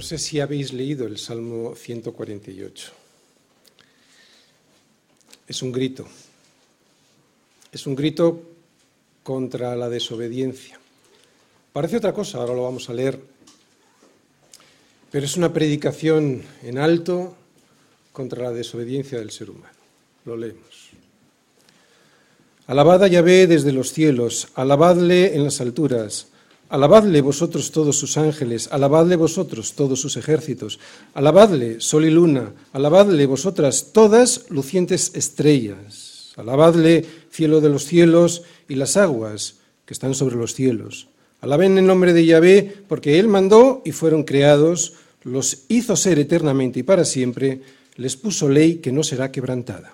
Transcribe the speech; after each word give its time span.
No 0.00 0.06
sé 0.06 0.16
si 0.16 0.40
habéis 0.40 0.72
leído 0.72 1.06
el 1.06 1.18
Salmo 1.18 1.74
148. 1.76 2.92
Es 5.46 5.60
un 5.60 5.72
grito. 5.72 6.06
Es 7.70 7.86
un 7.86 7.94
grito 7.94 8.40
contra 9.22 9.76
la 9.76 9.90
desobediencia. 9.90 10.80
Parece 11.74 11.98
otra 11.98 12.14
cosa, 12.14 12.38
ahora 12.38 12.54
lo 12.54 12.62
vamos 12.62 12.88
a 12.88 12.94
leer. 12.94 13.20
Pero 15.10 15.26
es 15.26 15.36
una 15.36 15.52
predicación 15.52 16.44
en 16.62 16.78
alto 16.78 17.36
contra 18.10 18.44
la 18.44 18.52
desobediencia 18.52 19.18
del 19.18 19.30
ser 19.30 19.50
humano. 19.50 19.76
Lo 20.24 20.34
leemos. 20.34 20.92
Alabad 22.68 23.04
a 23.04 23.08
Yahvé 23.08 23.46
desde 23.46 23.72
los 23.72 23.92
cielos, 23.92 24.48
alabadle 24.54 25.34
en 25.34 25.44
las 25.44 25.60
alturas 25.60 26.28
Alabadle 26.70 27.20
vosotros 27.20 27.72
todos 27.72 27.98
sus 27.98 28.16
ángeles, 28.16 28.68
alabadle 28.70 29.16
vosotros 29.16 29.72
todos 29.74 30.00
sus 30.00 30.16
ejércitos, 30.16 30.78
alabadle 31.14 31.80
sol 31.80 32.04
y 32.04 32.10
luna, 32.10 32.52
alabadle 32.72 33.26
vosotras 33.26 33.90
todas 33.92 34.46
lucientes 34.50 35.10
estrellas, 35.14 36.32
alabadle 36.36 37.04
cielo 37.28 37.60
de 37.60 37.70
los 37.70 37.86
cielos 37.86 38.44
y 38.68 38.76
las 38.76 38.96
aguas 38.96 39.56
que 39.84 39.94
están 39.94 40.14
sobre 40.14 40.36
los 40.36 40.54
cielos. 40.54 41.08
Alaben 41.40 41.76
el 41.76 41.86
nombre 41.86 42.12
de 42.12 42.24
Yahvé, 42.24 42.84
porque 42.86 43.18
Él 43.18 43.26
mandó 43.26 43.82
y 43.84 43.90
fueron 43.90 44.22
creados, 44.22 44.92
los 45.24 45.64
hizo 45.66 45.96
ser 45.96 46.20
eternamente 46.20 46.78
y 46.78 46.82
para 46.84 47.04
siempre, 47.04 47.62
les 47.96 48.16
puso 48.16 48.48
ley 48.48 48.76
que 48.76 48.92
no 48.92 49.02
será 49.02 49.32
quebrantada. 49.32 49.92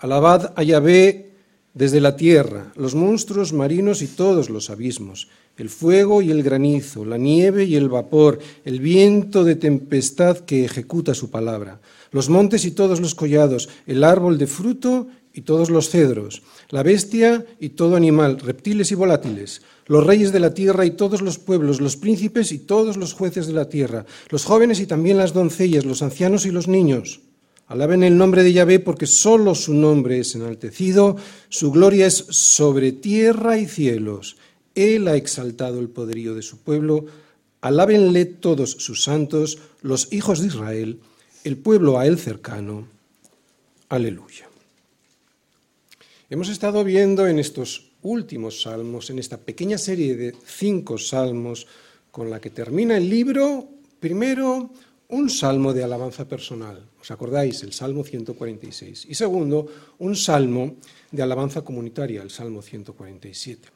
Alabad 0.00 0.52
a 0.54 0.62
Yahvé 0.62 1.30
desde 1.76 2.00
la 2.00 2.16
tierra, 2.16 2.72
los 2.74 2.94
monstruos 2.94 3.52
marinos 3.52 4.00
y 4.00 4.06
todos 4.06 4.48
los 4.48 4.70
abismos, 4.70 5.28
el 5.58 5.68
fuego 5.68 6.22
y 6.22 6.30
el 6.30 6.42
granizo, 6.42 7.04
la 7.04 7.18
nieve 7.18 7.64
y 7.64 7.76
el 7.76 7.90
vapor, 7.90 8.38
el 8.64 8.80
viento 8.80 9.44
de 9.44 9.56
tempestad 9.56 10.38
que 10.38 10.64
ejecuta 10.64 11.12
su 11.12 11.30
palabra, 11.30 11.82
los 12.12 12.30
montes 12.30 12.64
y 12.64 12.70
todos 12.70 13.02
los 13.02 13.14
collados, 13.14 13.68
el 13.86 14.04
árbol 14.04 14.38
de 14.38 14.46
fruto 14.46 15.08
y 15.34 15.42
todos 15.42 15.68
los 15.68 15.90
cedros, 15.90 16.42
la 16.70 16.82
bestia 16.82 17.44
y 17.60 17.68
todo 17.68 17.94
animal, 17.94 18.40
reptiles 18.40 18.90
y 18.90 18.94
volátiles, 18.94 19.60
los 19.84 20.06
reyes 20.06 20.32
de 20.32 20.40
la 20.40 20.54
tierra 20.54 20.86
y 20.86 20.92
todos 20.92 21.20
los 21.20 21.38
pueblos, 21.38 21.82
los 21.82 21.98
príncipes 21.98 22.52
y 22.52 22.58
todos 22.58 22.96
los 22.96 23.12
jueces 23.12 23.48
de 23.48 23.52
la 23.52 23.68
tierra, 23.68 24.06
los 24.30 24.46
jóvenes 24.46 24.80
y 24.80 24.86
también 24.86 25.18
las 25.18 25.34
doncellas, 25.34 25.84
los 25.84 26.00
ancianos 26.00 26.46
y 26.46 26.52
los 26.52 26.68
niños 26.68 27.20
Alaben 27.68 28.04
el 28.04 28.16
nombre 28.16 28.44
de 28.44 28.52
Yahvé 28.52 28.78
porque 28.78 29.06
solo 29.06 29.54
su 29.54 29.74
nombre 29.74 30.20
es 30.20 30.34
enaltecido, 30.36 31.16
su 31.48 31.72
gloria 31.72 32.06
es 32.06 32.26
sobre 32.30 32.92
tierra 32.92 33.58
y 33.58 33.66
cielos. 33.66 34.36
Él 34.76 35.08
ha 35.08 35.16
exaltado 35.16 35.80
el 35.80 35.88
poderío 35.88 36.34
de 36.34 36.42
su 36.42 36.58
pueblo. 36.58 37.06
Alábenle 37.60 38.24
todos 38.24 38.70
sus 38.70 39.02
santos, 39.02 39.58
los 39.82 40.12
hijos 40.12 40.40
de 40.40 40.46
Israel, 40.48 41.00
el 41.42 41.56
pueblo 41.56 41.98
a 41.98 42.06
él 42.06 42.18
cercano. 42.18 42.86
Aleluya. 43.88 44.48
Hemos 46.30 46.48
estado 46.48 46.84
viendo 46.84 47.26
en 47.26 47.38
estos 47.38 47.90
últimos 48.02 48.62
salmos, 48.62 49.10
en 49.10 49.18
esta 49.18 49.38
pequeña 49.38 49.78
serie 49.78 50.16
de 50.16 50.34
cinco 50.44 50.98
salmos, 50.98 51.66
con 52.12 52.30
la 52.30 52.40
que 52.40 52.50
termina 52.50 52.96
el 52.96 53.10
libro, 53.10 53.68
primero 53.98 54.70
un 55.08 55.30
salmo 55.30 55.72
de 55.72 55.84
alabanza 55.84 56.26
personal, 56.26 56.82
¿os 57.06 57.10
acordáis? 57.12 57.62
El 57.62 57.70
Salmo 57.70 58.02
146. 58.02 59.06
Y 59.08 59.14
segundo, 59.14 59.70
un 60.02 60.16
salmo 60.16 60.74
de 61.12 61.22
alabanza 61.22 61.62
comunitaria, 61.62 62.20
el 62.20 62.30
Salmo 62.34 62.62
147. 62.62 63.68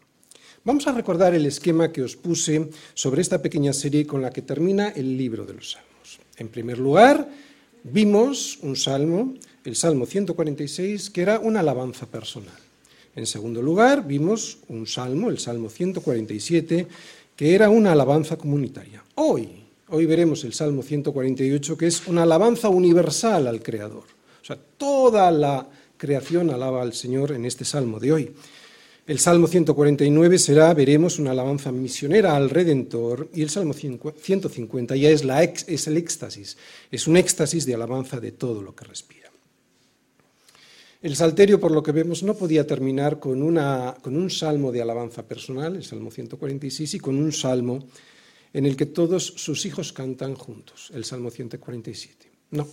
Vamos 0.64 0.88
a 0.88 0.92
recordar 0.92 1.32
el 1.32 1.46
esquema 1.46 1.92
que 1.92 2.02
os 2.02 2.16
puse 2.16 2.70
sobre 2.92 3.22
esta 3.22 3.40
pequeña 3.40 3.72
serie 3.72 4.04
con 4.04 4.20
la 4.20 4.34
que 4.34 4.42
termina 4.42 4.88
el 4.88 5.16
libro 5.16 5.46
de 5.46 5.54
los 5.54 5.78
salmos. 5.78 6.18
En 6.38 6.48
primer 6.48 6.78
lugar, 6.78 7.30
vimos 7.84 8.58
un 8.62 8.74
salmo, 8.74 9.34
el 9.64 9.76
Salmo 9.76 10.06
146, 10.06 11.10
que 11.10 11.22
era 11.22 11.38
una 11.38 11.60
alabanza 11.60 12.06
personal. 12.06 12.58
En 13.14 13.26
segundo 13.26 13.62
lugar, 13.62 14.08
vimos 14.08 14.58
un 14.66 14.88
salmo, 14.88 15.30
el 15.30 15.38
Salmo 15.38 15.70
147, 15.70 16.88
que 17.36 17.54
era 17.54 17.70
una 17.70 17.92
alabanza 17.92 18.36
comunitaria. 18.36 19.04
Hoy 19.14 19.59
Hoy 19.92 20.06
veremos 20.06 20.44
el 20.44 20.52
Salmo 20.52 20.84
148, 20.84 21.76
que 21.76 21.88
es 21.88 22.06
una 22.06 22.22
alabanza 22.22 22.68
universal 22.68 23.48
al 23.48 23.60
Creador. 23.60 24.04
O 24.40 24.44
sea, 24.44 24.56
toda 24.56 25.28
la 25.32 25.68
creación 25.96 26.50
alaba 26.50 26.80
al 26.80 26.92
Señor 26.92 27.32
en 27.32 27.44
este 27.44 27.64
Salmo 27.64 27.98
de 27.98 28.12
hoy. 28.12 28.32
El 29.08 29.18
Salmo 29.18 29.48
149 29.48 30.38
será, 30.38 30.72
veremos, 30.74 31.18
una 31.18 31.32
alabanza 31.32 31.72
misionera 31.72 32.36
al 32.36 32.50
Redentor 32.50 33.30
y 33.34 33.42
el 33.42 33.50
Salmo 33.50 33.72
150 33.72 34.94
ya 34.94 35.10
es, 35.10 35.24
la 35.24 35.42
el 35.42 35.96
éxtasis, 35.96 36.56
es 36.92 37.08
un 37.08 37.16
éxtasis 37.16 37.66
de 37.66 37.74
alabanza 37.74 38.20
de 38.20 38.30
todo 38.30 38.62
lo 38.62 38.76
que 38.76 38.84
respira. 38.84 39.28
El 41.02 41.16
Salterio, 41.16 41.58
por 41.58 41.72
lo 41.72 41.82
que 41.82 41.90
vemos, 41.90 42.22
no 42.22 42.34
podía 42.34 42.64
terminar 42.64 43.18
con, 43.18 43.40
con 44.02 44.16
un 44.16 44.30
salmo 44.30 44.70
de 44.70 44.82
alabanza 44.82 45.26
personal, 45.26 45.74
el 45.74 45.82
Salmo 45.82 46.12
146, 46.12 46.94
y 46.94 47.00
con 47.00 47.16
un 47.16 47.32
salmo 47.32 47.88
en 48.52 48.66
el 48.66 48.76
que 48.76 48.86
todos 48.86 49.24
sus 49.24 49.66
hijos 49.66 49.92
cantan 49.92 50.34
juntos, 50.34 50.90
el 50.94 51.04
Salmo 51.04 51.30
147. 51.30 52.30
No. 52.50 52.66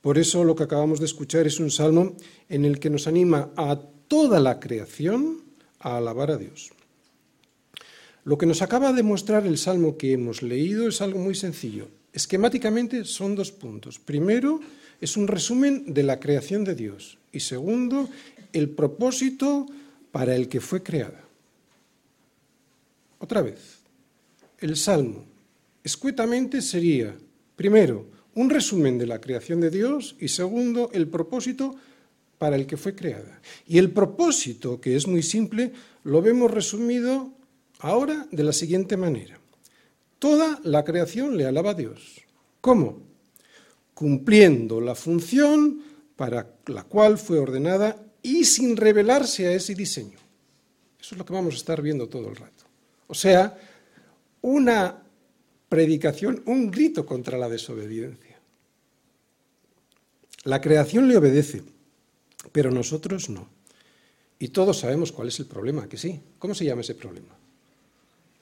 Por 0.00 0.18
eso 0.18 0.44
lo 0.44 0.56
que 0.56 0.64
acabamos 0.64 0.98
de 0.98 1.06
escuchar 1.06 1.46
es 1.46 1.60
un 1.60 1.70
salmo 1.70 2.16
en 2.48 2.64
el 2.64 2.80
que 2.80 2.90
nos 2.90 3.06
anima 3.06 3.50
a 3.56 3.80
toda 4.08 4.40
la 4.40 4.58
creación 4.58 5.42
a 5.78 5.96
alabar 5.96 6.30
a 6.30 6.36
Dios. 6.36 6.70
Lo 8.24 8.38
que 8.38 8.46
nos 8.46 8.62
acaba 8.62 8.92
de 8.92 9.02
mostrar 9.02 9.46
el 9.46 9.58
salmo 9.58 9.96
que 9.96 10.12
hemos 10.12 10.42
leído 10.42 10.88
es 10.88 11.00
algo 11.00 11.18
muy 11.18 11.34
sencillo. 11.34 11.88
Esquemáticamente 12.12 13.04
son 13.04 13.34
dos 13.34 13.50
puntos. 13.50 13.98
Primero, 13.98 14.60
es 15.00 15.16
un 15.16 15.26
resumen 15.26 15.92
de 15.92 16.02
la 16.02 16.20
creación 16.20 16.62
de 16.62 16.74
Dios. 16.74 17.18
Y 17.32 17.40
segundo, 17.40 18.08
el 18.52 18.70
propósito 18.70 19.66
para 20.12 20.36
el 20.36 20.48
que 20.48 20.60
fue 20.60 20.82
creada. 20.82 21.24
Otra 23.18 23.40
vez, 23.40 23.71
el 24.62 24.76
Salmo 24.76 25.26
escuetamente 25.84 26.62
sería, 26.62 27.16
primero, 27.56 28.06
un 28.34 28.48
resumen 28.50 28.98
de 28.98 29.06
la 29.06 29.20
creación 29.20 29.60
de 29.60 29.70
Dios 29.70 30.16
y 30.18 30.28
segundo, 30.28 30.90
el 30.92 31.08
propósito 31.08 31.76
para 32.38 32.56
el 32.56 32.66
que 32.66 32.76
fue 32.76 32.94
creada. 32.94 33.40
Y 33.66 33.78
el 33.78 33.90
propósito, 33.90 34.80
que 34.80 34.96
es 34.96 35.06
muy 35.06 35.22
simple, 35.22 35.72
lo 36.04 36.22
vemos 36.22 36.50
resumido 36.50 37.32
ahora 37.80 38.26
de 38.30 38.42
la 38.42 38.52
siguiente 38.52 38.96
manera. 38.96 39.38
Toda 40.18 40.60
la 40.64 40.84
creación 40.84 41.36
le 41.36 41.46
alaba 41.46 41.70
a 41.70 41.74
Dios. 41.74 42.22
¿Cómo? 42.60 43.02
Cumpliendo 43.94 44.80
la 44.80 44.94
función 44.94 45.82
para 46.16 46.54
la 46.66 46.84
cual 46.84 47.18
fue 47.18 47.38
ordenada 47.38 47.96
y 48.22 48.44
sin 48.44 48.76
revelarse 48.76 49.46
a 49.46 49.52
ese 49.52 49.74
diseño. 49.74 50.18
Eso 51.00 51.14
es 51.14 51.18
lo 51.18 51.24
que 51.24 51.32
vamos 51.32 51.54
a 51.54 51.58
estar 51.58 51.82
viendo 51.82 52.08
todo 52.08 52.28
el 52.28 52.36
rato. 52.36 52.64
O 53.08 53.14
sea, 53.14 53.58
una 54.42 55.02
predicación, 55.68 56.42
un 56.46 56.70
grito 56.70 57.06
contra 57.06 57.38
la 57.38 57.48
desobediencia. 57.48 58.38
La 60.44 60.60
creación 60.60 61.08
le 61.08 61.16
obedece, 61.16 61.62
pero 62.50 62.70
nosotros 62.70 63.30
no. 63.30 63.48
Y 64.38 64.48
todos 64.48 64.80
sabemos 64.80 65.12
cuál 65.12 65.28
es 65.28 65.38
el 65.38 65.46
problema, 65.46 65.88
que 65.88 65.96
sí. 65.96 66.20
¿Cómo 66.38 66.54
se 66.54 66.64
llama 66.64 66.80
ese 66.80 66.96
problema? 66.96 67.34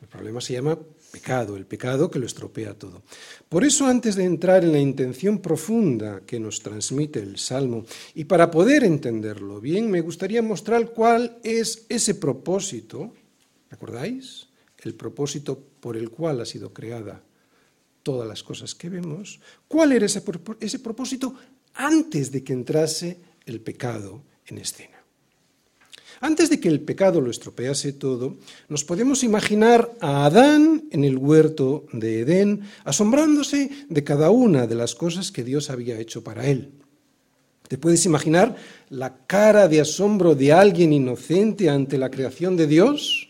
El 0.01 0.09
problema 0.09 0.41
se 0.41 0.55
llama 0.55 0.79
pecado, 1.13 1.59
el 1.59 1.67
pecado 1.67 2.11
que 2.11 2.19
lo 2.19 2.25
estropea 2.25 2.73
todo. 2.73 3.03
Por 3.51 3.65
eso, 3.65 3.87
antes 3.87 4.17
de 4.17 4.25
entrar 4.25 4.65
en 4.65 4.73
la 4.73 4.79
intención 4.79 5.41
profunda 5.41 6.23
que 6.25 6.41
nos 6.41 6.63
transmite 6.63 7.21
el 7.21 7.39
Salmo, 7.39 7.85
y 8.15 8.25
para 8.25 8.51
poder 8.51 8.83
entenderlo 8.83 9.61
bien, 9.61 9.91
me 9.91 10.01
gustaría 10.01 10.41
mostrar 10.41 10.93
cuál 10.93 11.39
es 11.45 11.85
ese 11.91 12.15
propósito, 12.15 13.13
¿recordáis? 13.71 14.49
el 14.85 14.95
propósito 14.95 15.70
por 15.81 15.97
el 15.97 16.11
cual 16.11 16.41
ha 16.41 16.47
sido 16.47 16.73
creada 16.73 17.23
todas 18.03 18.29
las 18.29 18.43
cosas 18.43 18.75
que 18.75 18.89
vemos, 18.89 19.41
¿cuál 19.69 19.93
era 19.93 20.07
ese, 20.07 20.23
ese 20.61 20.79
propósito 20.79 21.35
antes 21.75 22.31
de 22.31 22.43
que 22.45 22.53
entrase 22.53 23.21
el 23.47 23.61
pecado 23.61 24.23
en 24.47 24.59
escena? 24.59 25.01
Antes 26.23 26.51
de 26.51 26.61
que 26.61 26.69
el 26.69 26.81
pecado 26.81 27.23
lo 27.23 27.31
estropease 27.31 27.95
todo, 27.95 28.37
nos 28.69 28.85
podemos 28.85 29.25
imaginar 29.25 29.91
a 30.01 30.27
Adán 30.27 30.85
en 30.91 31.05
el 31.05 31.17
huerto 31.17 31.87
de 31.95 32.21
Edén, 32.21 32.61
asombrándose 32.85 33.71
de 33.89 34.05
cada 34.05 34.31
una 34.31 34.67
de 34.67 34.75
las 34.75 34.95
cosas 34.95 35.33
que 35.33 35.45
Dios 35.45 35.71
había 35.71 35.99
hecho 35.99 36.23
para 36.23 36.47
él. 36.47 36.73
¿Te 37.69 37.79
puedes 37.79 38.05
imaginar 38.05 38.57
la 38.91 39.17
cara 39.27 39.67
de 39.67 39.81
asombro 39.81 40.35
de 40.35 40.53
alguien 40.53 40.93
inocente 40.93 41.71
ante 41.71 41.97
la 41.97 42.11
creación 42.11 42.55
de 42.57 42.67
Dios? 42.67 43.30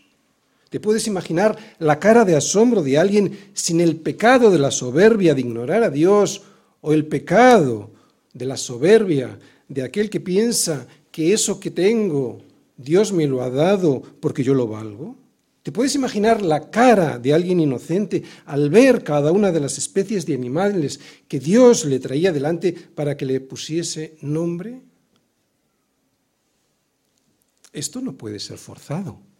¿Te 0.71 0.79
puedes 0.79 1.05
imaginar 1.05 1.57
la 1.79 1.99
cara 1.99 2.23
de 2.23 2.33
asombro 2.33 2.81
de 2.81 2.97
alguien 2.97 3.37
sin 3.51 3.81
el 3.81 3.97
pecado 3.97 4.49
de 4.49 4.57
la 4.57 4.71
soberbia 4.71 5.35
de 5.35 5.41
ignorar 5.41 5.83
a 5.83 5.89
Dios 5.89 6.43
o 6.79 6.93
el 6.93 7.07
pecado 7.07 7.91
de 8.33 8.45
la 8.45 8.55
soberbia 8.55 9.37
de 9.67 9.83
aquel 9.83 10.09
que 10.09 10.21
piensa 10.21 10.87
que 11.11 11.33
eso 11.33 11.59
que 11.59 11.71
tengo 11.71 12.39
Dios 12.77 13.11
me 13.11 13.27
lo 13.27 13.41
ha 13.41 13.49
dado 13.49 14.01
porque 14.21 14.45
yo 14.45 14.53
lo 14.53 14.65
valgo? 14.65 15.17
¿Te 15.61 15.73
puedes 15.73 15.93
imaginar 15.93 16.41
la 16.41 16.71
cara 16.71 17.19
de 17.19 17.33
alguien 17.33 17.59
inocente 17.59 18.23
al 18.45 18.69
ver 18.69 19.03
cada 19.03 19.33
una 19.33 19.51
de 19.51 19.59
las 19.59 19.77
especies 19.77 20.25
de 20.25 20.35
animales 20.35 21.01
que 21.27 21.41
Dios 21.41 21.83
le 21.83 21.99
traía 21.99 22.31
delante 22.31 22.71
para 22.71 23.17
que 23.17 23.25
le 23.25 23.41
pusiese 23.41 24.15
nombre? 24.21 24.83
Esto 27.73 27.99
no 27.99 28.13
puede 28.13 28.39
ser 28.39 28.57
forzado. 28.57 29.30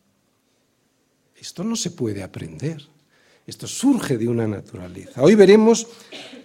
Esto 1.41 1.63
no 1.63 1.75
se 1.75 1.89
puede 1.89 2.21
aprender. 2.21 2.77
Esto 3.47 3.67
surge 3.67 4.19
de 4.19 4.27
una 4.27 4.47
naturaleza. 4.47 5.23
Hoy 5.23 5.33
veremos 5.33 5.87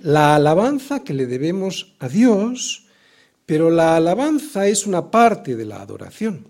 la 0.00 0.34
alabanza 0.34 1.04
que 1.04 1.12
le 1.12 1.26
debemos 1.26 1.94
a 1.98 2.08
Dios, 2.08 2.86
pero 3.44 3.70
la 3.70 3.94
alabanza 3.94 4.66
es 4.66 4.86
una 4.86 5.10
parte 5.10 5.54
de 5.54 5.66
la 5.66 5.82
adoración. 5.82 6.46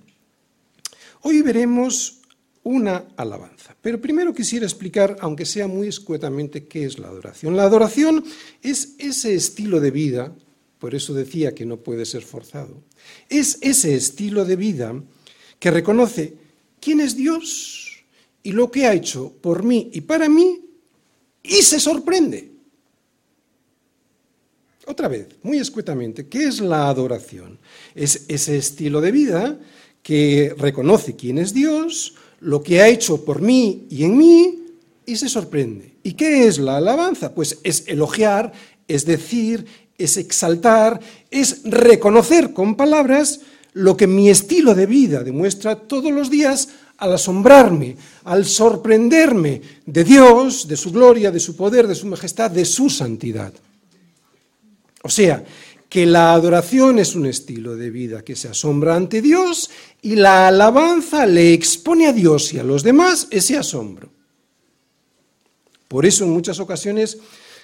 Hoy 1.22 1.42
veremos 1.42 2.20
una 2.62 3.06
alabanza. 3.16 3.74
Pero 3.82 4.00
primero 4.00 4.32
quisiera 4.32 4.64
explicar, 4.64 5.16
aunque 5.20 5.44
sea 5.44 5.66
muy 5.66 5.88
escuetamente, 5.88 6.68
qué 6.68 6.84
es 6.84 7.00
la 7.00 7.08
adoración. 7.08 7.56
La 7.56 7.64
adoración 7.64 8.24
es 8.62 8.94
ese 8.98 9.34
estilo 9.34 9.80
de 9.80 9.90
vida, 9.90 10.32
por 10.78 10.94
eso 10.94 11.14
decía 11.14 11.52
que 11.52 11.66
no 11.66 11.78
puede 11.78 12.06
ser 12.06 12.22
forzado, 12.22 12.80
es 13.28 13.58
ese 13.60 13.96
estilo 13.96 14.44
de 14.44 14.54
vida 14.54 15.02
que 15.58 15.72
reconoce 15.72 16.34
quién 16.80 17.00
es 17.00 17.16
Dios 17.16 17.85
y 18.46 18.52
lo 18.52 18.70
que 18.70 18.86
ha 18.86 18.94
hecho 18.94 19.32
por 19.40 19.64
mí 19.64 19.90
y 19.92 20.02
para 20.02 20.28
mí 20.28 20.60
y 21.42 21.62
se 21.62 21.80
sorprende. 21.80 22.52
Otra 24.86 25.08
vez, 25.08 25.26
muy 25.42 25.58
escuetamente, 25.58 26.28
¿qué 26.28 26.44
es 26.44 26.60
la 26.60 26.88
adoración? 26.88 27.58
Es 27.92 28.24
ese 28.28 28.56
estilo 28.56 29.00
de 29.00 29.10
vida 29.10 29.58
que 30.00 30.54
reconoce 30.56 31.16
quién 31.16 31.38
es 31.38 31.52
Dios, 31.52 32.14
lo 32.38 32.62
que 32.62 32.80
ha 32.80 32.88
hecho 32.88 33.24
por 33.24 33.42
mí 33.42 33.88
y 33.90 34.04
en 34.04 34.16
mí 34.16 34.60
y 35.04 35.16
se 35.16 35.28
sorprende. 35.28 35.94
¿Y 36.04 36.12
qué 36.12 36.46
es 36.46 36.58
la 36.60 36.76
alabanza? 36.76 37.34
Pues 37.34 37.58
es 37.64 37.88
elogiar, 37.88 38.52
es 38.86 39.04
decir, 39.04 39.66
es 39.98 40.16
exaltar, 40.16 41.00
es 41.32 41.64
reconocer 41.64 42.52
con 42.52 42.76
palabras 42.76 43.40
lo 43.72 43.96
que 43.96 44.06
mi 44.06 44.30
estilo 44.30 44.76
de 44.76 44.86
vida 44.86 45.24
demuestra 45.24 45.74
todos 45.74 46.12
los 46.12 46.30
días 46.30 46.68
al 46.98 47.12
asombrarme, 47.12 47.96
al 48.24 48.44
sorprenderme 48.44 49.60
de 49.84 50.04
Dios, 50.04 50.66
de 50.66 50.76
su 50.76 50.92
gloria, 50.92 51.30
de 51.30 51.40
su 51.40 51.56
poder, 51.56 51.86
de 51.86 51.94
su 51.94 52.06
majestad, 52.06 52.50
de 52.50 52.64
su 52.64 52.88
santidad. 52.88 53.52
O 55.02 55.08
sea, 55.08 55.44
que 55.88 56.04
la 56.06 56.32
adoración 56.32 56.98
es 56.98 57.14
un 57.14 57.26
estilo 57.26 57.76
de 57.76 57.90
vida 57.90 58.22
que 58.22 58.36
se 58.36 58.48
asombra 58.48 58.96
ante 58.96 59.22
Dios 59.22 59.70
y 60.02 60.16
la 60.16 60.48
alabanza 60.48 61.26
le 61.26 61.52
expone 61.52 62.06
a 62.06 62.12
Dios 62.12 62.52
y 62.52 62.58
a 62.58 62.64
los 62.64 62.82
demás 62.82 63.28
ese 63.30 63.56
asombro. 63.56 64.10
Por 65.88 66.04
eso 66.04 66.24
en 66.24 66.30
muchas 66.30 66.58
ocasiones, 66.58 67.18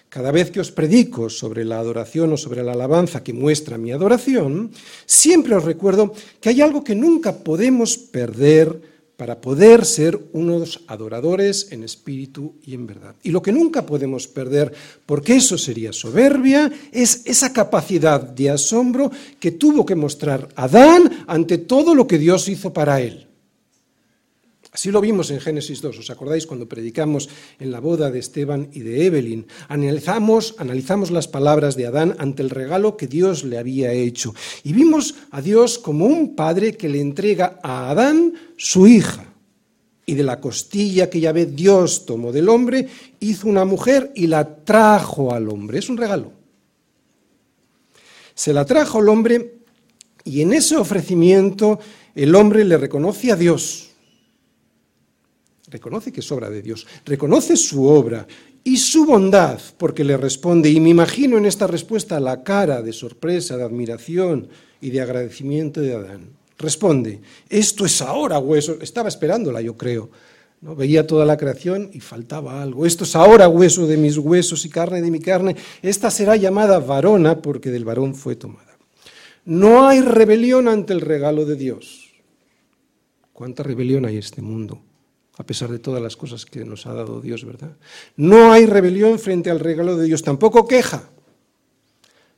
cada 0.09 0.31
vez 0.31 0.51
que 0.51 0.61
os 0.61 0.71
predico 0.71 1.29
sobre 1.29 1.65
la 1.65 1.79
adoración 1.81 2.33
o 2.33 2.37
sobre 2.37 2.63
la 2.63 2.73
alabanza 2.73 3.25
que 3.25 3.33
muestra 3.33 3.77
mi 3.79 3.91
adoración, 3.91 4.71
siempre 5.05 5.57
os 5.57 5.65
recuerdo 5.65 6.15
que 6.41 6.51
hay 6.51 6.61
algo 6.61 6.85
que 6.85 6.95
nunca 6.95 7.43
podemos 7.43 7.99
perder 7.99 8.92
para 9.23 9.41
poder 9.41 9.85
ser 9.85 10.19
unos 10.33 10.83
adoradores 10.89 11.69
en 11.71 11.85
espíritu 11.85 12.57
y 12.67 12.75
en 12.75 12.89
verdad. 12.89 13.15
Y 13.23 13.31
lo 13.31 13.41
que 13.41 13.53
nunca 13.53 13.87
podemos 13.87 14.27
perder, 14.27 14.75
porque 15.07 15.37
eso 15.37 15.57
sería 15.57 15.93
soberbia, 15.93 16.69
es 16.91 17.23
esa 17.25 17.53
capacidad 17.53 18.21
de 18.21 18.51
asombro 18.51 19.13
que 19.39 19.53
tuvo 19.53 19.87
que 19.87 19.95
mostrar 19.95 20.49
Adán 20.57 21.25
ante 21.29 21.59
todo 21.59 21.95
lo 21.95 22.09
que 22.09 22.19
Dios 22.19 22.49
hizo 22.49 22.73
para 22.73 23.01
él. 23.01 23.29
Así 24.73 24.91
lo 24.91 25.03
vimos 25.03 25.31
en 25.31 25.39
Génesis 25.39 25.83
2, 25.83 25.99
¿os 25.99 26.09
acordáis 26.09 26.47
cuando 26.47 26.67
predicamos 26.67 27.29
en 27.61 27.71
la 27.71 27.79
boda 27.79 28.11
de 28.11 28.19
Esteban 28.19 28.71
y 28.73 28.81
de 28.81 29.05
Evelyn? 29.05 29.47
Analizamos, 29.69 30.55
analizamos 30.57 31.11
las 31.11 31.29
palabras 31.29 31.77
de 31.77 31.87
Adán 31.87 32.17
ante 32.19 32.43
el 32.43 32.49
regalo 32.49 32.97
que 32.97 33.07
Dios 33.07 33.45
le 33.45 33.59
había 33.59 33.93
hecho 33.93 34.35
y 34.65 34.73
vimos 34.73 35.15
a 35.31 35.43
Dios 35.43 35.79
como 35.79 36.07
un 36.07 36.35
padre 36.35 36.75
que 36.79 36.89
le 36.89 37.03
entrega 37.03 37.61
a 37.63 37.91
Adán 37.91 38.33
su 38.57 38.87
hija. 38.87 39.27
Y 40.07 40.15
de 40.15 40.23
la 40.23 40.41
costilla 40.41 41.11
que 41.11 41.21
ya 41.21 41.33
ve 41.33 41.45
Dios 41.45 42.07
tomó 42.07 42.33
del 42.33 42.49
hombre, 42.49 42.89
hizo 43.21 43.49
una 43.49 43.67
mujer 43.67 44.11
y 44.15 44.27
la 44.27 44.65
trajo 44.65 45.35
al 45.35 45.51
hombre. 45.51 45.81
Es 45.81 45.91
un 45.91 45.99
regalo. 45.99 46.33
Se 48.35 48.55
la 48.55 48.65
trajo 48.65 49.01
al 49.01 49.11
hombre 49.11 49.59
y 50.25 50.41
en 50.41 50.55
ese 50.55 50.77
ofrecimiento 50.79 51.79
el 52.15 52.35
hombre 52.35 52.65
le 52.65 52.79
reconoce 52.79 53.33
a 53.33 53.37
Dios 53.37 53.92
reconoce 55.73 56.13
que 56.13 56.21
es 56.21 56.31
obra 56.31 56.51
de 56.51 56.63
Dios, 56.63 56.87
reconoce 57.05 57.57
su 57.57 57.87
obra 57.87 58.27
y 58.63 58.77
su 58.77 59.07
bondad, 59.07 59.59
porque 59.79 60.05
le 60.05 60.17
responde, 60.17 60.71
y 60.71 60.79
me 60.79 60.91
imagino 60.91 61.39
en 61.39 61.47
esta 61.47 61.67
respuesta 61.67 62.21
la 62.21 62.45
cara 62.45 62.83
de 62.83 62.93
sorpresa, 62.93 63.57
de 63.57 63.65
admiración 63.65 64.49
y 64.81 64.91
de 64.91 65.01
agradecimiento 65.01 65.81
de 65.81 65.95
Adán. 65.95 66.29
Responde, 66.59 67.21
esto 67.49 67.85
es 67.85 68.01
ahora 68.03 68.39
hueso, 68.39 68.79
estaba 68.81 69.09
esperándola 69.09 69.61
yo 69.61 69.77
creo, 69.77 70.11
¿no? 70.61 70.77
veía 70.77 71.07
toda 71.07 71.27
la 71.27 71.37
creación 71.37 71.91
y 71.93 71.99
faltaba 71.99 72.63
algo, 72.63 72.87
esto 72.87 73.03
es 73.03 73.17
ahora 73.17 73.49
hueso 73.49 73.87
de 73.89 73.97
mis 73.97 74.17
huesos 74.17 74.65
y 74.65 74.69
carne 74.69 75.03
de 75.03 75.11
mi 75.11 75.19
carne, 75.19 75.57
esta 75.83 76.11
será 76.11 76.37
llamada 76.37 76.79
varona 76.79 77.43
porque 77.43 77.71
del 77.71 77.85
varón 77.85 78.15
fue 78.15 78.37
tomada. 78.37 78.77
No 79.45 79.89
hay 79.89 80.01
rebelión 80.03 80.69
ante 80.69 80.93
el 80.93 81.01
regalo 81.01 81.45
de 81.45 81.57
Dios. 81.57 82.13
¿Cuánta 83.33 83.65
rebelión 83.65 84.05
hay 84.05 84.15
en 84.15 84.21
este 84.21 84.41
mundo? 84.41 84.83
A 85.39 85.45
pesar 85.45 85.71
de 85.71 85.79
todas 85.79 86.03
las 86.03 86.17
cosas 86.17 86.45
que 86.45 86.65
nos 86.65 86.87
ha 86.87 86.93
dado 86.93 87.21
Dios, 87.21 87.45
¿verdad? 87.45 87.77
No 88.17 88.53
hay 88.53 88.67
rebelión 88.67 89.19
frente 89.19 89.51
al 89.51 89.61
regalo 89.61 89.97
de 89.97 90.07
Dios, 90.07 90.23
tampoco 90.23 90.69
queja. 90.69 91.09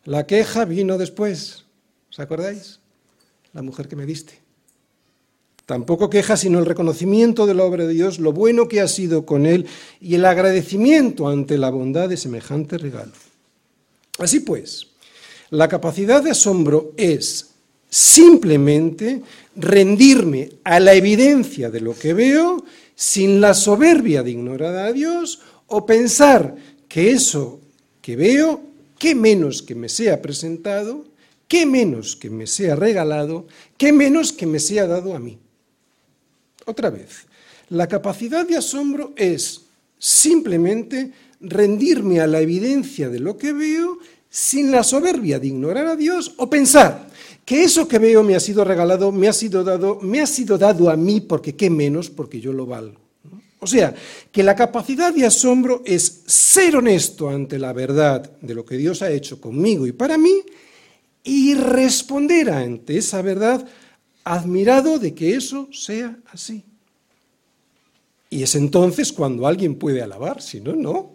La 0.05 0.27
queja 0.27 0.65
vino 0.65 0.99
después, 0.99 1.65
¿os 2.11 2.21
acordáis? 2.21 2.81
La 3.53 3.63
mujer 3.63 3.89
que 3.89 3.97
me 3.97 4.07
diste. 4.07 4.45
Tampoco 5.67 6.11
queja 6.11 6.37
sino 6.37 6.59
el 6.59 6.67
reconocimiento 6.67 7.47
de 7.47 7.55
la 7.55 7.65
obra 7.65 7.87
de 7.87 7.95
Dios, 7.95 8.19
lo 8.19 8.33
bueno 8.33 8.69
que 8.69 8.83
ha 8.83 8.89
sido 8.89 9.25
con 9.25 9.47
él 9.47 9.67
y 10.01 10.15
el 10.15 10.27
agradecimiento 10.27 11.29
ante 11.29 11.57
la 11.57 11.71
bondad 11.71 12.09
de 12.09 12.19
semejante 12.19 12.77
regalo. 12.77 13.13
Así 14.19 14.41
pues, 14.41 14.89
la 15.51 15.69
capacidad 15.69 16.23
de 16.23 16.33
asombro 16.33 16.93
es 16.99 17.55
simplemente 17.89 19.23
rendirme 19.57 20.51
a 20.65 20.81
la 20.81 20.95
evidencia 20.95 21.71
de 21.71 21.81
lo 21.81 21.95
que 21.95 22.13
veo 22.13 22.65
sin 22.95 23.41
la 23.41 23.55
soberbia 23.55 24.23
de 24.23 24.31
ignorar 24.31 24.77
a 24.77 24.93
Dios 24.93 25.41
o 25.67 25.85
pensar 25.87 26.55
que 26.89 27.11
eso 27.11 27.61
que 28.01 28.17
veo, 28.17 28.61
qué 28.99 29.15
menos 29.15 29.63
que 29.63 29.75
me 29.75 29.89
sea 29.89 30.23
presentado, 30.23 31.05
qué 31.49 31.67
menos 31.67 32.17
que 32.17 32.31
me 32.31 32.47
sea 32.47 32.77
regalado, 32.77 33.47
qué 33.77 33.93
menos 33.93 34.33
que 34.33 34.47
me 34.47 34.61
sea 34.61 34.87
dado 34.87 35.15
a 35.15 35.19
mí. 35.19 35.39
Otra 36.67 36.91
vez, 36.91 37.27
la 37.69 37.89
capacidad 37.89 38.47
de 38.47 38.57
asombro 38.57 39.13
es 39.17 39.63
simplemente 39.99 41.13
rendirme 41.41 42.21
a 42.21 42.27
la 42.27 42.41
evidencia 42.41 43.09
de 43.09 43.21
lo 43.21 43.37
que 43.37 43.53
veo 43.53 43.99
sin 44.31 44.71
la 44.71 44.83
soberbia 44.83 45.39
de 45.39 45.49
ignorar 45.49 45.87
a 45.87 45.97
Dios 45.97 46.35
o 46.39 46.51
pensar 46.51 47.09
que 47.45 47.63
eso 47.63 47.87
que 47.87 47.99
veo 47.99 48.23
me 48.23 48.35
ha 48.35 48.41
sido 48.41 48.65
regalado, 48.65 49.13
me 49.13 49.29
ha 49.29 49.33
sido 49.33 49.63
dado, 49.63 49.99
me 50.01 50.21
ha 50.21 50.27
sido 50.27 50.57
dado 50.57 50.89
a 50.91 50.97
mí 50.97 51.21
porque 51.21 51.55
qué 51.55 51.69
menos, 51.71 52.11
porque 52.11 52.41
yo 52.41 52.53
lo 52.53 52.67
valgo. 52.67 53.01
O 53.61 53.67
sea, 53.67 53.95
que 54.31 54.43
la 54.43 54.55
capacidad 54.55 55.13
de 55.15 55.25
asombro 55.25 55.83
es 55.87 56.23
ser 56.27 56.77
honesto 56.77 57.31
ante 57.31 57.59
la 57.59 57.73
verdad 57.73 58.31
de 58.43 58.55
lo 58.55 58.65
que 58.65 58.77
Dios 58.77 59.01
ha 59.01 59.11
hecho 59.11 59.41
conmigo 59.41 59.87
y 59.87 59.93
para 59.93 60.19
mí 60.19 60.43
y 61.23 61.55
responder 61.55 62.51
ante 62.51 62.99
esa 62.99 63.23
verdad 63.23 63.67
admirado 64.23 64.99
de 64.99 65.15
que 65.15 65.35
eso 65.35 65.69
sea 65.73 66.19
así. 66.27 66.65
Y 68.29 68.43
es 68.43 68.55
entonces 68.55 69.13
cuando 69.13 69.47
alguien 69.47 69.77
puede 69.77 70.03
alabar, 70.03 70.43
si 70.43 70.61
no, 70.61 70.75
no. 70.75 71.15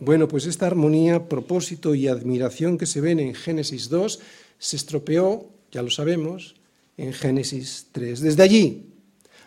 Bueno, 0.00 0.28
pues 0.28 0.46
esta 0.46 0.66
armonía, 0.66 1.28
propósito 1.28 1.94
y 1.94 2.06
admiración 2.06 2.78
que 2.78 2.86
se 2.86 3.00
ven 3.00 3.18
en 3.18 3.34
Génesis 3.34 3.88
2 3.88 4.20
se 4.58 4.76
estropeó, 4.76 5.48
ya 5.72 5.82
lo 5.82 5.90
sabemos, 5.90 6.54
en 6.96 7.12
Génesis 7.12 7.86
3. 7.92 8.20
Desde 8.20 8.42
allí 8.42 8.86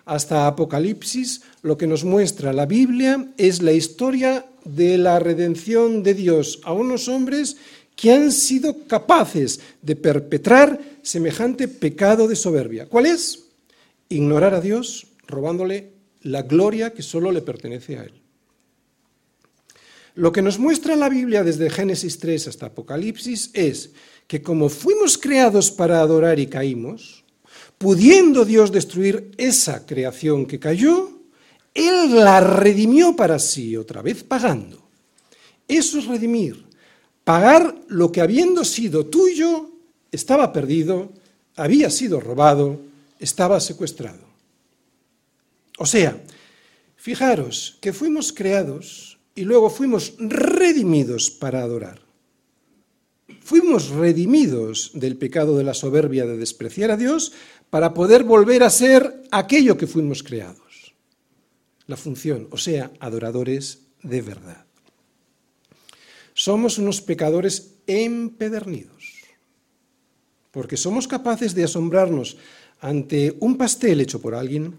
hasta 0.06 0.48
Apocalipsis, 0.48 1.44
lo 1.62 1.78
que 1.78 1.88
nos 1.88 2.04
muestra 2.04 2.52
la 2.52 2.66
Biblia 2.66 3.30
es 3.38 3.62
la 3.62 3.72
historia 3.72 4.46
de 4.66 4.98
la 4.98 5.20
redención 5.20 6.04
de 6.04 6.14
Dios 6.16 6.60
a 6.64 6.74
unos 6.74 7.08
hombres 7.08 7.58
que 7.96 8.12
han 8.12 8.32
sido 8.32 8.88
capaces 8.88 9.62
de 9.82 9.96
perpetrar 9.96 10.82
semejante 11.02 11.68
pecado 11.68 12.28
de 12.28 12.36
soberbia. 12.36 12.88
¿Cuál 12.88 13.06
es? 13.06 13.46
Ignorar 14.10 14.54
a 14.54 14.62
Dios 14.62 15.08
robándole 15.28 15.92
la 16.24 16.42
gloria 16.42 16.94
que 16.94 17.04
solo 17.04 17.32
le 17.32 17.42
pertenece 17.42 17.98
a 17.98 18.04
Él. 18.04 18.21
Lo 20.16 20.32
que 20.32 20.42
nos 20.42 20.60
muestra 20.60 20.96
la 20.96 21.10
Biblia 21.10 21.44
desde 21.44 21.70
Génesis 21.70 22.20
3 22.20 22.48
hasta 22.50 22.68
Apocalipsis 22.68 23.52
es 23.54 23.92
que 24.28 24.42
como 24.42 24.70
fuimos 24.70 25.18
creados 25.18 25.72
para 25.72 26.02
adorar 26.02 26.40
y 26.40 26.48
caímos, 26.48 27.24
pudiendo 27.78 28.46
Dios 28.46 28.72
destruir 28.72 29.32
esa 29.38 29.86
creación 29.86 30.46
que 30.46 30.60
cayó, 30.60 31.10
Él 31.74 32.16
la 32.16 32.40
redimió 32.42 33.16
para 33.16 33.40
sí, 33.40 33.76
otra 33.78 34.02
vez 34.02 34.24
pagando. 34.24 34.82
Eso 35.68 36.00
es 36.00 36.06
redimir, 36.06 36.66
pagar 37.24 37.76
lo 37.88 38.12
que 38.12 38.22
habiendo 38.22 38.66
sido 38.66 39.06
tuyo, 39.06 39.72
estaba 40.12 40.52
perdido, 40.52 41.14
había 41.56 41.90
sido 41.90 42.20
robado, 42.20 42.82
estaba 43.20 43.60
secuestrado. 43.60 44.26
O 45.78 45.86
sea, 45.86 46.22
fijaros 46.98 47.78
que 47.80 47.94
fuimos 47.94 48.34
creados 48.34 49.11
y 49.36 49.44
luego 49.44 49.70
fuimos 49.70 50.16
redimidos 50.20 51.30
para 51.30 51.62
adorar. 51.62 52.02
Fuimos 53.42 53.90
redimidos 53.90 54.92
del 54.94 55.18
pecado 55.18 55.58
de 55.58 55.64
la 55.64 55.74
soberbia 55.74 56.26
de 56.26 56.38
despreciar 56.38 56.92
a 56.92 56.98
Dios 56.98 57.34
para 57.70 57.94
poder 57.94 58.24
volver 58.24 58.64
a 58.64 58.70
ser 58.70 59.24
aquello 59.32 59.78
que 59.78 59.88
fuimos 59.88 60.24
creados. 60.24 60.94
La 61.88 61.98
función, 61.98 62.48
o 62.52 62.58
sea, 62.58 62.92
adoradores 63.00 63.80
de 64.04 64.22
verdad. 64.22 64.66
Somos 66.34 66.78
unos 66.78 67.02
pecadores 67.02 67.76
empedernidos, 67.88 69.16
porque 70.52 70.78
somos 70.78 71.08
capaces 71.08 71.54
de 71.56 71.64
asombrarnos 71.64 72.38
ante 72.80 73.36
un 73.40 73.58
pastel 73.58 74.02
hecho 74.02 74.22
por 74.22 74.36
alguien, 74.36 74.76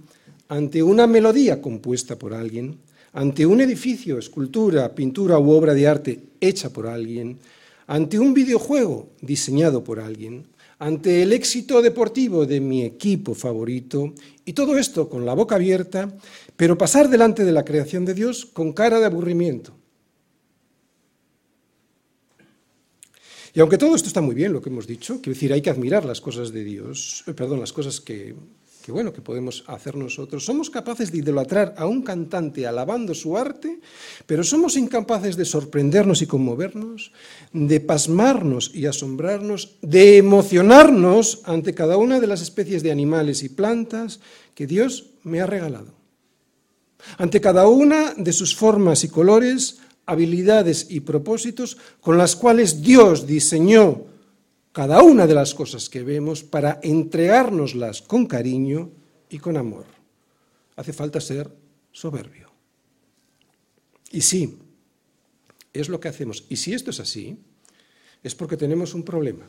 ante 0.49 0.83
una 0.83 1.07
melodía 1.07 1.61
compuesta 1.61 2.19
por 2.19 2.35
alguien, 2.35 2.79
ante 3.13 3.45
un 3.45 3.61
edificio, 3.61 4.19
escultura, 4.19 4.95
pintura 4.95 5.39
u 5.39 5.51
obra 5.51 5.75
de 5.75 5.87
arte 5.87 6.21
hecha 6.41 6.71
por 6.71 6.87
alguien, 6.87 7.39
ante 7.87 8.19
un 8.19 8.33
videojuego 8.33 9.11
diseñado 9.21 9.85
por 9.85 10.01
alguien, 10.01 10.47
ante 10.79 11.23
el 11.23 11.33
éxito 11.33 11.83
deportivo 11.83 12.47
de 12.47 12.61
mi 12.61 12.85
equipo 12.85 13.35
favorito, 13.35 14.15
y 14.45 14.53
todo 14.53 14.79
esto 14.79 15.09
con 15.09 15.27
la 15.27 15.35
boca 15.35 15.55
abierta, 15.55 16.13
pero 16.57 16.79
pasar 16.79 17.09
delante 17.09 17.45
de 17.45 17.53
la 17.53 17.65
creación 17.65 18.05
de 18.05 18.15
Dios 18.15 18.47
con 18.47 18.73
cara 18.73 18.99
de 18.99 19.07
aburrimiento. 19.07 19.75
Y 23.55 23.61
aunque 23.61 23.77
todo 23.77 23.95
esto 23.95 24.09
está 24.09 24.23
muy 24.23 24.35
bien, 24.35 24.53
lo 24.53 24.63
que 24.63 24.71
hemos 24.71 24.87
dicho, 24.87 25.21
quiero 25.21 25.35
decir, 25.35 25.53
hay 25.53 25.61
que 25.61 25.69
admirar 25.69 26.07
las 26.07 26.23
cosas 26.23 26.53
de 26.53 26.65
Dios, 26.65 27.23
eh, 27.27 27.35
perdón, 27.35 27.61
las 27.61 27.73
cosas 27.73 28.01
que, 28.01 28.35
que 28.83 28.93
bueno, 28.93 29.13
que 29.13 29.23
podemos 29.23 29.65
hacer 29.69 29.97
nosotros. 29.97 30.45
Somos 30.45 30.69
capaces 30.69 31.13
de 31.13 31.19
idolatrar 31.19 31.75
a 31.79 31.87
un 31.87 32.03
cantante 32.03 32.67
alabando 32.67 33.15
su 33.15 33.39
arte, 33.39 33.81
pero 34.27 34.45
somos 34.45 34.77
incapaces 34.77 35.37
de 35.37 35.45
sorprendernos 35.45 36.21
y 36.21 36.27
conmovernos, 36.27 37.13
de 37.53 37.81
pasmarnos 37.81 38.73
y 38.75 38.87
asombrarnos, 38.87 39.77
de 39.81 40.19
emocionarnos 40.19 41.41
ante 41.45 41.75
cada 41.75 41.97
una 41.97 42.21
de 42.21 42.27
las 42.27 42.43
especies 42.43 42.83
de 42.83 42.91
animales 42.91 43.43
y 43.43 43.49
plantas 43.49 44.21
que 44.55 44.67
Dios 44.67 45.07
me 45.23 45.41
ha 45.41 45.47
regalado. 45.47 45.95
Ante 47.19 47.41
cada 47.41 47.69
una 47.69 48.15
de 48.15 48.33
sus 48.33 48.55
formas 48.55 49.05
y 49.05 49.09
colores, 49.09 49.79
habilidades 50.07 50.89
y 50.91 51.01
propósitos 51.01 51.79
con 52.01 52.19
las 52.19 52.37
cuales 52.37 52.83
Dios 52.83 53.27
diseñó 53.27 54.12
cada 54.73 55.03
una 55.03 55.27
de 55.27 55.35
las 55.35 55.55
cosas 55.55 55.89
que 55.89 56.03
vemos 56.03 56.43
para 56.43 56.81
entregárnoslas 56.83 58.03
con 58.03 58.27
cariño 58.27 58.91
y 59.29 59.39
con 59.39 59.57
amor. 59.57 59.85
Hace 60.77 60.93
falta 60.93 61.21
ser 61.21 61.51
soberbio. 61.93 62.51
Y 64.11 64.23
sí, 64.23 64.59
es 65.73 65.89
lo 65.89 66.01
que 66.01 66.09
hacemos. 66.09 66.45
Y 66.49 66.57
si 66.57 66.73
esto 66.73 66.91
es 66.91 67.01
así, 67.01 67.39
es 68.23 68.35
porque 68.35 68.57
tenemos 68.57 68.95
un 68.95 69.03
problema. 69.03 69.49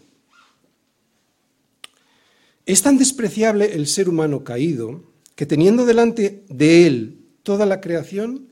Es 2.65 2.81
tan 2.81 2.97
despreciable 2.97 3.73
el 3.73 3.87
ser 3.87 4.07
humano 4.07 4.43
caído 4.43 5.03
que 5.35 5.45
teniendo 5.45 5.85
delante 5.85 6.45
de 6.49 6.87
él 6.87 7.25
toda 7.43 7.65
la 7.65 7.81
creación, 7.81 8.49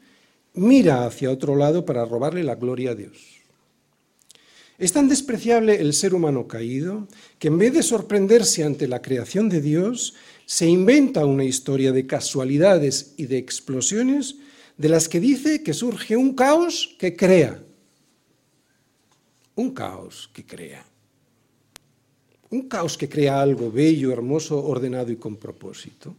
mira 0.54 1.06
hacia 1.06 1.32
otro 1.32 1.56
lado 1.56 1.86
para 1.86 2.06
robarle 2.06 2.44
la 2.44 2.56
gloria 2.56 2.92
a 2.92 2.96
Dios. 2.96 3.41
Es 4.82 4.94
tan 4.94 5.08
despreciable 5.08 5.80
el 5.80 5.94
ser 5.94 6.16
humano 6.16 6.48
caído 6.48 7.08
que 7.38 7.50
en 7.50 7.60
vez 7.60 7.72
de 7.72 7.84
sorprenderse 7.84 8.64
ante 8.64 8.88
la 8.88 9.00
creación 9.00 9.48
de 9.48 9.62
Dios, 9.62 10.16
se 10.48 10.66
inventa 10.66 11.24
una 11.24 11.44
historia 11.44 11.92
de 11.92 12.08
casualidades 12.08 13.14
y 13.16 13.28
de 13.28 13.38
explosiones 13.38 14.38
de 14.78 14.90
las 14.90 15.08
que 15.08 15.20
dice 15.20 15.62
que 15.62 15.76
surge 15.76 16.18
un 16.18 16.34
caos 16.34 16.96
que 16.98 17.16
crea. 17.16 17.64
Un 19.54 19.70
caos 19.70 20.32
que 20.34 20.48
crea. 20.48 20.84
Un 22.50 22.68
caos 22.68 22.98
que 22.98 23.08
crea 23.08 23.40
algo 23.40 23.72
bello, 23.72 24.12
hermoso, 24.12 24.66
ordenado 24.66 25.12
y 25.12 25.18
con 25.18 25.38
propósito. 25.38 26.16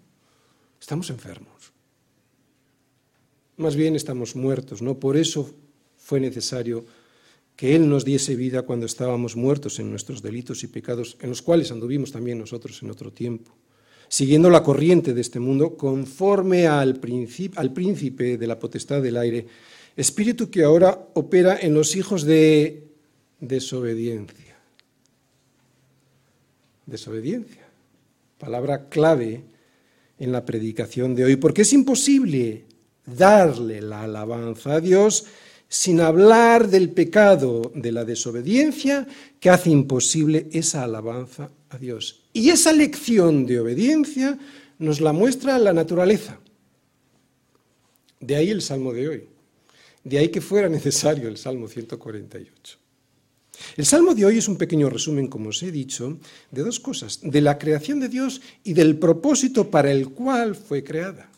Estamos 0.81 1.11
enfermos. 1.11 1.73
Más 3.57 3.75
bien 3.75 3.97
estamos 3.97 4.37
muertos, 4.37 4.81
¿no? 4.83 5.01
Por 5.01 5.17
eso 5.17 5.53
fue 5.97 6.21
necesario 6.21 7.02
que 7.63 7.77
Él 7.77 7.89
nos 7.89 8.05
diese 8.05 8.35
vida 8.35 8.63
cuando 8.63 8.87
estábamos 8.87 9.37
muertos 9.37 9.79
en 9.79 9.89
nuestros 9.89 10.21
delitos 10.21 10.65
y 10.65 10.67
pecados, 10.67 11.17
en 11.21 11.29
los 11.29 11.43
cuales 11.43 11.71
anduvimos 11.71 12.11
también 12.11 12.41
nosotros 12.41 12.83
en 12.83 12.91
otro 12.91 13.13
tiempo, 13.13 13.53
siguiendo 14.09 14.51
la 14.51 14.65
corriente 14.65 15.15
de 15.15 15.21
este 15.21 15.39
mundo 15.39 15.77
conforme 15.77 16.67
al, 16.67 16.99
al 17.55 17.73
príncipe 17.73 18.37
de 18.37 18.47
la 18.49 18.59
potestad 18.59 19.01
del 19.01 19.17
aire, 19.17 19.47
espíritu 19.95 20.51
que 20.51 20.65
ahora 20.65 21.07
opera 21.15 21.57
en 21.63 21.73
los 21.73 21.95
hijos 21.95 22.25
de 22.25 22.83
desobediencia. 23.39 24.57
Desobediencia, 26.85 27.69
palabra 28.39 28.89
clave 28.89 29.45
en 30.19 30.33
la 30.33 30.45
predicación 30.45 31.15
de 31.15 31.27
hoy, 31.27 31.37
porque 31.37 31.63
es 31.63 31.73
imposible 31.73 32.65
darle 33.07 33.81
la 33.81 34.03
alabanza 34.03 34.73
a 34.73 34.81
Dios 34.81 35.27
sin 35.73 36.03
hablar 36.03 36.69
del 36.69 36.91
pecado 36.91 37.73
de 37.75 37.93
la 37.93 38.05
desobediencia 38.05 39.09
que 39.41 39.49
hace 39.49 39.71
imposible 39.71 40.47
esa 40.53 40.85
alabanza 40.85 41.51
a 41.71 41.79
Dios. 41.79 42.25
Y 42.35 42.51
esa 42.51 42.75
lección 42.75 43.47
de 43.47 43.59
obediencia 43.59 44.39
nos 44.79 45.01
la 45.01 45.15
muestra 45.15 45.59
la 45.59 45.73
naturaleza. 45.73 46.39
De 48.21 48.37
ahí 48.37 48.51
el 48.51 48.61
salmo 48.61 48.93
de 48.93 49.09
hoy. 49.09 49.25
De 50.05 50.19
ahí 50.19 50.29
que 50.29 50.43
fuera 50.43 50.69
necesario 50.69 51.27
el 51.27 51.39
salmo 51.39 51.67
148. 51.69 52.77
El 53.79 53.87
salmo 53.87 54.15
de 54.15 54.27
hoy 54.27 54.37
es 54.37 54.49
un 54.49 54.59
pequeño 54.59 54.91
resumen, 54.91 55.27
como 55.27 55.49
os 55.49 55.63
he 55.63 55.73
dicho, 55.73 56.19
de 56.51 56.63
dos 56.63 56.81
cosas, 56.81 57.21
de 57.23 57.41
la 57.41 57.57
creación 57.57 57.99
de 57.99 58.11
Dios 58.11 58.43
y 58.63 58.75
del 58.75 58.99
propósito 58.99 59.71
para 59.71 59.91
el 59.91 60.11
cual 60.11 60.55
fue 60.55 60.85
creada. 60.85 61.31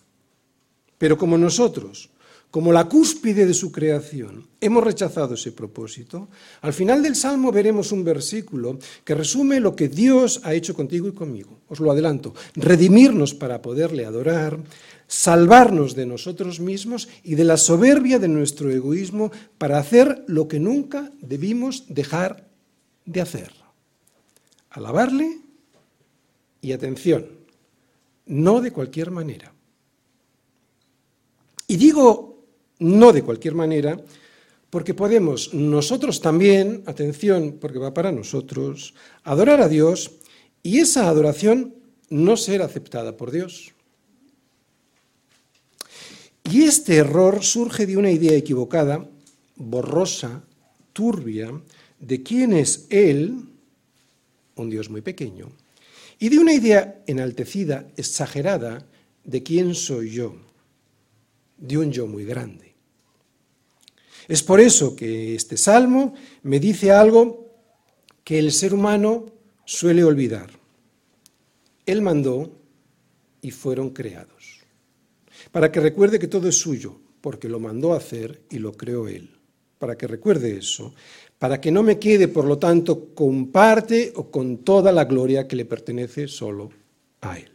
Pero 0.98 1.16
como 1.16 1.38
nosotros, 1.38 2.10
como 2.54 2.70
la 2.70 2.88
cúspide 2.88 3.46
de 3.46 3.52
su 3.52 3.72
creación, 3.72 4.46
hemos 4.60 4.84
rechazado 4.84 5.34
ese 5.34 5.50
propósito, 5.50 6.28
al 6.60 6.72
final 6.72 7.02
del 7.02 7.16
Salmo 7.16 7.50
veremos 7.50 7.90
un 7.90 8.04
versículo 8.04 8.78
que 9.02 9.16
resume 9.16 9.58
lo 9.58 9.74
que 9.74 9.88
Dios 9.88 10.40
ha 10.44 10.54
hecho 10.54 10.72
contigo 10.72 11.08
y 11.08 11.12
conmigo. 11.14 11.58
Os 11.66 11.80
lo 11.80 11.90
adelanto, 11.90 12.32
redimirnos 12.54 13.34
para 13.34 13.60
poderle 13.60 14.06
adorar, 14.06 14.56
salvarnos 15.08 15.96
de 15.96 16.06
nosotros 16.06 16.60
mismos 16.60 17.08
y 17.24 17.34
de 17.34 17.42
la 17.42 17.56
soberbia 17.56 18.20
de 18.20 18.28
nuestro 18.28 18.70
egoísmo 18.70 19.32
para 19.58 19.80
hacer 19.80 20.22
lo 20.28 20.46
que 20.46 20.60
nunca 20.60 21.10
debimos 21.20 21.86
dejar 21.88 22.46
de 23.04 23.20
hacer. 23.20 23.50
Alabarle 24.70 25.40
y 26.60 26.70
atención, 26.70 27.26
no 28.26 28.60
de 28.60 28.70
cualquier 28.70 29.10
manera. 29.10 29.52
Y 31.66 31.78
digo 31.78 32.33
no 32.78 33.12
de 33.12 33.22
cualquier 33.22 33.54
manera, 33.54 34.00
porque 34.70 34.94
podemos 34.94 35.54
nosotros 35.54 36.20
también, 36.20 36.82
atención, 36.86 37.58
porque 37.60 37.78
va 37.78 37.94
para 37.94 38.10
nosotros, 38.10 38.94
adorar 39.22 39.60
a 39.60 39.68
Dios 39.68 40.10
y 40.62 40.80
esa 40.80 41.08
adoración 41.08 41.74
no 42.10 42.36
ser 42.36 42.62
aceptada 42.62 43.16
por 43.16 43.30
Dios. 43.30 43.72
Y 46.42 46.64
este 46.64 46.96
error 46.96 47.44
surge 47.44 47.86
de 47.86 47.96
una 47.96 48.10
idea 48.10 48.36
equivocada, 48.36 49.08
borrosa, 49.56 50.42
turbia, 50.92 51.52
de 52.00 52.22
quién 52.22 52.52
es 52.52 52.86
Él, 52.90 53.44
un 54.56 54.70
Dios 54.70 54.90
muy 54.90 55.00
pequeño, 55.00 55.48
y 56.18 56.28
de 56.28 56.38
una 56.38 56.52
idea 56.52 57.02
enaltecida, 57.06 57.86
exagerada, 57.96 58.84
de 59.24 59.42
quién 59.42 59.74
soy 59.74 60.10
yo 60.10 60.36
de 61.56 61.78
un 61.78 61.92
yo 61.92 62.06
muy 62.06 62.24
grande. 62.24 62.74
Es 64.28 64.42
por 64.42 64.60
eso 64.60 64.96
que 64.96 65.34
este 65.34 65.56
salmo 65.56 66.14
me 66.42 66.58
dice 66.58 66.92
algo 66.92 67.44
que 68.22 68.38
el 68.38 68.52
ser 68.52 68.72
humano 68.72 69.26
suele 69.64 70.02
olvidar. 70.02 70.50
Él 71.84 72.00
mandó 72.00 72.50
y 73.42 73.50
fueron 73.50 73.90
creados. 73.90 74.60
Para 75.52 75.70
que 75.70 75.80
recuerde 75.80 76.18
que 76.18 76.26
todo 76.26 76.48
es 76.48 76.56
suyo, 76.56 76.98
porque 77.20 77.48
lo 77.48 77.60
mandó 77.60 77.92
a 77.92 77.98
hacer 77.98 78.42
y 78.50 78.58
lo 78.58 78.72
creó 78.72 79.08
Él. 79.08 79.30
Para 79.78 79.96
que 79.96 80.06
recuerde 80.06 80.56
eso, 80.56 80.94
para 81.38 81.60
que 81.60 81.70
no 81.70 81.82
me 81.82 81.98
quede, 81.98 82.28
por 82.28 82.46
lo 82.46 82.58
tanto, 82.58 83.14
con 83.14 83.52
parte 83.52 84.12
o 84.16 84.30
con 84.30 84.58
toda 84.58 84.92
la 84.92 85.04
gloria 85.04 85.46
que 85.46 85.56
le 85.56 85.66
pertenece 85.66 86.26
solo 86.26 86.70
a 87.20 87.38
Él. 87.38 87.53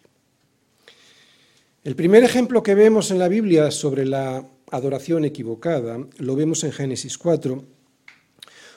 El 1.90 1.96
primer 1.96 2.24
ejemplo 2.24 2.62
que 2.62 2.76
vemos 2.76 3.10
en 3.10 3.18
la 3.18 3.28
Biblia 3.28 3.72
sobre 3.72 4.06
la 4.06 4.46
adoración 4.70 5.26
equivocada 5.26 5.98
lo 6.20 6.36
vemos 6.36 6.64
en 6.64 6.72
Génesis 6.72 7.18
4, 7.18 7.64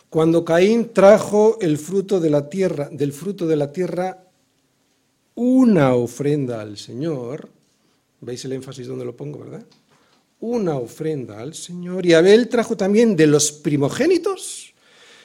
cuando 0.08 0.46
Caín 0.46 0.94
trajo 0.94 1.58
el 1.60 1.76
fruto 1.76 2.20
de 2.20 2.30
la 2.30 2.48
tierra, 2.48 2.88
del 2.90 3.12
fruto 3.12 3.46
de 3.46 3.56
la 3.56 3.70
tierra 3.70 4.24
una 5.34 5.94
ofrenda 5.94 6.62
al 6.62 6.78
Señor, 6.78 7.50
¿veis 8.22 8.46
el 8.46 8.52
énfasis 8.54 8.86
donde 8.86 9.04
lo 9.04 9.14
pongo, 9.14 9.40
verdad? 9.40 9.66
Una 10.40 10.78
ofrenda 10.78 11.38
al 11.38 11.52
Señor, 11.52 12.06
y 12.06 12.14
Abel 12.14 12.48
trajo 12.48 12.78
también 12.78 13.14
de 13.14 13.26
los 13.26 13.52
primogénitos 13.52 14.72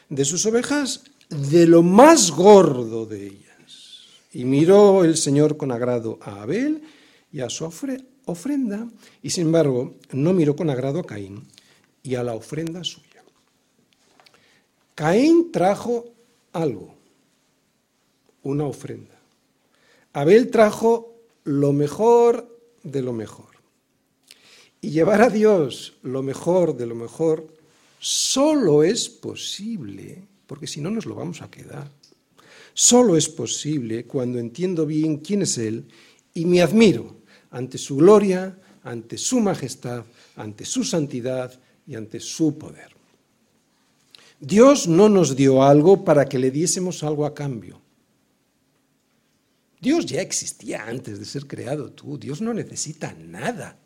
de 0.10 0.26
sus 0.26 0.46
ovejas, 0.46 1.04
de 1.30 1.66
lo 1.66 1.84
más 1.84 2.32
gordo 2.32 3.06
de 3.06 3.28
ellas. 3.28 4.02
Y 4.34 4.44
miró 4.44 5.06
el 5.06 5.16
Señor 5.16 5.56
con 5.56 5.72
agrado 5.72 6.20
a 6.22 6.42
Abel 6.42 6.82
y 7.38 7.42
a 7.42 7.52
su 7.52 7.66
ofrenda, 8.26 8.90
y 9.22 9.30
sin 9.30 9.46
embargo 9.46 9.94
no 10.12 10.34
miró 10.34 10.56
con 10.56 10.72
agrado 10.72 11.02
a 11.02 11.06
Caín 11.06 11.46
y 12.02 12.16
a 12.16 12.24
la 12.24 12.34
ofrenda 12.34 12.84
suya. 12.84 13.24
Caín 14.96 15.52
trajo 15.52 16.08
algo, 16.52 16.96
una 18.42 18.66
ofrenda. 18.66 19.14
Abel 20.14 20.50
trajo 20.50 21.14
lo 21.44 21.74
mejor 21.74 22.60
de 22.82 23.04
lo 23.04 23.14
mejor. 23.14 23.54
Y 24.82 24.90
llevar 24.90 25.22
a 25.22 25.30
Dios 25.30 25.98
lo 26.02 26.24
mejor 26.24 26.76
de 26.76 26.88
lo 26.88 26.96
mejor 26.96 27.54
solo 28.00 28.82
es 28.82 29.10
posible, 29.10 30.24
porque 30.48 30.66
si 30.66 30.82
no 30.82 30.90
nos 30.90 31.06
lo 31.06 31.14
vamos 31.14 31.44
a 31.44 31.52
quedar, 31.52 31.92
solo 32.74 33.16
es 33.16 33.30
posible 33.30 34.06
cuando 34.06 34.40
entiendo 34.40 34.88
bien 34.88 35.18
quién 35.18 35.44
es 35.44 35.60
Él 35.60 35.86
y 36.34 36.46
me 36.46 36.64
admiro 36.64 37.17
ante 37.52 37.78
su 37.78 37.98
gloria, 37.98 38.58
ante 38.84 39.18
su 39.18 39.40
majestad, 39.40 40.04
ante 40.36 40.66
su 40.66 40.84
santidad 40.84 41.58
y 41.88 41.96
ante 41.96 42.20
su 42.20 42.58
poder. 42.58 42.96
Dios 44.40 44.88
no 44.88 45.10
nos 45.10 45.36
dio 45.36 45.64
algo 45.64 46.04
para 46.06 46.26
que 46.26 46.38
le 46.38 46.52
diésemos 46.52 47.04
algo 47.04 47.26
a 47.26 47.34
cambio. 47.34 47.82
Dios 49.80 50.06
ya 50.06 50.22
existía 50.22 50.88
antes 50.88 51.20
de 51.20 51.26
ser 51.26 51.48
creado 51.48 51.92
tú. 51.92 52.18
Dios 52.18 52.42
no 52.42 52.54
necesita 52.54 53.14
nada. 53.14 53.78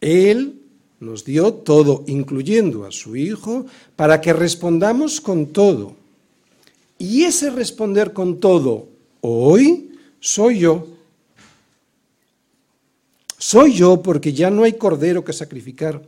Él 0.00 0.62
nos 1.00 1.24
dio 1.24 1.52
todo, 1.52 2.04
incluyendo 2.06 2.86
a 2.86 2.92
su 2.92 3.16
Hijo, 3.16 3.66
para 3.96 4.20
que 4.20 4.32
respondamos 4.32 5.20
con 5.20 5.46
todo. 5.46 5.96
Y 6.98 7.24
ese 7.24 7.50
responder 7.50 8.12
con 8.12 8.40
todo 8.40 8.88
hoy 9.20 9.90
soy 10.20 10.60
yo. 10.60 10.95
Soy 13.38 13.74
yo 13.74 14.02
porque 14.02 14.32
ya 14.32 14.50
no 14.50 14.64
hay 14.64 14.74
cordero 14.74 15.24
que 15.24 15.32
sacrificar. 15.32 16.02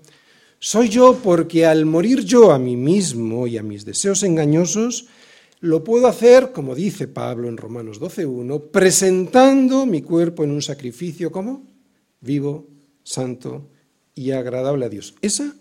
Soy 0.59 0.89
yo 0.89 1.19
porque 1.23 1.67
al 1.67 1.85
morir 1.85 2.25
yo 2.25 2.53
a 2.53 2.59
mí 2.59 2.77
mismo 2.77 3.47
y 3.47 3.59
a 3.59 3.63
mis 3.63 3.85
deseos 3.85 4.23
engañosos, 4.23 5.07
lo 5.61 5.85
puedo 5.85 6.07
hacer, 6.07 6.53
como 6.53 6.75
dice 6.75 7.09
Pablo 7.09 7.49
en 7.49 7.57
Romanos 7.57 8.01
12.1, 8.01 8.71
presentando 8.71 9.87
mi 9.87 10.03
cuerpo 10.03 10.45
en 10.45 10.53
un 10.53 10.63
sacrificio 10.63 11.31
como 11.31 11.67
vivo, 12.21 12.69
santo 13.03 13.69
y 14.15 14.31
agradable 14.31 14.87
a 14.87 14.89
Dios. 14.89 15.15
Esa, 15.21 15.55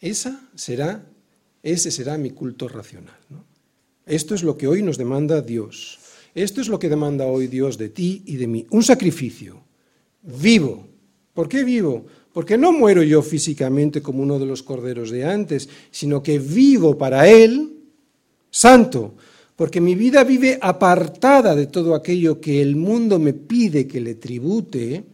esa 0.00 0.48
será, 0.54 1.06
ese 1.62 1.90
será 1.90 2.18
mi 2.18 2.30
culto 2.30 2.68
racional. 2.68 3.18
Esto 4.06 4.34
es 4.34 4.42
lo 4.42 4.56
que 4.56 4.66
hoy 4.66 4.82
nos 4.82 4.98
demanda 4.98 5.42
Dios. 5.42 5.98
Esto 6.34 6.60
es 6.60 6.68
lo 6.68 6.78
que 6.78 6.88
demanda 6.88 7.26
hoy 7.26 7.46
Dios 7.46 7.78
de 7.78 7.88
ti 7.88 8.22
y 8.26 8.36
de 8.36 8.46
mí. 8.46 8.66
Un 8.70 8.82
sacrificio 8.82 9.62
vivo. 10.22 10.89
¿Por 11.34 11.48
qué 11.48 11.64
vivo? 11.64 12.06
Porque 12.32 12.58
no 12.58 12.72
muero 12.72 13.02
yo 13.02 13.22
físicamente 13.22 14.02
como 14.02 14.22
uno 14.22 14.38
de 14.38 14.46
los 14.46 14.62
corderos 14.62 15.10
de 15.10 15.24
antes, 15.24 15.68
sino 15.90 16.22
que 16.22 16.38
vivo 16.38 16.96
para 16.96 17.28
Él 17.28 17.76
santo, 18.50 19.14
porque 19.56 19.80
mi 19.80 19.94
vida 19.94 20.24
vive 20.24 20.58
apartada 20.60 21.54
de 21.54 21.66
todo 21.66 21.94
aquello 21.94 22.40
que 22.40 22.60
el 22.62 22.76
mundo 22.76 23.18
me 23.18 23.32
pide 23.32 23.86
que 23.86 24.00
le 24.00 24.14
tribute, 24.14 25.04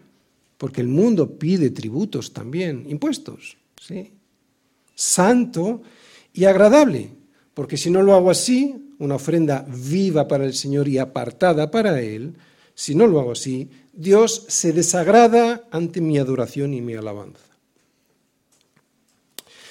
porque 0.57 0.81
el 0.81 0.89
mundo 0.89 1.39
pide 1.39 1.71
tributos 1.71 2.33
también, 2.33 2.87
impuestos, 2.89 3.57
¿sí? 3.81 4.13
Santo 4.95 5.83
y 6.33 6.45
agradable, 6.45 7.11
porque 7.53 7.77
si 7.77 7.91
no 7.91 8.03
lo 8.03 8.15
hago 8.15 8.31
así, 8.31 8.95
una 8.99 9.17
ofrenda 9.17 9.67
viva 9.69 10.27
para 10.27 10.47
el 10.47 10.55
Señor 10.55 10.89
y 10.89 10.99
apartada 10.99 11.71
para 11.71 12.01
Él, 12.01 12.35
si 12.75 12.95
no 12.95 13.07
lo 13.07 13.21
hago 13.21 13.33
así, 13.33 13.69
Dios 13.97 14.45
se 14.49 14.75
desagrada 14.75 15.65
ante 15.71 16.03
mi 16.03 16.19
adoración 16.19 16.75
y 16.75 16.83
mi 16.83 16.95
alabanza. 16.95 17.41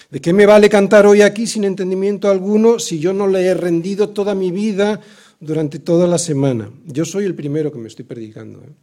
¿De 0.09 0.19
qué 0.19 0.33
me 0.33 0.47
vale 0.47 0.67
cantar 0.67 1.05
hoy 1.05 1.21
aquí 1.21 1.45
sin 1.45 1.63
entendimiento 1.63 2.29
alguno 2.29 2.79
si 2.79 2.99
yo 2.99 3.13
no 3.13 3.27
le 3.27 3.43
he 3.43 3.53
rendido 3.53 4.09
toda 4.09 4.33
mi 4.33 4.49
vida 4.49 4.99
durante 5.39 5.77
toda 5.77 6.07
la 6.07 6.17
semana? 6.17 6.71
Yo 6.85 7.05
soy 7.05 7.25
el 7.25 7.35
primero 7.35 7.71
que 7.71 7.77
me 7.77 7.87
estoy 7.87 8.05
predicando. 8.05 8.61
¿eh? 8.61 8.73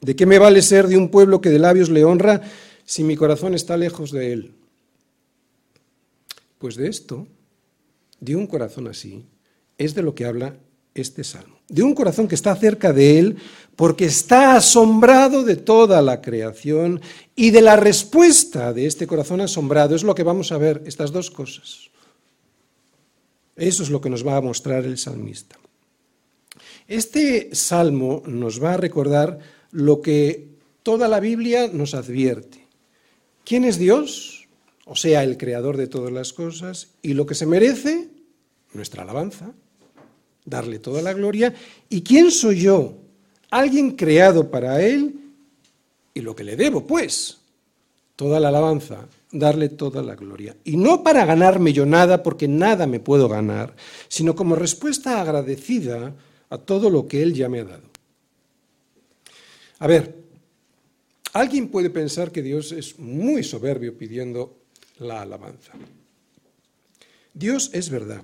¿De 0.00 0.14
qué 0.14 0.26
me 0.26 0.38
vale 0.38 0.62
ser 0.62 0.86
de 0.86 0.96
un 0.96 1.08
pueblo 1.08 1.40
que 1.40 1.50
de 1.50 1.58
labios 1.58 1.90
le 1.90 2.04
honra 2.04 2.42
si 2.84 3.02
mi 3.02 3.16
corazón 3.16 3.54
está 3.54 3.76
lejos 3.76 4.12
de 4.12 4.32
él? 4.32 4.54
Pues 6.58 6.76
de 6.76 6.88
esto, 6.88 7.26
de 8.20 8.36
un 8.36 8.46
corazón 8.46 8.86
así, 8.86 9.24
es 9.76 9.94
de 9.94 10.02
lo 10.02 10.14
que 10.14 10.26
habla 10.26 10.54
este 10.94 11.24
salmo. 11.24 11.58
De 11.68 11.82
un 11.82 11.94
corazón 11.94 12.26
que 12.26 12.34
está 12.34 12.54
cerca 12.56 12.92
de 12.92 13.18
Él 13.18 13.36
porque 13.76 14.06
está 14.06 14.56
asombrado 14.56 15.44
de 15.44 15.56
toda 15.56 16.02
la 16.02 16.20
creación 16.20 17.00
y 17.34 17.50
de 17.50 17.62
la 17.62 17.76
respuesta 17.76 18.72
de 18.72 18.86
este 18.86 19.06
corazón 19.06 19.40
asombrado 19.40 19.94
es 19.94 20.02
lo 20.02 20.14
que 20.14 20.22
vamos 20.22 20.52
a 20.52 20.58
ver, 20.58 20.82
estas 20.86 21.12
dos 21.12 21.30
cosas. 21.30 21.90
Eso 23.56 23.82
es 23.82 23.90
lo 23.90 24.00
que 24.00 24.10
nos 24.10 24.26
va 24.26 24.36
a 24.36 24.40
mostrar 24.40 24.84
el 24.84 24.98
salmista. 24.98 25.58
Este 26.88 27.54
salmo 27.54 28.22
nos 28.26 28.62
va 28.62 28.74
a 28.74 28.78
recordar 28.78 29.38
lo 29.70 30.00
que 30.02 30.48
toda 30.82 31.08
la 31.08 31.20
Biblia 31.20 31.68
nos 31.72 31.94
advierte. 31.94 32.66
¿Quién 33.44 33.64
es 33.64 33.78
Dios? 33.78 34.48
O 34.86 34.96
sea, 34.96 35.22
el 35.22 35.36
creador 35.36 35.76
de 35.76 35.86
todas 35.86 36.12
las 36.12 36.32
cosas 36.32 36.88
y 37.00 37.14
lo 37.14 37.26
que 37.26 37.34
se 37.36 37.46
merece, 37.46 38.08
nuestra 38.72 39.02
alabanza 39.02 39.52
darle 40.44 40.78
toda 40.78 41.02
la 41.02 41.12
gloria. 41.12 41.54
¿Y 41.88 42.02
quién 42.02 42.30
soy 42.30 42.60
yo? 42.60 42.98
Alguien 43.50 43.92
creado 43.92 44.50
para 44.50 44.82
Él 44.82 45.14
y 46.14 46.20
lo 46.20 46.34
que 46.34 46.44
le 46.44 46.56
debo, 46.56 46.86
pues, 46.86 47.38
toda 48.16 48.40
la 48.40 48.48
alabanza, 48.48 49.08
darle 49.32 49.68
toda 49.68 50.02
la 50.02 50.14
gloria. 50.14 50.56
Y 50.64 50.76
no 50.76 51.02
para 51.02 51.24
ganarme 51.24 51.72
yo 51.72 51.86
nada, 51.86 52.22
porque 52.22 52.48
nada 52.48 52.86
me 52.86 53.00
puedo 53.00 53.28
ganar, 53.28 53.74
sino 54.08 54.34
como 54.34 54.56
respuesta 54.56 55.20
agradecida 55.20 56.14
a 56.50 56.58
todo 56.58 56.90
lo 56.90 57.06
que 57.06 57.22
Él 57.22 57.32
ya 57.32 57.48
me 57.48 57.60
ha 57.60 57.64
dado. 57.64 57.88
A 59.78 59.86
ver, 59.86 60.14
alguien 61.32 61.68
puede 61.68 61.90
pensar 61.90 62.30
que 62.30 62.42
Dios 62.42 62.72
es 62.72 62.98
muy 62.98 63.42
soberbio 63.42 63.96
pidiendo 63.96 64.58
la 64.98 65.22
alabanza. 65.22 65.72
Dios 67.32 67.70
es 67.72 67.88
verdad. 67.88 68.22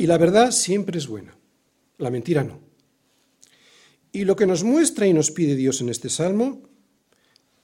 Y 0.00 0.06
la 0.06 0.16
verdad 0.16 0.50
siempre 0.50 0.96
es 0.96 1.06
buena, 1.06 1.36
la 1.98 2.08
mentira 2.08 2.42
no. 2.42 2.58
Y 4.12 4.24
lo 4.24 4.34
que 4.34 4.46
nos 4.46 4.64
muestra 4.64 5.06
y 5.06 5.12
nos 5.12 5.30
pide 5.30 5.56
Dios 5.56 5.82
en 5.82 5.90
este 5.90 6.08
salmo 6.08 6.62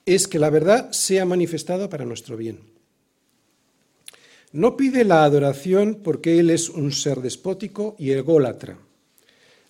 es 0.04 0.28
que 0.28 0.38
la 0.38 0.50
verdad 0.50 0.92
sea 0.92 1.24
manifestada 1.24 1.88
para 1.88 2.04
nuestro 2.04 2.36
bien. 2.36 2.60
No 4.52 4.76
pide 4.76 5.04
la 5.04 5.24
adoración 5.24 6.02
porque 6.04 6.38
Él 6.38 6.50
es 6.50 6.68
un 6.68 6.92
ser 6.92 7.22
despótico 7.22 7.96
y 7.98 8.10
ególatra. 8.10 8.76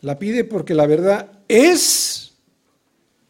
La 0.00 0.18
pide 0.18 0.42
porque 0.42 0.74
la 0.74 0.88
verdad 0.88 1.38
es 1.46 2.35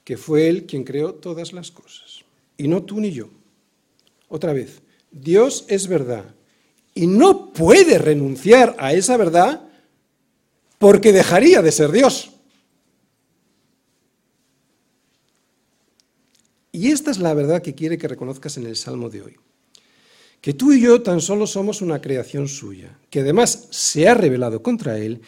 que 0.05 0.17
fue 0.17 0.49
Él 0.49 0.65
quien 0.65 0.83
creó 0.83 1.13
todas 1.13 1.53
las 1.53 1.71
cosas, 1.71 2.25
y 2.57 2.69
no 2.69 2.85
tú 2.85 3.01
ni 3.01 3.11
yo. 3.11 3.29
Otra 4.29 4.55
vez, 4.55 4.81
Dios 5.11 5.67
es 5.69 5.89
verdad, 5.89 6.36
y 6.97 7.07
no 7.07 7.53
puede 7.53 7.99
renunciar 7.99 8.75
a 8.79 8.95
esa 8.95 9.19
verdad 9.19 9.69
porque 10.79 11.13
dejaría 11.13 11.61
de 11.61 11.71
ser 11.71 11.93
Dios. 11.93 12.31
Y 16.73 16.91
esta 16.91 17.11
es 17.11 17.19
la 17.19 17.35
verdad 17.35 17.61
que 17.61 17.75
quiere 17.75 17.99
que 17.99 18.09
reconozcas 18.09 18.57
en 18.57 18.67
el 18.67 18.77
Salmo 18.77 19.11
de 19.11 19.23
hoy. 19.23 19.37
Que 20.41 20.55
tú 20.55 20.73
y 20.73 20.81
yo 20.81 21.03
tan 21.03 21.21
solo 21.21 21.47
somos 21.47 21.83
una 21.83 22.01
creación 22.01 22.49
suya, 22.49 22.99
que 23.11 23.21
además 23.21 23.69
se 23.71 24.09
ha 24.09 24.15
rebelado 24.15 24.63
contra 24.63 24.99
él 24.99 25.21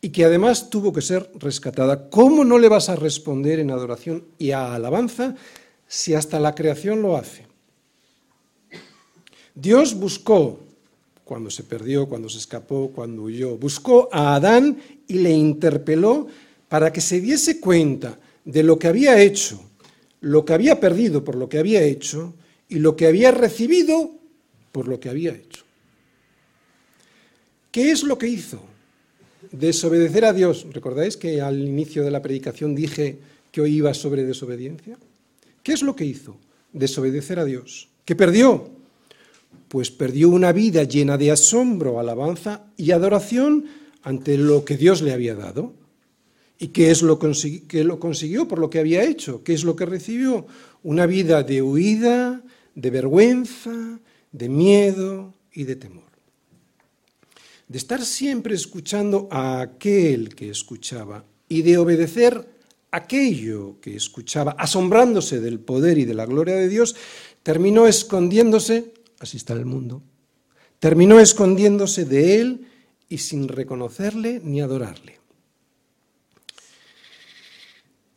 y 0.00 0.10
que 0.10 0.24
además 0.24 0.70
tuvo 0.70 0.92
que 0.92 1.02
ser 1.02 1.28
rescatada. 1.34 2.08
¿Cómo 2.08 2.44
no 2.44 2.56
le 2.56 2.68
vas 2.68 2.88
a 2.88 2.94
responder 2.94 3.58
en 3.58 3.72
adoración 3.72 4.24
y 4.38 4.52
a 4.52 4.74
alabanza 4.74 5.34
si 5.88 6.14
hasta 6.14 6.38
la 6.38 6.54
creación 6.54 7.02
lo 7.02 7.16
hace? 7.16 7.46
Dios 9.56 9.94
buscó 9.94 10.60
cuando 11.26 11.50
se 11.50 11.64
perdió, 11.64 12.08
cuando 12.08 12.28
se 12.28 12.38
escapó, 12.38 12.92
cuando 12.94 13.22
huyó. 13.22 13.56
Buscó 13.56 14.08
a 14.12 14.36
Adán 14.36 14.78
y 15.08 15.14
le 15.14 15.32
interpeló 15.32 16.28
para 16.68 16.92
que 16.92 17.00
se 17.00 17.20
diese 17.20 17.58
cuenta 17.58 18.16
de 18.44 18.62
lo 18.62 18.78
que 18.78 18.86
había 18.86 19.20
hecho, 19.20 19.60
lo 20.20 20.44
que 20.44 20.54
había 20.54 20.78
perdido 20.78 21.24
por 21.24 21.34
lo 21.34 21.48
que 21.48 21.58
había 21.58 21.82
hecho 21.82 22.32
y 22.68 22.76
lo 22.76 22.94
que 22.94 23.08
había 23.08 23.32
recibido 23.32 24.12
por 24.70 24.86
lo 24.86 25.00
que 25.00 25.08
había 25.08 25.32
hecho. 25.32 25.64
¿Qué 27.72 27.90
es 27.90 28.04
lo 28.04 28.18
que 28.18 28.28
hizo? 28.28 28.62
Desobedecer 29.50 30.26
a 30.26 30.32
Dios. 30.32 30.64
¿Recordáis 30.72 31.16
que 31.16 31.40
al 31.40 31.58
inicio 31.58 32.04
de 32.04 32.12
la 32.12 32.22
predicación 32.22 32.76
dije 32.76 33.18
que 33.50 33.60
hoy 33.60 33.74
iba 33.74 33.92
sobre 33.94 34.22
desobediencia? 34.22 34.96
¿Qué 35.64 35.72
es 35.72 35.82
lo 35.82 35.96
que 35.96 36.04
hizo? 36.04 36.36
Desobedecer 36.72 37.40
a 37.40 37.44
Dios. 37.44 37.88
¿Qué 38.04 38.14
perdió? 38.14 38.75
Pues 39.68 39.90
perdió 39.90 40.28
una 40.28 40.52
vida 40.52 40.84
llena 40.84 41.16
de 41.18 41.30
asombro, 41.30 41.98
alabanza 41.98 42.66
y 42.76 42.92
adoración 42.92 43.66
ante 44.02 44.38
lo 44.38 44.64
que 44.64 44.76
Dios 44.76 45.02
le 45.02 45.12
había 45.12 45.34
dado. 45.34 45.74
¿Y 46.58 46.68
qué 46.68 46.90
es 46.90 47.02
lo, 47.02 47.18
que 47.18 47.84
lo 47.84 48.00
consiguió 48.00 48.48
por 48.48 48.58
lo 48.58 48.70
que 48.70 48.78
había 48.78 49.04
hecho? 49.04 49.42
¿Qué 49.44 49.52
es 49.52 49.64
lo 49.64 49.76
que 49.76 49.84
recibió? 49.84 50.46
Una 50.82 51.06
vida 51.06 51.42
de 51.42 51.60
huida, 51.60 52.42
de 52.74 52.90
vergüenza, 52.90 53.98
de 54.32 54.48
miedo 54.48 55.34
y 55.52 55.64
de 55.64 55.76
temor 55.76 56.06
de 57.68 57.78
estar 57.78 58.04
siempre 58.04 58.54
escuchando 58.54 59.28
a 59.30 59.60
aquel 59.60 60.34
que 60.34 60.50
escuchaba 60.50 61.24
y 61.48 61.62
de 61.62 61.78
obedecer 61.78 62.48
aquello 62.90 63.80
que 63.80 63.96
escuchaba, 63.96 64.52
asombrándose 64.52 65.40
del 65.40 65.58
poder 65.60 65.98
y 65.98 66.04
de 66.04 66.14
la 66.14 66.26
gloria 66.26 66.54
de 66.54 66.68
Dios, 66.68 66.94
terminó 67.42 67.86
escondiéndose, 67.86 68.92
así 69.20 69.36
está 69.36 69.54
el 69.54 69.64
mundo, 69.64 70.02
terminó 70.78 71.20
escondiéndose 71.20 72.04
de 72.04 72.40
él 72.40 72.66
y 73.08 73.18
sin 73.18 73.48
reconocerle 73.48 74.40
ni 74.42 74.60
adorarle. 74.60 75.20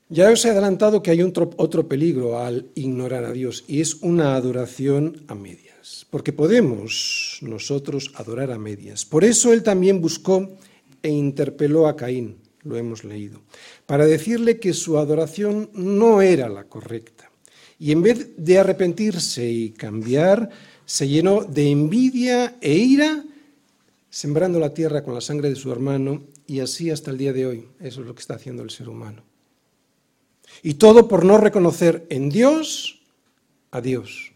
Ya 0.10 0.32
os 0.32 0.44
he 0.44 0.50
adelantado 0.50 1.04
que 1.04 1.12
hay 1.12 1.22
otro, 1.22 1.88
peligro 1.88 2.40
al 2.40 2.72
ignorar 2.74 3.26
a 3.26 3.32
Dios 3.32 3.64
y 3.68 3.82
es 3.82 3.96
una 4.02 4.36
adoración 4.36 5.24
a 5.28 5.36
media 5.36 5.70
porque 6.10 6.34
podemos 6.34 7.40
nosotros 7.42 8.12
adorar 8.16 8.52
a 8.52 8.60
medias. 8.60 9.06
Por 9.06 9.24
eso 9.24 9.54
él 9.54 9.64
también 9.64 10.02
buscó 10.02 10.58
e 11.02 11.10
interpeló 11.10 11.88
a 11.88 11.96
Caín, 11.96 12.38
lo 12.64 12.78
hemos 12.78 13.04
leído, 13.04 13.42
para 13.86 14.06
decirle 14.06 14.60
que 14.60 14.74
su 14.74 14.98
adoración 14.98 15.70
no 15.74 16.22
era 16.22 16.50
la 16.50 16.66
correcta. 16.66 17.30
Y 17.78 17.92
en 17.92 18.02
vez 18.02 18.36
de 18.38 18.60
arrepentirse 18.60 19.50
y 19.50 19.70
cambiar, 19.72 20.50
se 20.90 21.08
llenó 21.08 21.44
de 21.44 21.70
envidia 21.70 22.58
e 22.62 22.74
ira, 22.74 23.24
sembrando 24.10 24.58
la 24.58 24.74
tierra 24.74 25.04
con 25.04 25.14
la 25.14 25.22
sangre 25.22 25.50
de 25.50 25.56
su 25.56 25.72
hermano, 25.72 26.24
y 26.48 26.62
así 26.62 26.90
hasta 26.90 27.12
el 27.12 27.20
día 27.20 27.32
de 27.32 27.46
hoy. 27.46 27.68
Eso 27.80 28.02
es 28.02 28.08
lo 28.08 28.16
que 28.16 28.22
está 28.22 28.34
haciendo 28.34 28.64
el 28.64 28.72
ser 28.72 28.90
humano. 28.90 29.22
Y 30.64 30.74
todo 30.74 31.08
por 31.08 31.26
no 31.26 31.38
reconocer 31.38 32.08
en 32.10 32.32
Dios 32.32 33.04
a 33.70 33.82
Dios. 33.82 34.32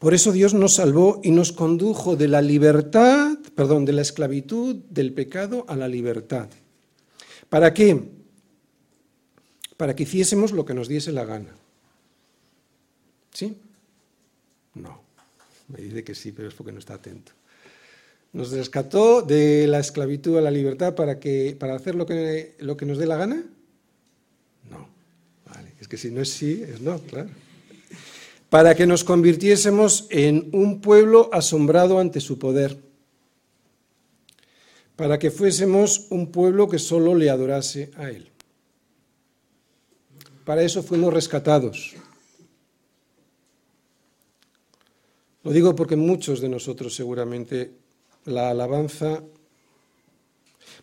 Por 0.00 0.14
eso 0.14 0.32
Dios 0.32 0.52
nos 0.52 0.74
salvó 0.74 1.20
y 1.22 1.30
nos 1.30 1.52
condujo 1.52 2.16
de 2.16 2.26
la 2.26 2.42
libertad, 2.42 3.38
perdón, 3.54 3.84
de 3.84 3.92
la 3.92 4.02
esclavitud 4.02 4.74
del 4.90 5.12
pecado 5.12 5.64
a 5.68 5.76
la 5.76 5.86
libertad. 5.86 6.48
¿Para 7.48 7.72
qué? 7.72 8.02
Para 9.76 9.94
que 9.94 10.02
hiciésemos 10.02 10.50
lo 10.50 10.64
que 10.64 10.74
nos 10.74 10.88
diese 10.88 11.12
la 11.12 11.24
gana. 11.24 11.54
¿Sí? 13.32 13.56
No. 14.74 15.02
Me 15.68 15.80
dice 15.80 16.04
que 16.04 16.14
sí, 16.14 16.32
pero 16.32 16.48
es 16.48 16.54
porque 16.54 16.72
no 16.72 16.78
está 16.78 16.94
atento. 16.94 17.32
Nos 18.32 18.50
rescató 18.50 19.22
de 19.22 19.66
la 19.66 19.78
esclavitud 19.78 20.38
a 20.38 20.40
la 20.40 20.50
libertad 20.50 20.94
para, 20.94 21.18
que, 21.18 21.56
para 21.58 21.74
hacer 21.74 21.94
lo 21.94 22.06
que, 22.06 22.54
lo 22.58 22.76
que 22.76 22.86
nos 22.86 22.98
dé 22.98 23.06
la 23.06 23.16
gana. 23.16 23.44
No. 24.70 24.88
Vale. 25.46 25.72
Es 25.80 25.88
que 25.88 25.96
si 25.96 26.10
no 26.10 26.20
es 26.20 26.30
sí, 26.30 26.62
es 26.66 26.80
no, 26.80 26.98
claro 26.98 27.28
para 28.52 28.74
que 28.74 28.86
nos 28.86 29.02
convirtiésemos 29.02 30.04
en 30.10 30.50
un 30.52 30.82
pueblo 30.82 31.30
asombrado 31.32 31.98
ante 31.98 32.20
su 32.20 32.38
poder, 32.38 32.76
para 34.94 35.18
que 35.18 35.30
fuésemos 35.30 36.08
un 36.10 36.30
pueblo 36.30 36.68
que 36.68 36.78
solo 36.78 37.14
le 37.14 37.30
adorase 37.30 37.92
a 37.96 38.10
Él. 38.10 38.28
Para 40.44 40.64
eso 40.64 40.82
fuimos 40.82 41.14
rescatados. 41.14 41.94
Lo 45.44 45.52
digo 45.52 45.74
porque 45.74 45.96
muchos 45.96 46.40
de 46.40 46.48
nosotros 46.48 46.94
seguramente 46.94 47.72
la 48.26 48.50
alabanza, 48.50 49.22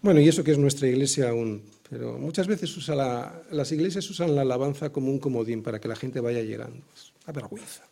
bueno, 0.01 0.19
y 0.19 0.27
eso 0.27 0.43
que 0.43 0.51
es 0.51 0.57
nuestra 0.57 0.87
iglesia 0.87 1.29
aún, 1.29 1.63
pero 1.89 2.17
muchas 2.17 2.47
veces 2.47 2.87
las 2.87 3.71
iglesias 3.71 4.09
usan 4.09 4.35
la 4.35 4.41
alabanza 4.41 4.91
como 4.91 5.09
un 5.09 5.19
comodín 5.19 5.63
para 5.63 5.79
que 5.79 5.87
la 5.87 5.95
gente 5.95 6.19
vaya 6.19 6.41
llegando 6.41 6.83
una 7.29 7.33
vergüenza. 7.33 7.83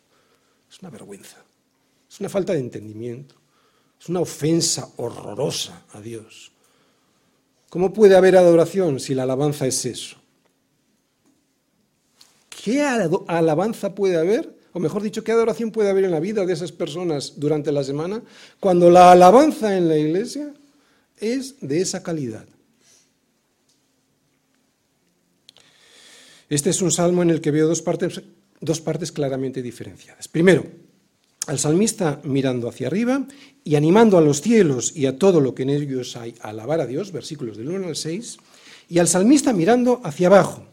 Es 0.70 0.80
una 0.80 0.90
vergüenza. 0.90 1.36
Es 2.10 2.20
una 2.20 2.28
falta 2.28 2.52
de 2.52 2.60
entendimiento. 2.60 3.34
Es 4.00 4.08
una 4.08 4.20
ofensa 4.20 4.90
horrorosa 4.96 5.84
a 5.92 6.00
Dios. 6.00 6.52
¿Cómo 7.70 7.92
puede 7.92 8.16
haber 8.16 8.36
adoración 8.36 9.00
si 9.00 9.14
la 9.14 9.24
alabanza 9.24 9.66
es 9.66 9.84
eso? 9.84 10.16
¿Qué 12.48 12.82
alabanza 12.82 13.94
puede 13.94 14.16
haber? 14.16 14.57
O 14.72 14.80
mejor 14.80 15.02
dicho, 15.02 15.24
¿qué 15.24 15.32
adoración 15.32 15.70
puede 15.70 15.90
haber 15.90 16.04
en 16.04 16.10
la 16.10 16.20
vida 16.20 16.44
de 16.44 16.52
esas 16.52 16.72
personas 16.72 17.34
durante 17.36 17.72
la 17.72 17.84
semana 17.84 18.22
cuando 18.60 18.90
la 18.90 19.12
alabanza 19.12 19.76
en 19.76 19.88
la 19.88 19.96
iglesia 19.96 20.52
es 21.18 21.56
de 21.60 21.80
esa 21.80 22.02
calidad? 22.02 22.46
Este 26.48 26.70
es 26.70 26.80
un 26.80 26.90
salmo 26.90 27.22
en 27.22 27.30
el 27.30 27.40
que 27.40 27.50
veo 27.50 27.68
dos 27.68 28.80
partes 28.80 29.12
claramente 29.12 29.62
diferenciadas. 29.62 30.28
Primero, 30.28 30.64
al 31.48 31.58
salmista 31.58 32.20
mirando 32.24 32.68
hacia 32.68 32.86
arriba 32.86 33.26
y 33.64 33.74
animando 33.76 34.18
a 34.18 34.20
los 34.20 34.42
cielos 34.42 34.94
y 34.94 35.06
a 35.06 35.18
todo 35.18 35.40
lo 35.40 35.54
que 35.54 35.62
en 35.62 35.70
ellos 35.70 36.14
hay 36.16 36.34
a 36.42 36.50
alabar 36.50 36.80
a 36.80 36.86
Dios, 36.86 37.10
versículos 37.10 37.56
del 37.56 37.70
1 37.70 37.88
al 37.88 37.96
6, 37.96 38.36
y 38.90 38.98
al 38.98 39.08
salmista 39.08 39.52
mirando 39.52 40.00
hacia 40.04 40.28
abajo 40.28 40.66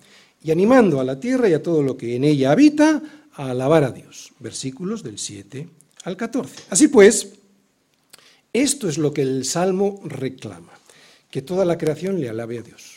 y 0.44 0.52
animando 0.52 1.00
a 1.00 1.04
la 1.04 1.20
tierra 1.20 1.50
y 1.50 1.54
a 1.54 1.64
todo 1.64 1.82
lo 1.82 1.98
que 1.98 2.16
en 2.16 2.24
ella 2.24 2.52
habita 2.52 3.02
a 3.36 3.52
alabar 3.52 3.84
a 3.84 3.92
Dios, 3.92 4.32
versículos 4.40 5.04
del 5.04 5.20
7 5.20 5.68
al 6.04 6.18
14. 6.18 6.64
Así 6.70 6.88
pues, 6.88 7.34
esto 8.54 8.88
es 8.88 8.98
lo 8.98 9.14
que 9.14 9.22
el 9.22 9.46
Salmo 9.46 10.02
reclama, 10.06 10.72
que 11.30 11.42
toda 11.42 11.66
la 11.66 11.78
creación 11.78 12.20
le 12.20 12.30
alabe 12.30 12.60
a 12.60 12.62
Dios. 12.62 12.96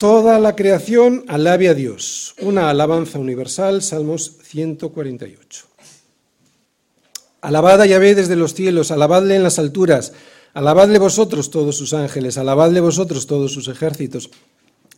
Toda 0.00 0.38
la 0.38 0.56
creación 0.56 1.24
alabe 1.28 1.68
a 1.68 1.74
Dios. 1.74 2.34
Una 2.40 2.70
alabanza 2.70 3.18
universal, 3.18 3.82
Salmos 3.82 4.38
148. 4.42 5.66
Alabad 7.42 7.82
a 7.82 7.86
Yahvé 7.86 8.14
desde 8.14 8.34
los 8.34 8.54
cielos, 8.54 8.90
alabadle 8.90 9.36
en 9.36 9.42
las 9.42 9.58
alturas, 9.58 10.14
alabadle 10.54 10.98
vosotros 10.98 11.50
todos 11.50 11.76
sus 11.76 11.92
ángeles, 11.92 12.38
alabadle 12.38 12.80
vosotros 12.80 13.26
todos 13.26 13.52
sus 13.52 13.68
ejércitos, 13.68 14.30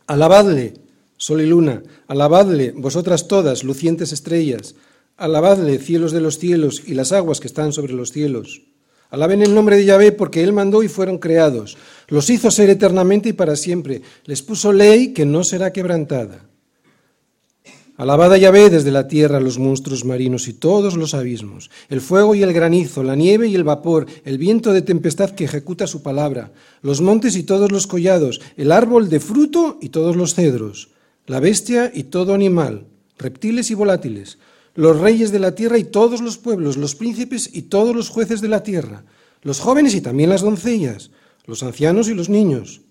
alabadle, 0.07 0.73
sol 1.23 1.39
y 1.39 1.45
luna, 1.45 1.83
alabadle 2.09 2.73
vosotras 2.75 3.29
todas, 3.29 3.63
lucientes 3.63 4.11
estrellas, 4.11 4.75
alabadle, 5.15 5.79
cielos 5.79 6.11
de 6.11 6.19
los 6.19 6.37
cielos 6.37 6.83
y 6.85 6.95
las 6.95 7.13
aguas 7.13 7.39
que 7.39 7.47
están 7.47 7.71
sobre 7.71 7.93
los 7.93 8.11
cielos. 8.11 8.63
Alaben 9.09 9.41
el 9.41 9.55
nombre 9.55 9.77
de 9.77 9.85
Yahvé 9.85 10.11
porque 10.11 10.43
Él 10.43 10.51
mandó 10.51 10.83
y 10.83 10.89
fueron 10.89 11.19
creados. 11.19 11.77
Los 12.09 12.29
hizo 12.29 12.51
ser 12.51 12.69
eternamente 12.69 13.29
y 13.29 13.33
para 13.33 13.55
siempre. 13.55 14.01
Les 14.25 14.41
puso 14.41 14.73
ley 14.73 15.13
que 15.13 15.25
no 15.25 15.45
será 15.45 15.71
quebrantada. 15.71 16.45
Alabad 17.95 18.33
a 18.33 18.37
Yahvé 18.37 18.69
desde 18.69 18.91
la 18.91 19.07
tierra 19.07 19.39
los 19.39 19.59
monstruos 19.59 20.03
marinos 20.03 20.49
y 20.49 20.53
todos 20.53 20.97
los 20.97 21.13
abismos, 21.13 21.69
el 21.87 22.01
fuego 22.01 22.35
y 22.35 22.43
el 22.43 22.51
granizo, 22.51 23.01
la 23.01 23.15
nieve 23.15 23.47
y 23.47 23.55
el 23.55 23.63
vapor, 23.63 24.07
el 24.25 24.37
viento 24.37 24.73
de 24.73 24.81
tempestad 24.81 25.29
que 25.29 25.45
ejecuta 25.45 25.87
su 25.87 26.01
palabra, 26.01 26.51
los 26.81 26.99
montes 26.99 27.37
y 27.37 27.43
todos 27.43 27.71
los 27.71 27.87
collados, 27.87 28.41
el 28.57 28.73
árbol 28.73 29.07
de 29.07 29.21
fruto 29.21 29.77
y 29.79 29.87
todos 29.87 30.17
los 30.17 30.33
cedros, 30.33 30.89
la 31.25 31.39
bestia 31.39 31.91
y 31.93 32.03
todo 32.03 32.33
animal, 32.33 32.87
reptiles 33.17 33.71
y 33.71 33.73
volátiles, 33.73 34.37
los 34.75 34.99
reyes 34.99 35.31
de 35.31 35.39
la 35.39 35.55
tierra 35.55 35.77
y 35.77 35.83
todos 35.83 36.21
los 36.21 36.37
pueblos, 36.37 36.77
los 36.77 36.95
príncipes 36.95 37.49
y 37.53 37.63
todos 37.63 37.95
los 37.95 38.09
jueces 38.09 38.41
de 38.41 38.49
la 38.49 38.63
tierra, 38.63 39.05
los 39.41 39.59
jóvenes 39.59 39.95
y 39.95 40.01
también 40.01 40.29
las 40.29 40.41
doncellas, 40.41 41.11
los 41.45 41.63
ancianos 41.63 42.09
y 42.09 42.13
los 42.13 42.29
niños. 42.29 42.81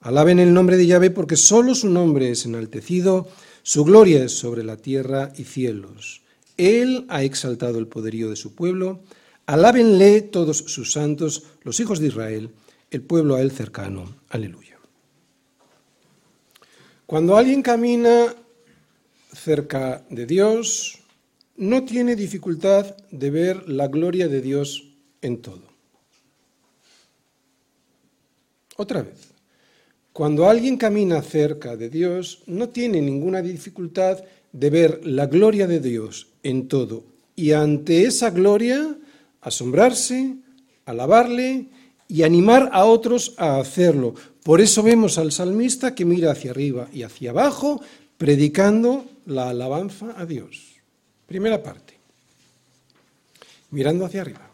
Alaben 0.00 0.38
el 0.38 0.52
nombre 0.52 0.76
de 0.76 0.86
Yahvé 0.86 1.10
porque 1.10 1.36
solo 1.36 1.74
su 1.74 1.88
nombre 1.88 2.30
es 2.30 2.44
enaltecido, 2.44 3.28
su 3.62 3.84
gloria 3.84 4.24
es 4.24 4.32
sobre 4.32 4.64
la 4.64 4.76
tierra 4.76 5.32
y 5.36 5.44
cielos. 5.44 6.22
Él 6.56 7.06
ha 7.08 7.22
exaltado 7.22 7.78
el 7.78 7.86
poderío 7.86 8.28
de 8.28 8.36
su 8.36 8.54
pueblo. 8.54 9.00
Alábenle 9.46 10.20
todos 10.22 10.58
sus 10.58 10.92
santos, 10.92 11.44
los 11.62 11.80
hijos 11.80 11.98
de 11.98 12.08
Israel, 12.08 12.50
el 12.90 13.02
pueblo 13.02 13.36
a 13.36 13.40
él 13.40 13.50
cercano. 13.50 14.16
Aleluya. 14.28 14.71
Cuando 17.12 17.36
alguien 17.36 17.60
camina 17.60 18.34
cerca 19.34 20.02
de 20.08 20.24
Dios, 20.24 20.98
no 21.58 21.84
tiene 21.84 22.16
dificultad 22.16 22.96
de 23.10 23.30
ver 23.30 23.68
la 23.68 23.88
gloria 23.88 24.28
de 24.28 24.40
Dios 24.40 24.94
en 25.20 25.42
todo. 25.42 25.60
Otra 28.78 29.02
vez, 29.02 29.28
cuando 30.14 30.48
alguien 30.48 30.78
camina 30.78 31.20
cerca 31.20 31.76
de 31.76 31.90
Dios, 31.90 32.44
no 32.46 32.70
tiene 32.70 33.02
ninguna 33.02 33.42
dificultad 33.42 34.24
de 34.50 34.70
ver 34.70 35.06
la 35.06 35.26
gloria 35.26 35.66
de 35.66 35.80
Dios 35.80 36.28
en 36.42 36.66
todo 36.66 37.04
y 37.36 37.52
ante 37.52 38.06
esa 38.06 38.30
gloria 38.30 38.96
asombrarse, 39.42 40.36
alabarle 40.86 41.66
y 42.08 42.22
animar 42.22 42.70
a 42.72 42.86
otros 42.86 43.34
a 43.36 43.58
hacerlo. 43.58 44.14
Por 44.42 44.60
eso 44.60 44.82
vemos 44.82 45.18
al 45.18 45.30
salmista 45.30 45.94
que 45.94 46.04
mira 46.04 46.32
hacia 46.32 46.50
arriba 46.50 46.88
y 46.92 47.04
hacia 47.04 47.30
abajo, 47.30 47.80
predicando 48.18 49.04
la 49.26 49.50
alabanza 49.50 50.14
a 50.16 50.26
Dios. 50.26 50.74
Primera 51.26 51.62
parte, 51.62 51.94
mirando 53.70 54.04
hacia 54.04 54.22
arriba. 54.22 54.50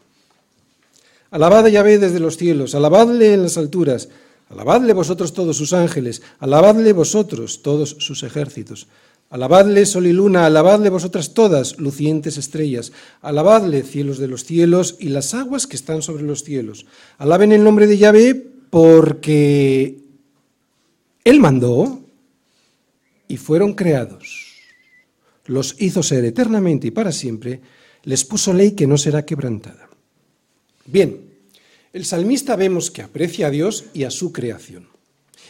Alabad 1.31 1.65
a 1.65 1.69
Yahvé 1.69 1.97
desde 1.97 2.19
los 2.19 2.37
cielos, 2.37 2.75
alabadle 2.75 3.33
en 3.33 3.43
las 3.43 3.57
alturas, 3.57 4.09
alabadle 4.49 4.93
vosotros 4.93 5.33
todos 5.33 5.57
sus 5.57 5.73
ángeles, 5.73 6.21
alabadle 6.39 6.93
vosotros 6.93 7.61
todos 7.61 7.97
sus 7.99 8.23
ejércitos. 8.23 8.87
Alabadle 9.31 9.85
sol 9.85 10.07
y 10.07 10.13
luna, 10.13 10.47
alabadle 10.47 10.89
vosotras 10.89 11.35
todas, 11.35 11.77
lucientes 11.77 12.37
estrellas, 12.37 12.91
alabadle 13.21 13.83
cielos 13.83 14.17
de 14.17 14.27
los 14.27 14.43
cielos 14.43 14.95
y 14.99 15.09
las 15.09 15.35
aguas 15.35 15.67
que 15.67 15.75
están 15.75 16.01
sobre 16.01 16.23
los 16.23 16.43
cielos. 16.43 16.87
Alaben 17.19 17.51
el 17.51 17.63
nombre 17.63 17.85
de 17.85 17.99
Yahvé 17.99 18.58
porque 18.69 19.97
Él 21.23 21.39
mandó 21.39 22.01
y 23.27 23.37
fueron 23.37 23.73
creados. 23.73 24.47
Los 25.45 25.75
hizo 25.79 26.03
ser 26.03 26.25
eternamente 26.25 26.87
y 26.87 26.91
para 26.91 27.11
siempre, 27.11 27.61
les 28.03 28.23
puso 28.25 28.53
ley 28.53 28.71
que 28.71 28.87
no 28.87 28.97
será 28.97 29.25
quebrantada. 29.25 29.89
Bien, 30.85 31.29
el 31.91 32.05
salmista 32.05 32.55
vemos 32.55 32.91
que 32.91 33.01
aprecia 33.01 33.47
a 33.47 33.51
Dios 33.51 33.85
y 33.93 34.03
a 34.03 34.11
su 34.11 34.31
creación. 34.31 34.87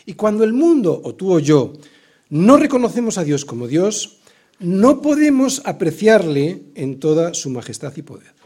Y 0.05 0.13
cuando 0.13 0.43
el 0.43 0.53
mundo, 0.53 0.99
o 1.03 1.15
tú 1.15 1.33
o 1.33 1.39
yo, 1.39 1.73
no 2.29 2.57
reconocemos 2.57 3.17
a 3.17 3.23
Dios 3.23 3.43
como 3.45 3.67
Dios, 3.67 4.19
no 4.59 5.01
podemos 5.01 5.61
apreciarle 5.65 6.63
en 6.75 6.99
toda 6.99 7.33
su 7.33 7.49
majestad 7.49 7.95
y 7.95 8.01
poder. 8.01 8.38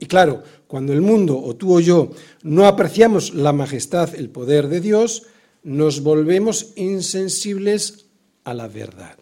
Y 0.00 0.06
claro, 0.06 0.42
cuando 0.66 0.92
el 0.92 1.02
mundo, 1.02 1.38
o 1.38 1.54
tú 1.54 1.76
o 1.76 1.80
yo, 1.80 2.10
no 2.42 2.66
apreciamos 2.66 3.34
la 3.34 3.52
majestad, 3.52 4.14
el 4.14 4.30
poder 4.30 4.68
de 4.68 4.80
Dios, 4.80 5.24
nos 5.62 6.02
volvemos 6.02 6.72
insensibles 6.74 8.06
a 8.44 8.54
la 8.54 8.66
verdad. 8.66 9.16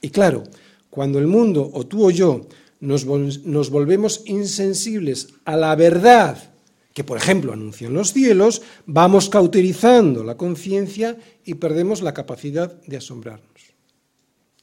Y 0.00 0.10
claro, 0.10 0.44
cuando 0.88 1.18
el 1.18 1.26
mundo, 1.26 1.68
o 1.74 1.84
tú 1.84 2.06
o 2.06 2.10
yo, 2.10 2.46
nos, 2.80 3.04
volvemos 3.04 4.22
insensibles 4.26 5.28
a 5.44 5.56
la 5.56 5.74
verdad 5.74 6.52
que 6.94 7.04
por 7.04 7.18
ejemplo 7.18 7.52
anuncian 7.52 7.92
los 7.92 8.14
cielos, 8.14 8.62
vamos 8.86 9.28
cauterizando 9.28 10.24
la 10.24 10.38
conciencia 10.38 11.18
y 11.44 11.54
perdemos 11.54 12.00
la 12.00 12.14
capacidad 12.14 12.72
de 12.86 12.96
asombrarnos. 12.96 13.74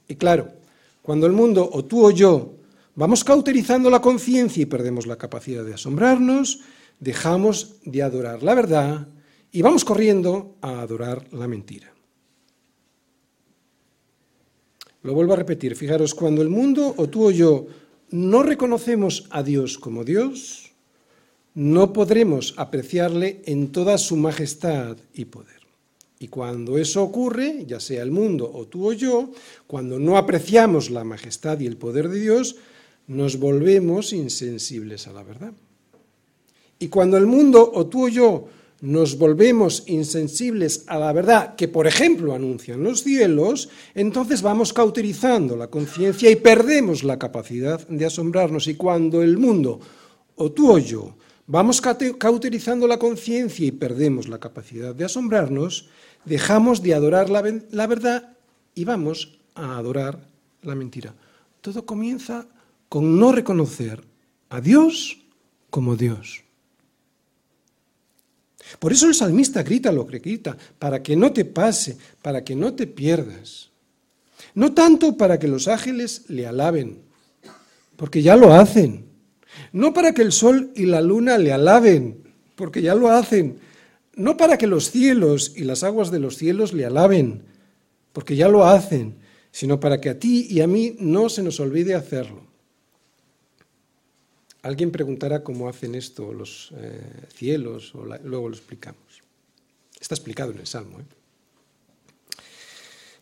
Y 0.08 0.16
claro, 0.16 0.50
cuando 1.04 1.28
el 1.28 1.34
mundo, 1.34 1.70
o 1.72 1.86
tú 1.86 2.04
o 2.04 2.10
yo, 2.10 2.56
vamos 2.96 3.24
cauterizando 3.24 3.90
la 3.90 4.02
conciencia 4.02 4.62
y 4.62 4.68
perdemos 4.68 5.08
la 5.08 5.18
capacidad 5.18 5.64
de 5.64 5.74
asombrarnos, 5.74 6.62
dejamos 7.00 7.76
de 7.86 8.04
adorar 8.04 8.44
la 8.44 8.56
verdad 8.56 9.08
y 9.52 9.62
vamos 9.62 9.86
corriendo 9.86 10.56
a 10.62 10.82
adorar 10.82 11.28
la 11.32 11.48
mentira. 11.48 11.94
Lo 15.04 15.14
vuelvo 15.14 15.34
a 15.34 15.38
repetir, 15.38 15.76
fijaros, 15.76 16.14
cuando 16.16 16.42
el 16.42 16.50
mundo, 16.50 16.94
o 16.98 17.10
tú 17.10 17.28
o 17.28 17.32
yo, 17.32 17.68
no 18.12 18.42
reconocemos 18.42 19.28
a 19.32 19.44
Dios 19.44 19.78
como 19.78 20.06
Dios, 20.06 20.72
no 21.56 21.94
podremos 21.94 22.54
apreciarle 22.58 23.42
en 23.46 23.72
toda 23.72 23.98
su 23.98 24.16
majestad 24.16 24.98
y 25.14 25.26
poder. 25.26 25.62
Y 26.20 26.30
cuando 26.30 26.78
eso 26.78 27.04
ocurre, 27.04 27.66
ya 27.68 27.82
sea 27.82 28.02
el 28.02 28.12
mundo 28.12 28.50
o 28.52 28.66
tú 28.66 28.88
o 28.88 28.94
yo, 28.94 29.32
cuando 29.68 30.00
no 30.00 30.18
apreciamos 30.18 30.90
la 30.90 31.04
majestad 31.04 31.60
y 31.60 31.68
el 31.68 31.76
poder 31.76 32.08
de 32.08 32.22
Dios, 32.22 32.56
nos 33.08 33.38
volvemos 33.38 34.14
insensibles 34.14 35.08
a 35.08 35.14
la 35.14 35.24
verdad. 35.24 35.54
Y 36.80 36.88
cuando 36.88 37.18
el 37.18 37.28
mundo 37.28 37.72
o 37.74 37.88
tú 37.88 38.06
o 38.06 38.10
yo 38.10 38.48
nos 38.82 39.18
volvemos 39.18 39.84
insensibles 39.88 40.84
a 40.88 41.00
la 41.00 41.14
verdad 41.14 41.56
que, 41.56 41.70
por 41.70 41.88
ejemplo, 41.88 42.34
anuncian 42.34 42.84
los 42.84 43.02
cielos, 43.04 43.70
entonces 43.96 44.42
vamos 44.42 44.74
cauterizando 44.74 45.56
la 45.56 45.68
conciencia 45.68 46.30
y 46.30 46.36
perdemos 46.36 47.06
la 47.06 47.18
capacidad 47.18 47.88
de 47.88 48.06
asombrarnos. 48.06 48.68
Y 48.68 48.76
cuando 48.76 49.24
el 49.24 49.38
mundo 49.38 49.80
o 50.36 50.52
tú 50.52 50.74
o 50.74 50.78
yo 50.80 51.16
vamos 51.48 51.82
cauterizando 51.82 52.86
la 52.86 53.00
conciencia 53.00 53.66
y 53.66 53.72
perdemos 53.72 54.28
la 54.28 54.40
capacidad 54.40 54.94
de 54.94 55.06
asombrarnos, 55.06 55.88
dejamos 56.26 56.82
de 56.82 56.94
adorar 56.94 57.30
la, 57.30 57.42
la, 57.72 57.88
verdad 57.88 58.36
y 58.76 58.84
vamos 58.84 59.40
a 59.56 59.78
adorar 59.78 60.20
la 60.62 60.76
mentira. 60.76 61.16
Todo 61.62 61.86
comienza 61.86 62.48
con 62.94 63.18
no 63.18 63.32
reconocer 63.32 64.04
a 64.50 64.62
Dios 64.62 65.18
como 65.72 65.96
Dios. 65.96 66.44
Por 68.78 68.92
eso 68.92 69.08
el 69.08 69.16
salmista 69.16 69.64
grita 69.64 69.92
lo 69.92 70.06
que 70.06 70.20
grita, 70.20 70.56
para 70.78 71.02
que 71.02 71.16
no 71.16 71.34
te 71.34 71.44
pase, 71.44 71.98
para 72.22 72.44
que 72.44 72.56
no 72.56 72.76
te 72.76 72.86
pierdas. 72.86 73.72
No 74.54 74.74
tanto 74.74 75.18
para 75.18 75.40
que 75.40 75.48
los 75.48 75.68
ángeles 75.68 76.26
le 76.28 76.46
alaben, 76.46 77.02
porque 77.96 78.22
ya 78.22 78.36
lo 78.36 78.54
hacen 78.54 79.12
no 79.72 79.94
para 79.94 80.14
que 80.14 80.22
el 80.22 80.32
sol 80.32 80.72
y 80.76 80.86
la 80.86 81.02
luna 81.02 81.38
le 81.38 81.52
alaben, 81.52 82.24
porque 82.56 82.82
ya 82.82 82.96
lo 82.96 83.10
hacen. 83.10 83.58
No 84.16 84.38
para 84.38 84.58
que 84.58 84.68
los 84.68 84.92
cielos 84.92 85.54
y 85.56 85.64
las 85.64 85.84
aguas 85.84 86.12
de 86.12 86.20
los 86.20 86.38
cielos 86.38 86.74
le 86.74 86.86
alaben, 86.86 87.44
porque 88.12 88.36
ya 88.36 88.48
lo 88.48 88.66
hacen, 88.66 89.16
sino 89.52 89.80
para 89.80 90.00
que 90.00 90.10
a 90.10 90.20
ti 90.20 90.46
y 90.48 90.62
a 90.62 90.68
mí 90.68 90.96
no 91.00 91.30
se 91.30 91.42
nos 91.42 91.60
olvide 91.60 91.96
hacerlo. 91.96 92.53
Alguien 94.64 94.92
preguntará 94.92 95.44
cómo 95.44 95.68
hacen 95.68 95.94
esto 95.94 96.34
los 96.34 96.74
eh, 96.78 97.28
cielos, 97.36 97.94
o 97.96 98.06
luego 98.06 98.48
lo 98.48 98.56
explicamos. 98.56 99.22
Está 100.00 100.16
explicado 100.16 100.52
en 100.52 100.60
el 100.60 100.68
Salmo. 100.68 101.02
¿eh? 101.02 101.04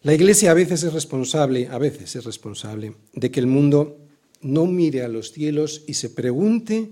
La 0.04 0.14
Iglesia 0.14 0.52
a 0.52 0.54
veces 0.54 0.84
es 0.84 0.94
responsable, 0.94 1.68
a 1.68 1.80
veces 1.80 2.16
es 2.16 2.26
responsable 2.26 2.96
de 3.14 3.32
que 3.32 3.40
el 3.40 3.48
mundo 3.48 3.98
no 4.42 4.68
mire 4.68 5.04
a 5.04 5.08
los 5.08 5.32
cielos 5.32 5.84
y 5.88 5.96
se 5.96 6.12
pregunte, 6.12 6.92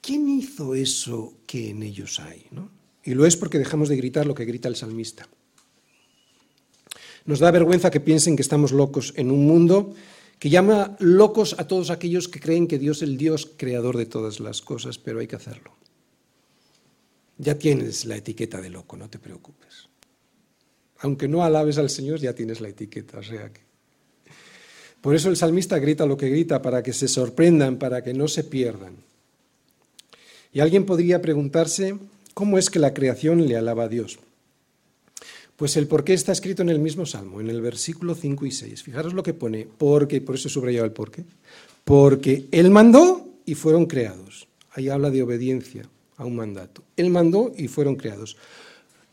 ¿quién 0.00 0.28
hizo 0.28 0.76
eso 0.76 1.34
que 1.46 1.70
en 1.70 1.82
ellos 1.82 2.20
hay? 2.20 2.46
Y 3.02 3.14
lo 3.14 3.26
es 3.26 3.36
porque 3.36 3.58
dejamos 3.58 3.88
de 3.88 3.96
gritar 3.96 4.26
lo 4.26 4.36
que 4.36 4.44
grita 4.44 4.68
el 4.68 4.76
salmista. 4.76 5.28
Nos 7.24 7.40
da 7.40 7.50
vergüenza 7.50 7.90
que 7.90 8.00
piensen 8.00 8.36
que 8.36 8.42
estamos 8.42 8.70
locos 8.70 9.12
en 9.16 9.32
un 9.32 9.46
mundo 9.46 9.94
que 10.40 10.50
llama 10.50 10.96
locos 10.98 11.54
a 11.58 11.68
todos 11.68 11.90
aquellos 11.90 12.26
que 12.26 12.40
creen 12.40 12.66
que 12.66 12.78
Dios 12.78 13.02
es 13.02 13.02
el 13.02 13.18
Dios 13.18 13.48
creador 13.56 13.96
de 13.96 14.06
todas 14.06 14.40
las 14.40 14.62
cosas, 14.62 14.98
pero 14.98 15.20
hay 15.20 15.28
que 15.28 15.36
hacerlo. 15.36 15.76
Ya 17.36 17.56
tienes 17.56 18.06
la 18.06 18.16
etiqueta 18.16 18.60
de 18.60 18.70
loco, 18.70 18.96
no 18.96 19.08
te 19.08 19.18
preocupes. 19.18 19.88
Aunque 21.00 21.28
no 21.28 21.44
alabes 21.44 21.78
al 21.78 21.90
Señor, 21.90 22.20
ya 22.20 22.34
tienes 22.34 22.60
la 22.60 22.70
etiqueta, 22.70 23.18
o 23.18 23.22
sea 23.22 23.52
que 23.52 23.60
por 25.00 25.14
eso 25.14 25.30
el 25.30 25.36
salmista 25.36 25.78
grita 25.78 26.04
lo 26.06 26.16
que 26.16 26.28
grita, 26.28 26.60
para 26.60 26.82
que 26.82 26.92
se 26.92 27.08
sorprendan, 27.08 27.78
para 27.78 28.02
que 28.02 28.12
no 28.12 28.28
se 28.28 28.44
pierdan. 28.44 28.96
Y 30.52 30.60
alguien 30.60 30.84
podría 30.84 31.22
preguntarse, 31.22 31.96
¿cómo 32.34 32.58
es 32.58 32.70
que 32.70 32.78
la 32.78 32.92
creación 32.92 33.46
le 33.46 33.56
alaba 33.56 33.84
a 33.84 33.88
Dios? 33.88 34.18
Pues 35.60 35.76
el 35.76 35.88
por 35.88 36.04
qué 36.04 36.14
está 36.14 36.32
escrito 36.32 36.62
en 36.62 36.70
el 36.70 36.78
mismo 36.78 37.04
salmo, 37.04 37.38
en 37.38 37.50
el 37.50 37.60
versículo 37.60 38.14
5 38.14 38.46
y 38.46 38.50
6. 38.50 38.82
Fijaros 38.82 39.12
lo 39.12 39.22
que 39.22 39.34
pone, 39.34 39.68
porque, 39.76 40.22
por 40.22 40.36
eso 40.36 40.48
he 40.48 40.50
subrayado 40.50 40.86
el 40.86 40.92
por 40.92 41.10
qué. 41.10 41.22
Porque 41.84 42.46
Él 42.50 42.70
mandó 42.70 43.28
y 43.44 43.54
fueron 43.54 43.84
creados. 43.84 44.48
Ahí 44.70 44.88
habla 44.88 45.10
de 45.10 45.22
obediencia 45.22 45.86
a 46.16 46.24
un 46.24 46.36
mandato. 46.36 46.82
Él 46.96 47.10
mandó 47.10 47.52
y 47.54 47.68
fueron 47.68 47.96
creados. 47.96 48.38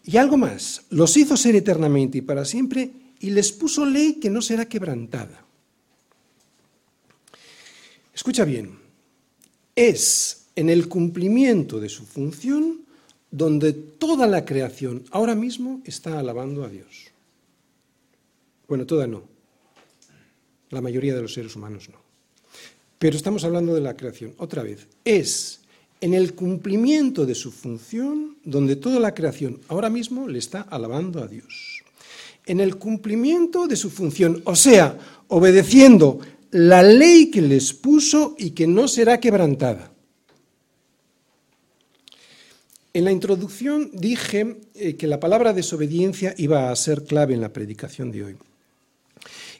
Y 0.06 0.16
algo 0.16 0.38
más, 0.38 0.84
los 0.90 1.18
hizo 1.18 1.36
ser 1.36 1.58
eternamente 1.58 2.20
y 2.20 2.22
para 2.22 2.46
siempre 2.46 2.92
y 3.20 3.32
les 3.32 3.52
puso 3.52 3.86
ley 3.86 4.14
que 4.14 4.30
no 4.30 4.42
será 4.42 4.70
quebrantada. 4.70 5.44
Escucha 8.14 8.46
bien, 8.46 8.80
es 9.76 10.46
en 10.56 10.70
el 10.70 10.88
cumplimiento 10.88 11.82
de 11.82 11.90
su 11.90 12.06
función 12.06 12.87
donde 13.32 13.74
toda 13.74 14.28
la 14.28 14.46
creación 14.46 15.04
ahora 15.12 15.36
mismo 15.36 15.82
está 15.86 16.20
alabando 16.20 16.64
a 16.64 16.70
Dios. 16.70 17.12
Bueno, 18.68 18.86
toda 18.86 19.08
no. 19.08 19.24
La 20.70 20.82
mayoría 20.82 21.16
de 21.16 21.22
los 21.22 21.34
seres 21.34 21.56
humanos 21.56 21.90
no. 21.90 21.98
Pero 23.00 23.16
estamos 23.16 23.44
hablando 23.44 23.74
de 23.74 23.82
la 23.82 23.96
creación. 23.96 24.34
Otra 24.38 24.64
vez, 24.64 24.88
es 25.06 25.62
en 26.02 26.14
el 26.14 26.34
cumplimiento 26.34 27.26
de 27.26 27.36
su 27.36 27.52
función 27.52 28.38
donde 28.44 28.76
toda 28.76 29.00
la 29.00 29.14
creación 29.14 29.60
ahora 29.68 29.90
mismo 29.90 30.28
le 30.28 30.40
está 30.40 30.62
alabando 30.62 31.24
a 31.24 31.28
Dios. 31.28 31.84
En 32.46 32.60
el 32.60 32.78
cumplimiento 32.78 33.68
de 33.68 33.76
su 33.76 33.90
función, 33.90 34.42
o 34.46 34.56
sea, 34.56 34.98
obedeciendo 35.28 36.20
la 36.52 36.82
ley 36.82 37.30
que 37.30 37.42
les 37.42 37.74
puso 37.74 38.36
y 38.38 38.52
que 38.52 38.68
no 38.68 38.88
será 38.88 39.20
quebrantada. 39.20 39.92
En 42.98 43.06
la 43.06 43.12
introducción 43.12 43.92
dije 43.94 44.58
eh, 44.74 44.96
que 44.96 45.06
la 45.06 45.20
palabra 45.20 45.54
desobediencia 45.54 46.34
iba 46.36 46.72
a 46.72 46.76
ser 46.76 47.04
clave 47.04 47.36
en 47.36 47.42
la 47.42 47.54
predicación 47.54 48.12
de 48.12 48.24
hoy. 48.24 48.38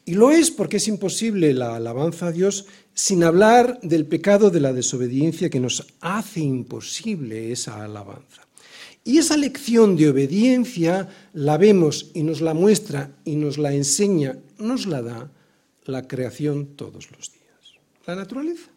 Y 0.06 0.16
lo 0.16 0.32
es 0.32 0.50
porque 0.50 0.78
es 0.78 0.88
imposible 0.88 1.54
la 1.54 1.76
alabanza 1.76 2.26
a 2.26 2.32
Dios 2.32 2.66
sin 2.96 3.24
hablar 3.24 3.80
del 3.84 4.08
pecado 4.08 4.50
de 4.50 4.60
la 4.60 4.74
desobediencia 4.74 5.52
que 5.52 5.60
nos 5.60 5.86
hace 6.02 6.40
imposible 6.40 7.52
esa 7.52 7.84
alabanza. 7.84 8.48
Y 9.04 9.20
esa 9.20 9.38
lección 9.38 9.96
de 9.98 10.10
obediencia 10.10 11.08
la 11.34 11.58
vemos 11.58 12.10
y 12.16 12.24
nos 12.24 12.42
la 12.42 12.56
muestra 12.56 13.12
y 13.24 13.36
nos 13.36 13.60
la 13.60 13.72
enseña, 13.72 14.40
nos 14.58 14.88
la 14.88 15.04
da 15.04 15.32
la 15.86 16.08
creación 16.08 16.76
todos 16.76 17.12
los 17.12 17.32
días. 17.34 17.80
La 18.08 18.16
naturaleza. 18.16 18.72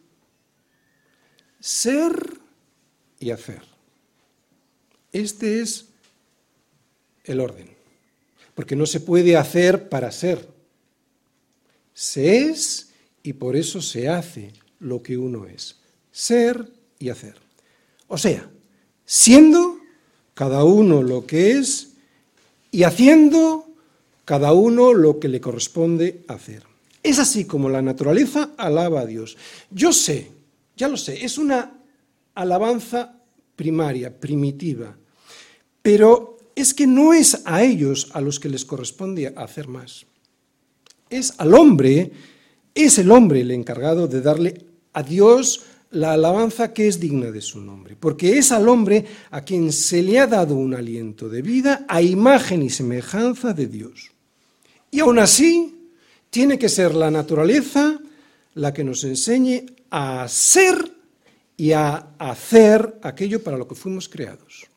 Ser 1.61 2.13
y 3.19 3.31
hacer. 3.31 3.70
Este 5.13 5.61
es 5.61 5.87
el 7.25 7.41
orden. 7.41 7.71
Porque 8.55 8.77
no 8.77 8.87
se 8.87 9.01
puede 9.01 9.37
hacer 9.37 9.89
para 9.89 10.13
ser. 10.13 10.49
Se 11.95 12.43
es 12.43 12.91
y 13.23 13.35
por 13.35 13.57
eso 13.57 13.81
se 13.81 14.09
hace 14.09 14.53
lo 14.79 15.03
que 15.03 15.17
uno 15.17 15.47
es. 15.47 15.77
Ser 16.13 16.71
y 16.99 17.09
hacer. 17.09 17.37
O 18.09 18.19
sea, 18.19 18.51
siendo 19.05 19.79
cada 20.35 20.65
uno 20.65 21.03
lo 21.03 21.27
que 21.27 21.53
es 21.53 21.93
y 22.71 22.85
haciendo 22.85 23.67
cada 24.25 24.53
uno 24.53 24.95
lo 24.95 25.19
que 25.19 25.29
le 25.29 25.41
corresponde 25.41 26.25
hacer. 26.29 26.63
Es 27.03 27.19
así 27.19 27.45
como 27.45 27.69
la 27.69 27.83
naturaleza 27.83 28.51
alaba 28.57 29.01
a 29.01 29.07
Dios. 29.07 29.37
Yo 29.71 29.93
sé, 29.93 30.31
ya 30.77 30.89
lo 30.89 30.97
sé, 30.97 31.25
es 31.25 31.39
una 31.39 31.79
alabanza 32.35 33.21
primaria, 33.57 34.19
primitiva, 34.19 34.97
pero 35.83 36.39
es 36.55 36.75
que 36.75 36.87
no 36.87 37.13
es 37.13 37.43
a 37.45 37.63
ellos 37.63 38.11
a 38.13 38.21
los 38.21 38.41
que 38.41 38.49
les 38.49 38.65
corresponde 38.65 39.33
hacer 39.37 39.69
más. 39.69 40.07
Es 41.09 41.35
al 41.39 41.55
hombre, 41.55 42.13
es 42.75 42.99
el 42.99 43.11
hombre 43.11 43.41
el 43.41 43.51
encargado 43.51 44.07
de 44.07 44.21
darle 44.21 44.67
a 44.93 45.03
Dios 45.03 45.65
la 45.91 46.13
alabanza 46.13 46.73
que 46.73 46.87
es 46.87 47.01
digna 47.01 47.31
de 47.31 47.41
su 47.41 47.61
nombre, 47.61 47.97
porque 47.99 48.39
es 48.39 48.53
al 48.53 48.69
hombre 48.69 49.05
a 49.31 49.45
quien 49.45 49.73
se 49.73 50.03
le 50.03 50.21
ha 50.21 50.27
dado 50.27 50.55
un 50.55 50.75
aliento 50.75 51.29
de 51.29 51.43
vida 51.43 51.85
a 51.89 52.01
imagen 52.01 52.63
y 52.63 52.71
semejanza 52.71 53.53
de 53.53 53.67
Dios. 53.67 54.13
Y 54.91 55.01
aún 55.01 55.19
así, 55.19 55.89
tiene 56.31 56.59
que 56.59 56.69
ser 56.69 56.95
la 56.95 57.11
naturaleza 57.11 57.99
la 58.55 58.73
que 58.73 58.85
nos 58.85 59.05
enseñe 59.05 59.67
a 59.91 60.27
ser 60.29 60.93
y 61.57 61.73
a 61.73 62.15
hacer 62.19 62.99
aquello 63.03 63.43
para 63.43 63.59
lo 63.59 63.67
que 63.67 63.75
fuimos 63.75 64.09
creados. 64.09 64.70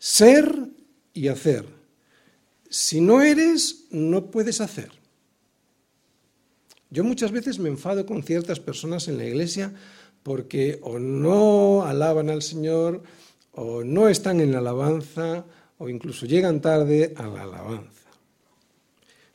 Ser 0.00 0.66
y 1.12 1.28
hacer. 1.28 1.66
Si 2.70 3.02
no 3.02 3.20
eres, 3.20 3.84
no 3.90 4.30
puedes 4.30 4.62
hacer. 4.62 4.90
Yo 6.88 7.04
muchas 7.04 7.32
veces 7.32 7.58
me 7.58 7.68
enfado 7.68 8.06
con 8.06 8.22
ciertas 8.22 8.60
personas 8.60 9.08
en 9.08 9.18
la 9.18 9.26
iglesia 9.26 9.74
porque 10.22 10.78
o 10.82 10.98
no 10.98 11.84
alaban 11.84 12.30
al 12.30 12.40
Señor, 12.40 13.02
o 13.52 13.84
no 13.84 14.08
están 14.08 14.40
en 14.40 14.52
la 14.52 14.58
alabanza, 14.58 15.44
o 15.76 15.88
incluso 15.90 16.24
llegan 16.24 16.62
tarde 16.62 17.12
a 17.16 17.26
la 17.26 17.42
alabanza. 17.42 18.10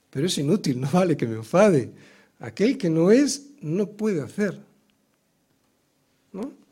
Pero 0.10 0.25
es 0.25 0.38
inútil, 0.39 0.82
no 0.82 0.89
vale 0.93 1.15
que 1.15 1.28
me 1.28 1.36
enfade. 1.36 1.91
Aquel 2.39 2.78
que 2.78 2.89
no 2.89 3.12
es, 3.12 3.51
no 3.62 3.91
puede 3.91 4.21
hacer. 4.21 4.60
¿No? 6.34 6.64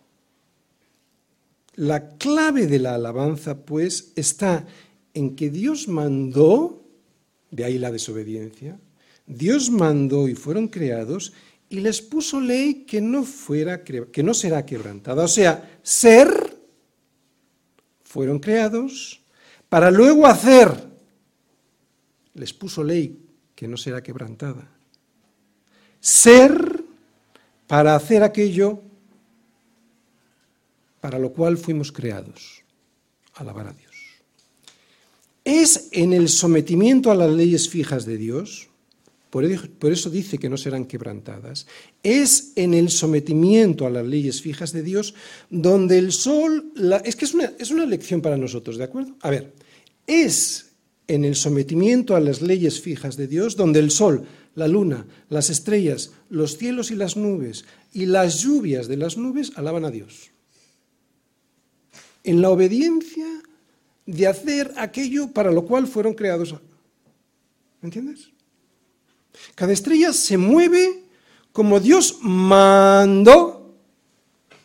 La 1.76 2.10
clave 2.18 2.68
de 2.68 2.80
la 2.80 2.96
alabanza, 2.96 3.66
pues, 3.66 4.14
está 4.16 4.66
en 5.14 5.36
que 5.36 5.50
Dios 5.50 5.88
mandó, 5.88 6.84
de 7.52 7.64
ahí 7.64 7.78
la 7.78 7.92
desobediencia, 7.92 8.80
Dios 9.26 9.70
mandó 9.70 10.28
y 10.28 10.36
fueron 10.36 10.68
creados 10.68 11.34
y 11.70 11.80
les 11.80 12.02
puso 12.02 12.40
ley 12.40 12.86
que 12.86 13.02
no, 13.02 13.24
fuera, 13.24 13.84
que 13.84 14.24
no 14.24 14.34
será 14.34 14.66
quebrantada. 14.66 15.24
O 15.24 15.28
sea, 15.28 15.80
ser, 15.82 16.30
fueron 18.04 18.40
creados, 18.40 19.22
para 19.70 19.90
luego 19.90 20.28
hacer, 20.28 20.72
les 22.36 22.54
puso 22.54 22.84
ley 22.84 23.20
que 23.56 23.68
no 23.68 23.78
será 23.78 24.04
quebrantada. 24.04 24.70
Ser, 26.00 26.84
para 27.66 27.96
hacer 27.96 28.22
aquello 28.22 28.84
para 31.04 31.20
lo 31.20 31.34
cual 31.34 31.58
fuimos 31.58 31.92
creados. 31.92 32.64
Alabar 33.34 33.68
a 33.68 33.74
Dios. 33.74 33.92
Es 35.44 35.90
en 35.92 36.14
el 36.14 36.30
sometimiento 36.30 37.12
a 37.12 37.16
las 37.16 37.30
leyes 37.30 37.68
fijas 37.68 38.06
de 38.06 38.18
Dios 38.18 38.70
por 39.30 39.92
eso 39.92 40.12
dice 40.12 40.38
que 40.38 40.48
no 40.48 40.58
serán 40.58 40.86
quebrantadas. 40.86 41.66
Es 42.04 42.54
en 42.56 42.76
el 42.76 42.92
sometimiento 42.92 43.88
a 43.88 43.90
las 43.90 44.06
leyes 44.06 44.44
fijas 44.44 44.72
de 44.72 44.84
Dios 44.84 45.16
donde 45.50 45.98
el 45.98 46.12
sol... 46.12 46.72
es 47.04 47.16
que 47.16 47.26
es 47.26 47.34
una, 47.34 47.52
es 47.58 47.72
una 47.72 47.88
lección 47.88 48.22
para 48.22 48.38
nosotros, 48.38 48.78
¿de 48.78 48.84
acuerdo? 48.84 49.18
A 49.22 49.32
ver, 49.32 49.56
es 50.06 50.74
en 51.08 51.26
el 51.26 51.36
sometimiento 51.36 52.16
a 52.16 52.20
las 52.20 52.44
leyes 52.44 52.80
fijas 52.80 53.18
de 53.18 53.28
Dios 53.28 53.56
donde 53.56 53.80
el 53.80 53.90
sol, 53.90 54.24
la 54.54 54.68
luna, 54.68 55.08
las 55.30 55.50
estrellas, 55.50 56.12
los 56.30 56.60
cielos 56.60 56.92
y 56.92 56.96
las 56.96 57.18
nubes 57.18 57.66
y 57.92 58.06
las 58.06 58.44
lluvias 58.44 58.88
de 58.88 58.98
las 58.98 59.18
nubes 59.18 59.54
alaban 59.56 59.84
a 59.84 59.90
Dios. 59.90 60.33
En 62.24 62.42
la 62.42 62.50
obediencia 62.50 63.28
de 64.06 64.28
hacer 64.28 64.74
aquello 64.78 65.32
para 65.32 65.52
lo 65.52 65.66
cual 65.66 65.88
fueron 65.88 66.14
creados. 66.14 66.54
¿Me 67.82 67.88
entiendes? 67.88 68.30
Cada 69.56 69.74
estrella 69.74 70.14
se 70.14 70.38
mueve 70.38 71.04
como 71.52 71.80
Dios 71.80 72.18
mandó 72.22 73.64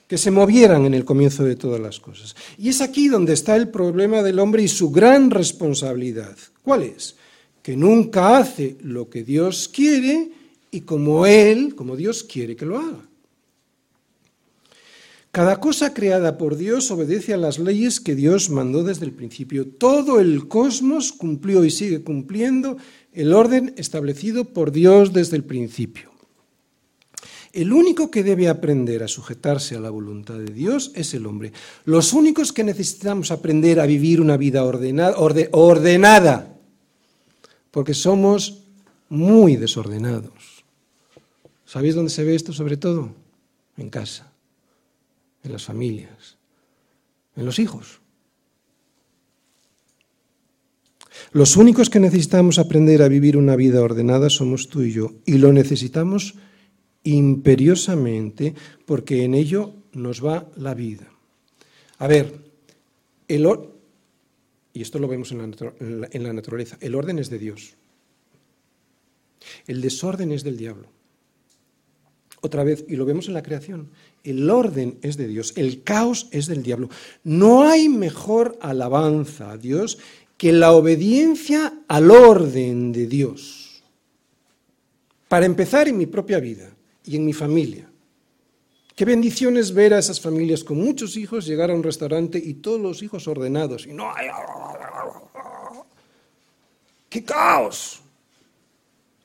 que 0.07 0.16
se 0.16 0.31
movieran 0.31 0.87
en 0.87 0.94
el 0.94 1.05
comienzo 1.05 1.44
de 1.44 1.55
todas 1.55 1.81
las 1.81 2.01
cosas. 2.01 2.35
Y 2.57 2.71
es 2.71 2.81
aquí 2.81 3.09
donde 3.09 3.35
está 3.35 3.57
el 3.57 3.68
problema 3.68 4.23
del 4.23 4.38
hombre 4.38 4.62
y 4.62 4.68
su 4.68 4.90
gran 4.90 5.31
responsabilidad. 5.31 6.37
¿Cuál 6.62 6.83
es? 6.85 7.16
Que 7.62 7.77
nunca 7.77 8.38
hace 8.38 8.79
lo 8.81 9.11
que 9.11 9.23
Dios 9.23 9.68
quiere 9.68 10.31
y 10.71 10.81
como 10.81 11.27
Él, 11.27 11.75
como 11.75 11.94
Dios 11.94 12.25
quiere 12.25 12.57
que 12.57 12.64
lo 12.64 12.79
haga. 12.79 13.07
Cada 15.31 15.61
cosa 15.61 15.93
creada 15.93 16.38
por 16.38 16.57
Dios 16.57 16.91
obedece 16.91 17.35
a 17.35 17.37
las 17.37 17.59
leyes 17.59 18.01
que 18.01 18.14
Dios 18.14 18.51
mandó 18.51 18.83
desde 18.83 19.05
el 19.05 19.12
principio. 19.12 19.69
Todo 19.69 20.21
el 20.21 20.49
cosmos 20.49 21.12
cumplió 21.12 21.64
y 21.64 21.71
sigue 21.71 22.03
cumpliendo 22.03 22.79
el 23.12 23.33
orden 23.33 23.75
establecido 23.77 24.47
por 24.47 24.73
Dios 24.73 25.12
desde 25.12 25.37
el 25.37 25.45
principio. 25.45 26.11
El 27.53 27.73
único 27.73 28.11
que 28.11 28.23
debe 28.23 28.49
aprender 28.49 29.03
a 29.03 29.09
sujetarse 29.09 29.75
a 29.75 29.81
la 29.81 29.91
voluntad 29.91 30.35
de 30.38 30.53
Dios 30.53 30.93
es 30.95 31.14
el 31.14 31.27
hombre. 31.27 31.53
Los 31.85 32.12
únicos 32.12 32.53
que 32.53 32.62
necesitamos 32.62 33.31
aprender 33.31 33.81
a 33.81 33.87
vivir 33.87 34.21
una 34.21 34.37
vida 34.37 34.64
ordenada, 34.64 36.55
porque 37.71 37.95
somos 37.95 38.64
muy 39.09 39.57
desordenados. 39.57 40.64
¿Sabéis 41.64 41.95
dónde 41.95 42.11
se 42.11 42.25
ve 42.25 42.35
esto 42.35 42.53
sobre 42.53 42.77
todo? 42.77 43.11
En 43.77 43.88
casa, 43.88 44.27
en 45.43 45.53
las 45.53 45.65
familias, 45.65 46.39
en 47.37 47.47
los 47.47 47.59
hijos. 47.59 48.01
Los 51.33 51.57
únicos 51.57 51.91
que 51.91 52.01
necesitamos 52.01 52.59
aprender 52.59 53.03
a 53.03 53.09
vivir 53.09 53.37
una 53.37 53.57
vida 53.57 53.83
ordenada 53.83 54.31
somos 54.31 54.69
tú 54.69 54.83
y 54.83 54.93
yo, 54.93 55.13
y 55.27 55.39
lo 55.39 55.53
necesitamos 55.53 56.35
imperiosamente 57.05 58.55
porque 58.87 59.25
en 59.25 59.35
ello 59.35 59.75
nos 59.93 60.25
va 60.25 60.49
la 60.57 60.75
vida. 60.75 61.11
A 61.99 62.07
ver, 62.07 62.45
el 63.27 63.47
y 64.73 64.83
esto 64.83 64.99
lo 64.99 65.09
vemos 65.09 65.33
en 65.33 65.39
la, 65.39 66.09
en 66.11 66.23
la 66.23 66.33
naturaleza, 66.33 66.79
el 66.81 66.95
orden 66.95 67.19
es 67.19 67.31
de 67.31 67.39
Dios, 67.39 67.75
el 69.67 69.81
desorden 69.81 70.33
es 70.33 70.45
del 70.45 70.57
diablo. 70.57 70.89
Otra 72.41 72.63
vez, 72.63 72.85
y 72.89 72.95
lo 72.95 73.05
vemos 73.05 73.27
en 73.27 73.35
la 73.35 73.43
creación, 73.43 73.91
el 74.31 74.48
orden 74.50 74.98
es 75.02 75.16
de 75.16 75.26
Dios, 75.26 75.52
el 75.56 75.83
caos 75.83 76.29
es 76.31 76.46
del 76.46 76.62
diablo. 76.62 76.88
No 77.24 77.68
hay 77.68 77.88
mejor 77.88 78.58
alabanza 78.60 79.52
a 79.52 79.56
Dios 79.56 79.98
que 80.37 80.52
la 80.52 80.72
obediencia 80.72 81.81
al 81.88 82.10
orden 82.10 82.92
de 82.92 83.06
Dios. 83.06 83.83
Para 85.29 85.46
empezar 85.46 85.88
en 85.88 85.98
mi 85.98 86.06
propia 86.06 86.40
vida 86.40 86.70
y 87.04 87.16
en 87.16 87.24
mi 87.24 87.33
familia. 87.33 87.90
Qué 88.94 89.04
bendiciones 89.04 89.72
ver 89.72 89.94
a 89.94 89.98
esas 89.98 90.20
familias 90.20 90.64
con 90.64 90.79
muchos 90.79 91.16
hijos 91.16 91.46
llegar 91.46 91.70
a 91.70 91.74
un 91.74 91.83
restaurante 91.83 92.38
y 92.42 92.54
todos 92.54 92.81
los 92.81 93.02
hijos 93.02 93.29
ordenados 93.29 93.87
y 93.87 93.92
no 93.92 94.12
hay... 94.12 94.29
¡Qué 97.08 97.24
caos! 97.24 98.00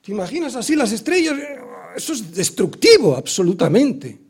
¿Te 0.04 0.12
imaginas 0.12 0.54
así 0.56 0.76
las 0.76 0.92
estrellas? 0.92 1.34
Eso 1.96 2.12
es 2.12 2.34
destructivo, 2.34 3.16
absolutamente. 3.16 4.23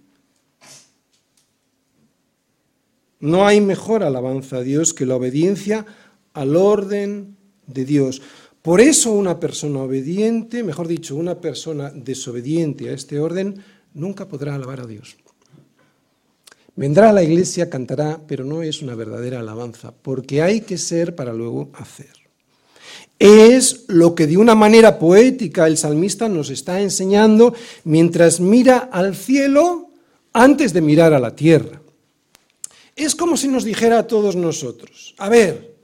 No 3.25 3.47
hay 3.47 3.63
mejor 3.63 4.03
alabanza 4.03 4.59
a 4.59 4.61
Dios 4.61 4.93
que 4.93 5.07
la 5.07 5.17
obediencia 5.17 5.87
al 6.35 6.57
orden 6.57 7.39
de 7.67 7.87
Dios. 7.87 8.21
Por 8.61 8.83
eso 8.83 9.13
una 9.13 9.41
persona 9.41 9.81
obediente, 9.81 10.63
mejor 10.63 10.87
dicho, 10.89 11.17
una 11.17 11.41
persona 11.41 11.91
desobediente 11.91 12.91
a 12.91 12.93
este 12.93 13.19
orden, 13.19 13.65
nunca 13.95 14.29
podrá 14.29 14.55
alabar 14.55 14.81
a 14.81 14.87
Dios. 14.87 15.17
Vendrá 16.77 17.09
a 17.09 17.13
la 17.15 17.23
iglesia, 17.23 17.71
cantará, 17.71 18.21
pero 18.27 18.45
no 18.45 18.61
es 18.63 18.83
una 18.83 18.95
verdadera 18.95 19.41
alabanza, 19.41 19.95
porque 20.03 20.43
hay 20.43 20.61
que 20.61 20.77
ser 20.77 21.15
para 21.15 21.33
luego 21.33 21.71
hacer. 21.73 22.13
Es 23.19 23.87
lo 23.89 24.15
que 24.15 24.27
de 24.27 24.37
una 24.37 24.55
manera 24.55 24.99
poética 24.99 25.67
el 25.67 25.79
salmista 25.79 26.29
nos 26.29 26.51
está 26.51 26.83
enseñando 26.83 27.55
mientras 27.85 28.39
mira 28.39 28.77
al 28.77 29.17
cielo 29.17 29.89
antes 30.35 30.75
de 30.75 30.83
mirar 30.83 31.15
a 31.15 31.19
la 31.19 31.35
tierra. 31.35 31.81
Es 32.97 33.15
como 33.15 33.37
si 33.37 33.49
nos 33.49 33.65
dijera 33.65 33.99
a 33.99 34.07
todos 34.07 34.37
nosotros, 34.37 35.15
a 35.19 35.29
ver, 35.29 35.75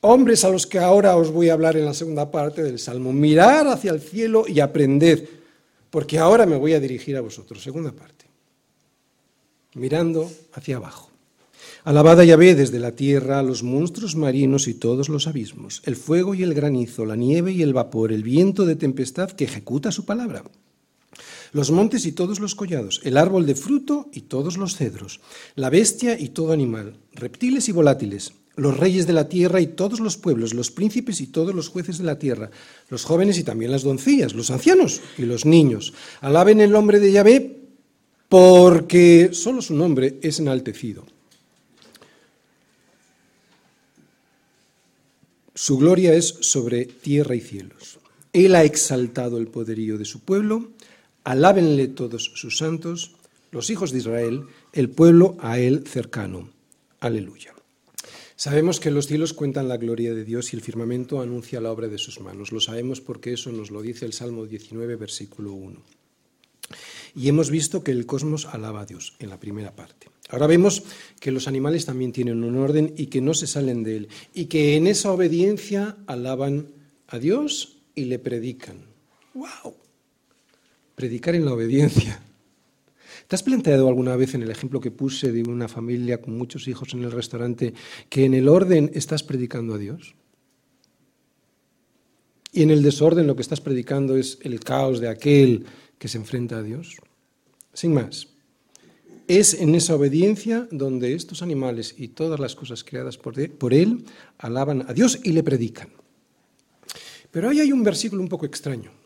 hombres 0.00 0.44
a 0.44 0.50
los 0.50 0.66
que 0.66 0.78
ahora 0.78 1.16
os 1.16 1.30
voy 1.30 1.48
a 1.48 1.52
hablar 1.52 1.76
en 1.76 1.84
la 1.84 1.94
segunda 1.94 2.30
parte 2.30 2.62
del 2.62 2.78
Salmo, 2.78 3.12
mirar 3.12 3.68
hacia 3.68 3.92
el 3.92 4.00
cielo 4.00 4.44
y 4.48 4.60
aprended, 4.60 5.28
porque 5.90 6.18
ahora 6.18 6.46
me 6.46 6.56
voy 6.56 6.72
a 6.72 6.80
dirigir 6.80 7.16
a 7.16 7.20
vosotros. 7.20 7.62
Segunda 7.62 7.92
parte 7.92 8.20
mirando 9.74 10.30
hacia 10.52 10.76
abajo. 10.76 11.10
Alabada 11.84 12.24
Yahvé 12.24 12.54
desde 12.54 12.78
la 12.78 12.92
tierra, 12.92 13.42
los 13.42 13.62
monstruos 13.62 14.16
marinos 14.16 14.68
y 14.68 14.74
todos 14.74 15.08
los 15.08 15.26
abismos, 15.26 15.82
el 15.86 15.96
fuego 15.96 16.34
y 16.34 16.42
el 16.42 16.54
granizo, 16.54 17.06
la 17.06 17.16
nieve 17.16 17.52
y 17.52 17.62
el 17.62 17.72
vapor, 17.72 18.12
el 18.12 18.22
viento 18.22 18.66
de 18.66 18.76
tempestad 18.76 19.30
que 19.30 19.44
ejecuta 19.44 19.92
su 19.92 20.04
palabra. 20.04 20.42
Los 21.52 21.70
montes 21.70 22.06
y 22.06 22.12
todos 22.12 22.38
los 22.38 22.54
collados, 22.54 23.00
el 23.04 23.16
árbol 23.16 23.46
de 23.46 23.54
fruto 23.54 24.08
y 24.12 24.22
todos 24.22 24.56
los 24.56 24.76
cedros, 24.76 25.20
la 25.56 25.70
bestia 25.70 26.18
y 26.18 26.28
todo 26.28 26.52
animal, 26.52 26.96
reptiles 27.12 27.68
y 27.68 27.72
volátiles, 27.72 28.32
los 28.56 28.76
reyes 28.76 29.06
de 29.06 29.12
la 29.12 29.28
tierra 29.28 29.60
y 29.60 29.68
todos 29.68 30.00
los 30.00 30.16
pueblos, 30.16 30.54
los 30.54 30.70
príncipes 30.70 31.20
y 31.20 31.26
todos 31.26 31.54
los 31.54 31.68
jueces 31.68 31.98
de 31.98 32.04
la 32.04 32.18
tierra, 32.18 32.50
los 32.88 33.04
jóvenes 33.04 33.38
y 33.38 33.44
también 33.44 33.72
las 33.72 33.82
doncellas, 33.82 34.34
los 34.34 34.50
ancianos 34.50 35.00
y 35.18 35.22
los 35.22 35.44
niños. 35.44 35.92
Alaben 36.20 36.60
el 36.60 36.70
nombre 36.70 37.00
de 37.00 37.12
Yahvé 37.12 37.56
porque 38.28 39.30
solo 39.32 39.60
su 39.60 39.74
nombre 39.74 40.18
es 40.22 40.38
enaltecido. 40.38 41.04
Su 45.54 45.76
gloria 45.76 46.14
es 46.14 46.36
sobre 46.40 46.86
tierra 46.86 47.34
y 47.34 47.40
cielos. 47.40 47.98
Él 48.32 48.54
ha 48.54 48.62
exaltado 48.62 49.36
el 49.38 49.48
poderío 49.48 49.98
de 49.98 50.04
su 50.04 50.20
pueblo, 50.20 50.70
alábenle 51.24 51.88
todos 51.88 52.32
sus 52.34 52.58
santos, 52.58 53.12
los 53.50 53.70
hijos 53.70 53.92
de 53.92 53.98
Israel, 53.98 54.44
el 54.72 54.90
pueblo 54.90 55.36
a 55.40 55.58
él 55.58 55.84
cercano. 55.86 56.50
Aleluya. 57.00 57.54
Sabemos 58.36 58.80
que 58.80 58.90
los 58.90 59.06
cielos 59.06 59.34
cuentan 59.34 59.68
la 59.68 59.76
gloria 59.76 60.14
de 60.14 60.24
Dios 60.24 60.52
y 60.52 60.56
el 60.56 60.62
firmamento 60.62 61.20
anuncia 61.20 61.60
la 61.60 61.70
obra 61.70 61.88
de 61.88 61.98
sus 61.98 62.20
manos. 62.20 62.52
Lo 62.52 62.60
sabemos 62.60 63.00
porque 63.02 63.34
eso 63.34 63.52
nos 63.52 63.70
lo 63.70 63.82
dice 63.82 64.06
el 64.06 64.14
Salmo 64.14 64.46
19, 64.46 64.96
versículo 64.96 65.52
1. 65.52 65.78
Y 67.16 67.28
hemos 67.28 67.50
visto 67.50 67.84
que 67.84 67.90
el 67.90 68.06
cosmos 68.06 68.46
alaba 68.46 68.80
a 68.80 68.86
Dios 68.86 69.14
en 69.18 69.28
la 69.28 69.38
primera 69.38 69.76
parte. 69.76 70.08
Ahora 70.30 70.46
vemos 70.46 70.84
que 71.18 71.32
los 71.32 71.48
animales 71.48 71.84
también 71.84 72.12
tienen 72.12 72.44
un 72.44 72.56
orden 72.56 72.94
y 72.96 73.06
que 73.06 73.20
no 73.20 73.34
se 73.34 73.46
salen 73.46 73.82
de 73.82 73.96
él. 73.96 74.08
Y 74.32 74.46
que 74.46 74.76
en 74.76 74.86
esa 74.86 75.12
obediencia 75.12 75.96
alaban 76.06 76.68
a 77.08 77.18
Dios 77.18 77.76
y 77.94 78.04
le 78.04 78.18
predican. 78.18 78.86
¡Wow! 79.34 79.74
Predicar 81.00 81.34
en 81.34 81.46
la 81.46 81.54
obediencia. 81.54 82.20
¿Te 83.26 83.34
has 83.34 83.42
planteado 83.42 83.88
alguna 83.88 84.16
vez 84.16 84.34
en 84.34 84.42
el 84.42 84.50
ejemplo 84.50 84.82
que 84.82 84.90
puse 84.90 85.32
de 85.32 85.42
una 85.42 85.66
familia 85.66 86.20
con 86.20 86.36
muchos 86.36 86.68
hijos 86.68 86.92
en 86.92 87.02
el 87.04 87.10
restaurante 87.10 87.72
que 88.10 88.26
en 88.26 88.34
el 88.34 88.50
orden 88.50 88.90
estás 88.92 89.22
predicando 89.22 89.72
a 89.72 89.78
Dios? 89.78 90.14
Y 92.52 92.60
en 92.64 92.70
el 92.70 92.82
desorden 92.82 93.26
lo 93.26 93.34
que 93.34 93.40
estás 93.40 93.62
predicando 93.62 94.14
es 94.14 94.40
el 94.42 94.60
caos 94.60 95.00
de 95.00 95.08
aquel 95.08 95.64
que 95.96 96.06
se 96.06 96.18
enfrenta 96.18 96.58
a 96.58 96.62
Dios. 96.62 96.98
Sin 97.72 97.94
más, 97.94 98.28
es 99.26 99.54
en 99.54 99.74
esa 99.74 99.94
obediencia 99.94 100.68
donde 100.70 101.14
estos 101.14 101.40
animales 101.40 101.94
y 101.96 102.08
todas 102.08 102.38
las 102.38 102.54
cosas 102.54 102.84
creadas 102.84 103.16
por 103.16 103.72
Él 103.72 104.04
alaban 104.36 104.84
a 104.86 104.92
Dios 104.92 105.18
y 105.24 105.32
le 105.32 105.42
predican. 105.42 105.88
Pero 107.30 107.48
ahí 107.48 107.60
hay 107.60 107.72
un 107.72 107.84
versículo 107.84 108.20
un 108.20 108.28
poco 108.28 108.44
extraño, 108.44 108.99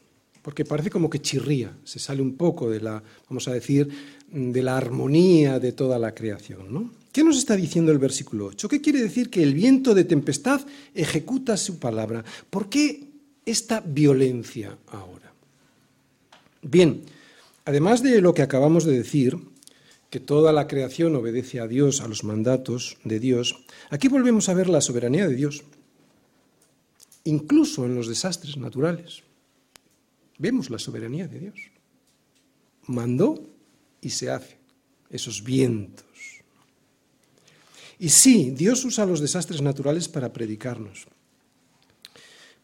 porque 0.45 0.67
parece 0.67 0.91
como 0.91 1.09
que 1.09 1.23
chirría, 1.23 1.75
se 1.85 1.99
sale 1.99 2.21
un 2.21 2.37
poco 2.37 2.69
de 2.69 2.79
la, 2.79 3.03
vamos 3.31 3.49
a 3.49 3.53
decir, 3.55 3.89
de 4.31 4.63
la 4.63 4.77
armonía 4.77 5.59
de 5.59 5.73
toda 5.73 5.99
la 5.99 6.15
creación. 6.15 6.71
¿no? 6.71 6.91
¿Qué 7.11 7.25
nos 7.25 7.39
está 7.39 7.57
diciendo 7.57 7.91
el 7.91 7.99
versículo 7.99 8.49
8? 8.49 8.69
¿Qué 8.69 8.83
quiere 8.83 9.01
decir 9.01 9.31
que 9.31 9.43
el 9.43 9.55
viento 9.55 9.95
de 9.95 10.05
tempestad 10.05 10.61
ejecuta 10.95 11.57
su 11.57 11.79
palabra? 11.79 12.23
¿Por 12.51 12.69
qué 12.69 13.09
esta 13.47 13.81
violencia 13.81 14.77
ahora? 14.89 15.33
Bien, 16.61 17.01
además 17.65 18.03
de 18.03 18.21
lo 18.21 18.35
que 18.35 18.43
acabamos 18.43 18.85
de 18.85 18.99
decir, 18.99 19.39
que 20.11 20.21
toda 20.21 20.53
la 20.53 20.67
creación 20.67 21.17
obedece 21.17 21.59
a 21.59 21.67
Dios, 21.67 22.03
a 22.03 22.07
los 22.07 22.23
mandatos 22.23 22.99
de 23.03 23.19
Dios, 23.19 23.65
aquí 23.89 24.09
volvemos 24.09 24.51
a 24.51 24.55
ver 24.55 24.69
la 24.69 24.83
soberanía 24.83 25.27
de 25.27 25.37
Dios, 25.37 25.65
incluso 27.25 27.87
en 27.87 27.95
los 27.95 28.09
desastres 28.09 28.59
naturales. 28.59 29.23
Vemos 30.39 30.71
la 30.71 30.79
soberanía 30.79 31.29
de 31.29 31.39
Dios. 31.39 31.59
Mandó 32.87 33.49
y 34.01 34.11
se 34.11 34.31
hace 34.31 34.59
esos 35.11 35.43
vientos. 35.43 36.05
Y 37.99 38.09
sí, 38.09 38.51
Dios 38.51 38.85
usa 38.85 39.07
los 39.07 39.21
desastres 39.21 39.63
naturales 39.63 40.09
para 40.09 40.33
predicarnos. 40.33 41.07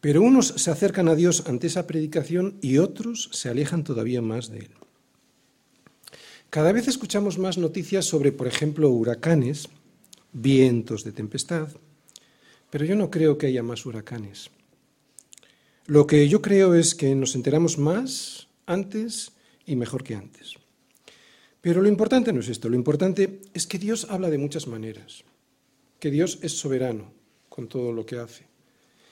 Pero 0.00 0.22
unos 0.22 0.48
se 0.48 0.70
acercan 0.70 1.08
a 1.08 1.14
Dios 1.14 1.44
ante 1.46 1.66
esa 1.66 1.86
predicación 1.86 2.58
y 2.60 2.78
otros 2.78 3.30
se 3.32 3.48
alejan 3.48 3.84
todavía 3.84 4.22
más 4.22 4.50
de 4.50 4.58
Él. 4.58 4.70
Cada 6.48 6.72
vez 6.72 6.88
escuchamos 6.88 7.38
más 7.38 7.58
noticias 7.58 8.06
sobre, 8.06 8.32
por 8.32 8.48
ejemplo, 8.48 8.90
huracanes, 8.90 9.68
vientos 10.32 11.04
de 11.04 11.12
tempestad, 11.12 11.68
pero 12.70 12.84
yo 12.84 12.96
no 12.96 13.10
creo 13.10 13.38
que 13.38 13.46
haya 13.46 13.62
más 13.62 13.86
huracanes. 13.86 14.50
Lo 15.90 16.06
que 16.06 16.28
yo 16.28 16.40
creo 16.40 16.74
es 16.74 16.94
que 16.94 17.16
nos 17.16 17.34
enteramos 17.34 17.76
más 17.76 18.46
antes 18.64 19.32
y 19.66 19.74
mejor 19.74 20.04
que 20.04 20.14
antes. 20.14 20.54
Pero 21.60 21.82
lo 21.82 21.88
importante 21.88 22.32
no 22.32 22.38
es 22.38 22.48
esto, 22.48 22.68
lo 22.68 22.76
importante 22.76 23.40
es 23.54 23.66
que 23.66 23.80
Dios 23.80 24.06
habla 24.08 24.30
de 24.30 24.38
muchas 24.38 24.68
maneras, 24.68 25.24
que 25.98 26.12
Dios 26.12 26.38
es 26.42 26.52
soberano 26.52 27.12
con 27.48 27.66
todo 27.66 27.92
lo 27.92 28.06
que 28.06 28.18
hace 28.18 28.44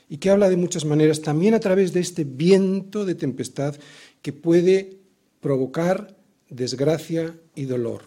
y 0.08 0.18
que 0.18 0.30
habla 0.30 0.48
de 0.48 0.56
muchas 0.56 0.84
maneras, 0.84 1.20
también 1.20 1.54
a 1.54 1.58
través 1.58 1.92
de 1.92 1.98
este 1.98 2.22
viento 2.22 3.04
de 3.04 3.16
tempestad 3.16 3.74
que 4.22 4.32
puede 4.32 4.98
provocar 5.40 6.16
desgracia 6.48 7.36
y 7.56 7.64
dolor. 7.64 8.02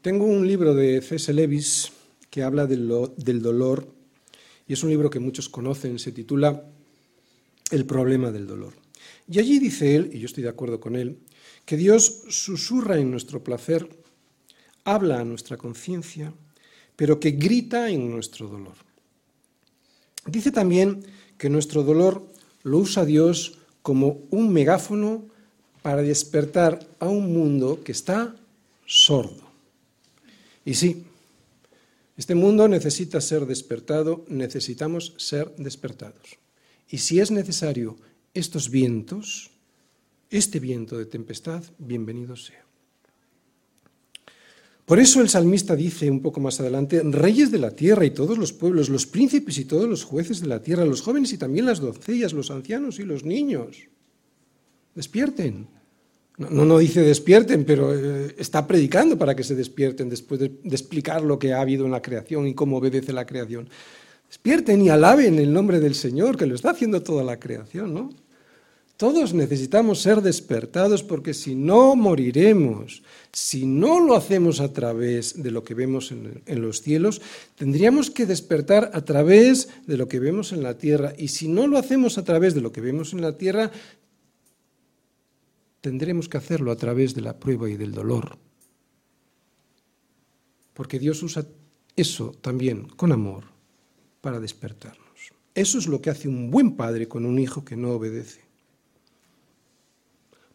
Tengo 0.00 0.24
un 0.24 0.46
libro 0.46 0.74
de 0.74 1.02
C.S. 1.02 1.30
Lewis 1.34 1.92
que 2.30 2.42
habla 2.42 2.66
del, 2.66 2.88
dolor 3.42 3.86
y 4.66 4.72
es 4.72 4.82
un 4.82 4.90
libro 4.90 5.10
que 5.10 5.20
muchos 5.20 5.48
conocen, 5.48 5.98
se 5.98 6.12
titula 6.12 6.64
El 7.70 7.86
problema 7.86 8.30
del 8.30 8.46
dolor. 8.46 8.74
Y 9.28 9.38
allí 9.38 9.58
dice 9.58 9.96
él, 9.96 10.10
y 10.12 10.18
yo 10.18 10.26
estoy 10.26 10.42
de 10.42 10.48
acuerdo 10.48 10.80
con 10.80 10.96
él, 10.96 11.18
que 11.64 11.76
Dios 11.76 12.24
susurra 12.28 12.98
en 12.98 13.10
nuestro 13.10 13.42
placer, 13.42 13.88
habla 14.84 15.20
a 15.20 15.24
nuestra 15.24 15.56
conciencia, 15.56 16.32
pero 16.96 17.20
que 17.20 17.32
grita 17.32 17.88
en 17.90 18.10
nuestro 18.10 18.48
dolor. 18.48 18.74
Dice 20.26 20.52
también 20.52 21.04
que 21.38 21.50
nuestro 21.50 21.82
dolor 21.82 22.26
lo 22.62 22.78
usa 22.78 23.04
Dios 23.04 23.58
como 23.82 24.22
un 24.30 24.52
megáfono 24.52 25.24
para 25.82 26.02
despertar 26.02 26.86
a 27.00 27.08
un 27.08 27.32
mundo 27.32 27.82
que 27.82 27.92
está 27.92 28.36
sordo. 28.86 29.42
Y 30.64 30.74
sí, 30.74 31.04
este 32.16 32.34
mundo 32.34 32.68
necesita 32.68 33.20
ser 33.20 33.46
despertado, 33.46 34.24
necesitamos 34.28 35.14
ser 35.16 35.54
despertados. 35.56 36.38
Y 36.88 36.98
si 36.98 37.20
es 37.20 37.30
necesario 37.30 37.96
estos 38.34 38.70
vientos, 38.70 39.50
este 40.30 40.60
viento 40.60 40.98
de 40.98 41.06
tempestad, 41.06 41.64
bienvenido 41.78 42.36
sea. 42.36 42.62
Por 44.84 44.98
eso 44.98 45.20
el 45.20 45.28
salmista 45.28 45.74
dice 45.74 46.10
un 46.10 46.20
poco 46.20 46.40
más 46.40 46.60
adelante, 46.60 47.02
reyes 47.02 47.50
de 47.50 47.58
la 47.58 47.70
tierra 47.70 48.04
y 48.04 48.10
todos 48.10 48.36
los 48.36 48.52
pueblos, 48.52 48.90
los 48.90 49.06
príncipes 49.06 49.56
y 49.58 49.64
todos 49.64 49.88
los 49.88 50.04
jueces 50.04 50.40
de 50.40 50.48
la 50.48 50.60
tierra, 50.60 50.84
los 50.84 51.02
jóvenes 51.02 51.32
y 51.32 51.38
también 51.38 51.66
las 51.66 51.80
doncellas, 51.80 52.32
los 52.32 52.50
ancianos 52.50 52.98
y 52.98 53.04
los 53.04 53.24
niños, 53.24 53.88
despierten. 54.94 55.68
No, 56.50 56.78
dice 56.78 57.00
despierten, 57.02 57.64
pero 57.64 57.94
eh, 57.94 58.34
está 58.38 58.66
predicando 58.66 59.16
para 59.18 59.34
que 59.34 59.44
se 59.44 59.54
despierten 59.54 60.08
después 60.08 60.40
de, 60.40 60.52
explicar 60.64 61.22
lo 61.22 61.38
que 61.38 61.52
ha 61.52 61.60
habido 61.60 61.84
en 61.84 61.92
la 61.92 62.02
creación 62.02 62.46
y 62.46 62.54
cómo 62.54 62.78
obedece 62.78 63.12
la 63.12 63.26
creación. 63.26 63.68
Despierten 64.28 64.82
y 64.82 64.88
alaben 64.88 65.38
el 65.38 65.52
nombre 65.52 65.80
del 65.80 65.94
Señor, 65.94 66.36
que 66.36 66.46
lo 66.46 66.54
está 66.54 66.70
haciendo 66.70 67.02
toda 67.02 67.22
la 67.22 67.38
creación. 67.38 68.14
Todos 69.02 69.34
necesitamos 69.34 70.00
ser 70.00 70.22
despertados 70.22 71.02
porque 71.02 71.34
si 71.34 71.56
no 71.56 71.96
moriremos, 71.96 73.02
si 73.32 73.66
no 73.66 73.98
lo 73.98 74.14
hacemos 74.14 74.60
a 74.60 74.72
través 74.72 75.42
de 75.42 75.50
lo 75.50 75.64
que 75.64 75.74
vemos 75.74 76.12
en, 76.12 76.62
los 76.62 76.82
cielos, 76.82 77.20
tendríamos 77.56 78.10
que 78.10 78.26
despertar 78.26 78.92
a 78.94 79.00
través 79.04 79.70
de 79.88 79.96
lo 79.96 80.06
que 80.06 80.20
vemos 80.20 80.52
en 80.52 80.62
la 80.62 80.78
tierra. 80.78 81.14
Y 81.18 81.28
si 81.28 81.48
no 81.48 81.66
lo 81.66 81.78
hacemos 81.78 82.16
a 82.16 82.22
través 82.22 82.54
de 82.54 82.60
lo 82.60 82.70
que 82.70 82.80
vemos 82.80 83.12
en 83.12 83.22
la 83.22 83.36
tierra, 83.36 83.72
tendremos 85.82 86.30
que 86.30 86.38
hacerlo 86.38 86.72
a 86.72 86.76
través 86.76 87.14
de 87.14 87.20
la 87.20 87.38
prueba 87.38 87.68
y 87.68 87.76
del 87.76 87.92
dolor. 87.92 88.38
Porque 90.72 90.98
Dios 90.98 91.22
usa 91.22 91.44
eso 91.94 92.32
también 92.40 92.88
con 92.88 93.12
amor 93.12 93.44
para 94.22 94.40
despertarnos. 94.40 95.02
Eso 95.54 95.76
es 95.76 95.86
lo 95.86 96.00
que 96.00 96.08
hace 96.08 96.28
un 96.28 96.50
buen 96.50 96.76
padre 96.76 97.06
con 97.06 97.26
un 97.26 97.38
hijo 97.38 97.62
que 97.62 97.76
no 97.76 97.90
obedece 97.90 98.40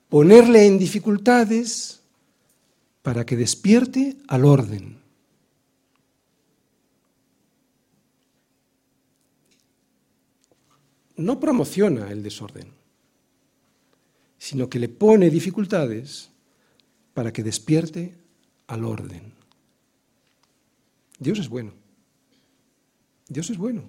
ponerle 0.10 0.66
en 0.66 0.80
dificultades 0.80 2.02
para 3.02 3.26
que 3.26 3.36
despierte 3.36 4.18
al 4.28 4.46
orden. 4.46 5.00
No 11.16 11.40
promociona 11.40 12.12
el 12.12 12.22
desorden, 12.22 12.72
sino 14.38 14.70
que 14.70 14.80
le 14.80 14.90
pone 14.90 15.30
dificultades 15.30 16.30
para 17.14 17.34
que 17.34 17.44
despierte 17.44 18.16
al 18.68 18.86
orden. 18.86 19.34
Dios 21.20 21.40
es 21.40 21.50
bueno. 21.50 21.74
Dios 23.28 23.50
es 23.50 23.58
bueno. 23.58 23.84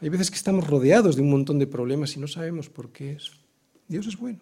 Hay 0.00 0.08
veces 0.08 0.30
que 0.30 0.36
estamos 0.36 0.66
rodeados 0.66 1.16
de 1.16 1.22
un 1.22 1.30
montón 1.30 1.58
de 1.58 1.66
problemas 1.66 2.16
y 2.16 2.20
no 2.20 2.28
sabemos 2.28 2.68
por 2.68 2.90
qué 2.90 3.12
es. 3.12 3.30
Dios 3.88 4.06
es 4.06 4.16
bueno. 4.16 4.40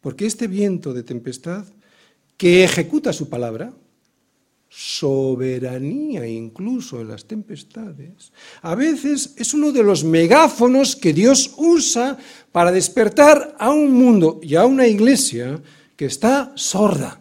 Porque 0.00 0.26
este 0.26 0.46
viento 0.46 0.92
de 0.92 1.02
tempestad 1.02 1.64
que 2.36 2.64
ejecuta 2.64 3.12
su 3.12 3.28
palabra, 3.28 3.72
soberanía 4.68 6.26
incluso 6.26 7.00
en 7.00 7.08
las 7.08 7.24
tempestades, 7.26 8.32
a 8.60 8.74
veces 8.74 9.34
es 9.36 9.54
uno 9.54 9.70
de 9.70 9.84
los 9.84 10.02
megáfonos 10.02 10.96
que 10.96 11.12
Dios 11.12 11.54
usa 11.56 12.18
para 12.54 12.70
despertar 12.70 13.56
a 13.58 13.70
un 13.72 13.90
mundo 13.90 14.38
y 14.40 14.54
a 14.54 14.64
una 14.64 14.86
iglesia 14.86 15.60
que 15.96 16.04
está 16.04 16.52
sorda. 16.54 17.20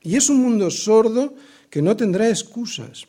Y 0.00 0.16
es 0.16 0.30
un 0.30 0.38
mundo 0.40 0.70
sordo 0.70 1.34
que 1.68 1.82
no 1.82 1.94
tendrá 1.94 2.30
excusas, 2.30 3.06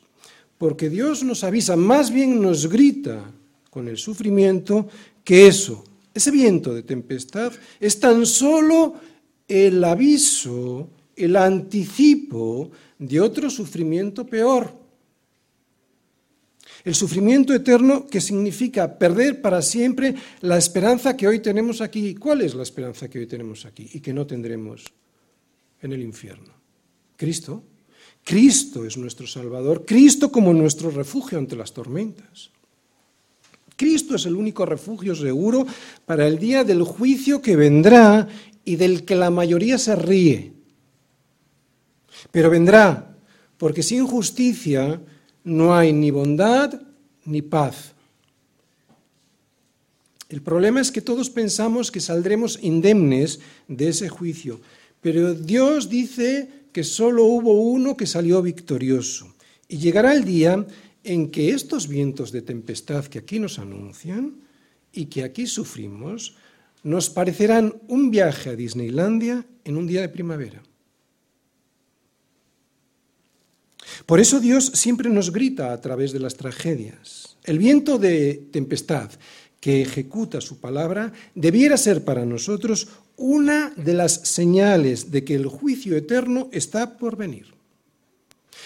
porque 0.58 0.90
Dios 0.90 1.24
nos 1.24 1.46
avisa, 1.46 1.78
más 1.78 2.12
bien 2.12 2.42
nos 2.42 2.68
grita 2.68 3.32
con 3.70 3.88
el 3.88 3.98
sufrimiento 3.98 4.90
que 5.24 5.48
eso, 5.48 5.86
ese 6.14 6.32
viento 6.32 6.74
de 6.74 6.84
tempestad 6.84 7.54
es 7.80 7.98
tan 7.98 8.26
solo 8.26 8.96
el 9.48 9.82
aviso, 9.86 10.90
el 11.16 11.38
anticipo 11.38 12.72
de 13.00 13.22
otro 13.22 13.50
sufrimiento 13.50 14.26
peor. 14.26 14.83
El 16.84 16.96
sufrimiento 16.96 17.54
eterno 17.54 18.06
que 18.08 18.20
significa 18.20 18.98
perder 18.98 19.42
para 19.42 19.62
siempre 19.62 20.16
la 20.42 20.58
esperanza 20.58 21.16
que 21.16 21.28
hoy 21.28 21.40
tenemos 21.40 21.80
aquí. 21.80 22.16
¿Cuál 22.16 22.42
es 22.42 22.56
la 22.56 22.64
esperanza 22.64 23.10
que 23.10 23.20
hoy 23.20 23.28
tenemos 23.28 23.66
aquí 23.66 23.90
y 23.94 24.02
que 24.02 24.14
no 24.14 24.28
tendremos 24.28 24.84
en 25.82 25.94
el 25.94 26.02
infierno? 26.02 26.54
Cristo. 27.16 27.64
Cristo 28.26 28.86
es 28.86 28.98
nuestro 28.98 29.28
Salvador, 29.28 29.86
Cristo 29.86 30.32
como 30.32 30.54
nuestro 30.54 30.92
refugio 30.92 31.38
ante 31.38 31.56
las 31.56 31.74
tormentas. 31.74 32.52
Cristo 33.76 34.16
es 34.16 34.26
el 34.26 34.36
único 34.36 34.66
refugio 34.66 35.16
seguro 35.16 35.66
para 36.06 36.28
el 36.28 36.38
día 36.38 36.64
del 36.64 36.84
juicio 36.84 37.42
que 37.42 37.56
vendrá 37.56 38.28
y 38.64 38.76
del 38.76 39.04
que 39.04 39.16
la 39.16 39.30
mayoría 39.30 39.78
se 39.78 39.96
ríe. 39.96 40.54
Pero 42.32 42.50
vendrá, 42.50 43.18
porque 43.58 43.84
sin 43.84 44.06
justicia 44.06 45.02
no 45.44 45.76
hay 45.76 45.94
ni 45.94 46.12
bondad 46.12 46.82
ni 47.26 47.42
paz. 47.42 47.94
El 50.30 50.42
problema 50.42 50.82
es 50.82 50.92
que 50.92 51.02
todos 51.02 51.30
pensamos 51.30 51.92
que 51.92 52.00
saldremos 52.00 52.60
indemnes 52.62 53.40
de 53.68 53.90
ese 53.90 54.10
juicio, 54.10 54.60
pero 55.02 55.34
Dios 55.34 55.90
dice 55.90 56.50
que 56.72 56.84
solo 56.84 57.26
hubo 57.26 57.54
uno 57.62 57.96
que 57.96 58.08
salió 58.08 58.42
victorioso. 58.42 59.32
Y 59.68 59.78
llegará 59.78 60.14
el 60.14 60.26
día 60.26 60.66
en 61.04 61.30
que 61.30 61.52
estos 61.52 61.88
vientos 61.88 62.32
de 62.32 62.42
tempestad 62.42 63.06
que 63.06 63.20
aquí 63.20 63.38
nos 63.40 63.60
anuncian 63.60 64.42
y 64.92 65.06
que 65.06 65.24
aquí 65.24 65.46
sufrimos 65.46 66.36
nos 66.84 67.10
parecerán 67.10 67.76
un 67.88 68.12
viaje 68.12 68.50
a 68.50 68.56
Disneylandia 68.56 69.46
en 69.64 69.78
un 69.78 69.88
día 69.88 70.02
de 70.02 70.10
primavera. 70.10 70.64
Por 74.06 74.20
eso 74.20 74.40
Dios 74.40 74.66
siempre 74.74 75.10
nos 75.10 75.32
grita 75.32 75.74
a 75.74 75.82
través 75.82 76.12
de 76.12 76.20
las 76.20 76.36
tragedias. 76.36 77.38
El 77.44 77.60
viento 77.60 77.98
de 77.98 78.48
tempestad 78.52 79.12
que 79.60 79.82
ejecuta 79.82 80.42
su 80.42 80.60
palabra 80.60 81.14
debiera 81.36 81.78
ser 81.78 82.04
para 82.04 82.26
nosotros 82.26 82.90
una 83.16 83.74
de 83.78 83.94
las 83.94 84.14
señales 84.14 85.12
de 85.12 85.24
que 85.24 85.36
el 85.36 85.48
juicio 85.48 85.96
eterno 85.96 86.50
está 86.52 86.98
por 86.98 87.16
venir. 87.16 87.54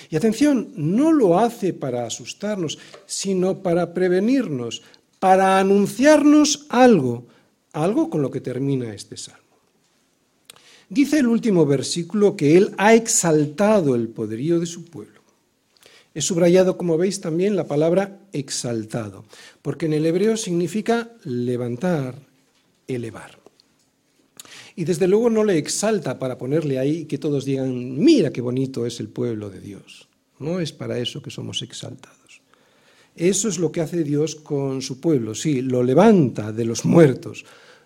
Y 0.09 0.15
atención, 0.15 0.71
no 0.75 1.11
lo 1.11 1.39
hace 1.39 1.73
para 1.73 2.05
asustarnos, 2.05 2.79
sino 3.05 3.61
para 3.61 3.93
prevenirnos, 3.93 4.83
para 5.19 5.59
anunciarnos 5.59 6.65
algo, 6.69 7.25
algo 7.73 8.09
con 8.09 8.21
lo 8.21 8.31
que 8.31 8.41
termina 8.41 8.93
este 8.93 9.17
salmo. 9.17 9.41
Dice 10.89 11.19
el 11.19 11.27
último 11.27 11.65
versículo 11.65 12.37
que 12.37 12.55
Él 12.55 12.73
ha 12.77 12.93
exaltado 12.93 13.95
el 13.95 14.07
poderío 14.07 14.59
de 14.59 14.65
su 14.65 14.85
pueblo. 14.85 15.16
He 16.17 16.21
subrayado, 16.21 16.79
como 16.79 16.97
veis, 16.97 17.21
también 17.21 17.55
la 17.55 17.67
palabra 17.67 18.17
exaltado, 18.33 19.25
porque 19.61 19.85
en 19.85 19.93
el 19.93 20.03
hebreo 20.03 20.35
significa 20.35 21.11
levantar, 21.23 22.15
elevar. 22.87 23.37
Y 24.75 24.85
desde 24.85 25.07
luego 25.07 25.29
no 25.29 25.43
le 25.43 25.59
exalta 25.59 26.17
para 26.17 26.39
ponerle 26.39 26.79
ahí 26.79 27.05
que 27.05 27.19
todos 27.19 27.45
digan, 27.45 27.99
mira 27.99 28.31
qué 28.31 28.41
bonito 28.41 28.87
es 28.87 28.99
el 28.99 29.09
pueblo 29.09 29.51
de 29.51 29.61
Dios. 29.61 30.07
No 30.39 30.59
es 30.59 30.73
para 30.73 30.97
eso 30.97 31.21
que 31.21 31.29
somos 31.29 31.61
exaltados. 31.61 32.41
Eso 33.15 33.47
es 33.47 33.59
lo 33.59 33.71
que 33.71 33.81
hace 33.81 34.03
Dios 34.03 34.33
con 34.33 34.81
su 34.81 34.99
pueblo. 34.99 35.35
Sí, 35.35 35.61
lo 35.61 35.83
levanta 35.83 36.51
de 36.51 36.65
los 36.65 36.83
muertos, 36.83 37.45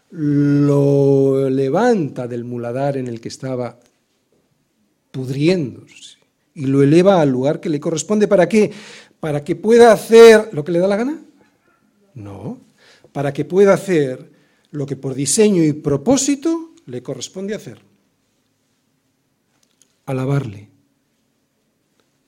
lo 0.10 1.50
levanta 1.50 2.30
del 2.30 2.46
muladar 2.46 2.96
en 2.96 3.10
el 3.10 3.20
que 3.20 3.28
estaba 3.28 3.78
pudriéndose 5.12 6.21
y 6.54 6.66
lo 6.66 6.84
eleva 6.84 7.22
al 7.22 7.30
lugar 7.30 7.60
que 7.60 7.70
le 7.70 7.80
corresponde. 7.80 8.28
¿Para 8.28 8.48
qué? 8.48 8.72
¿Para 9.20 9.44
que 9.44 9.56
pueda 9.56 9.92
hacer 9.92 10.50
lo 10.54 10.64
que 10.64 10.72
le 10.72 10.80
da 10.80 10.88
la 10.88 10.98
gana? 10.98 11.22
No, 12.14 12.60
para 13.12 13.32
que 13.34 13.46
pueda 13.46 13.74
hacer 13.74 14.32
lo 14.72 14.86
que 14.86 14.96
por 14.96 15.14
diseño 15.14 15.64
y 15.64 15.74
propósito 15.74 16.74
le 16.86 17.04
corresponde 17.04 17.56
hacer. 17.56 17.82
Alabarle. 20.06 20.70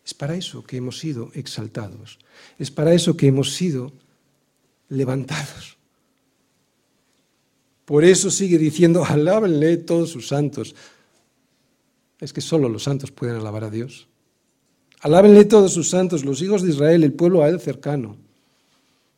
Es 0.05 0.13
para 0.13 0.35
eso 0.35 0.63
que 0.63 0.77
hemos 0.77 0.99
sido 0.99 1.31
exaltados. 1.33 2.19
Es 2.59 2.71
para 2.71 2.93
eso 2.93 3.15
que 3.15 3.27
hemos 3.27 3.53
sido 3.53 3.93
levantados. 4.89 5.77
Por 7.85 8.03
eso 8.03 8.29
sigue 8.29 8.57
diciendo, 8.57 9.03
alábenle 9.03 9.77
todos 9.77 10.11
sus 10.11 10.27
santos. 10.27 10.75
Es 12.19 12.31
que 12.31 12.41
solo 12.41 12.69
los 12.69 12.83
santos 12.83 13.11
pueden 13.11 13.35
alabar 13.35 13.65
a 13.65 13.69
Dios. 13.69 14.07
Alábenle 15.03 15.43
todos 15.43 15.73
sus 15.73 15.89
santos, 15.89 16.23
los 16.23 16.41
hijos 16.41 16.61
de 16.61 16.69
Israel, 16.69 17.03
el 17.03 17.11
pueblo 17.11 17.43
a 17.43 17.49
él 17.49 17.59
cercano, 17.59 18.15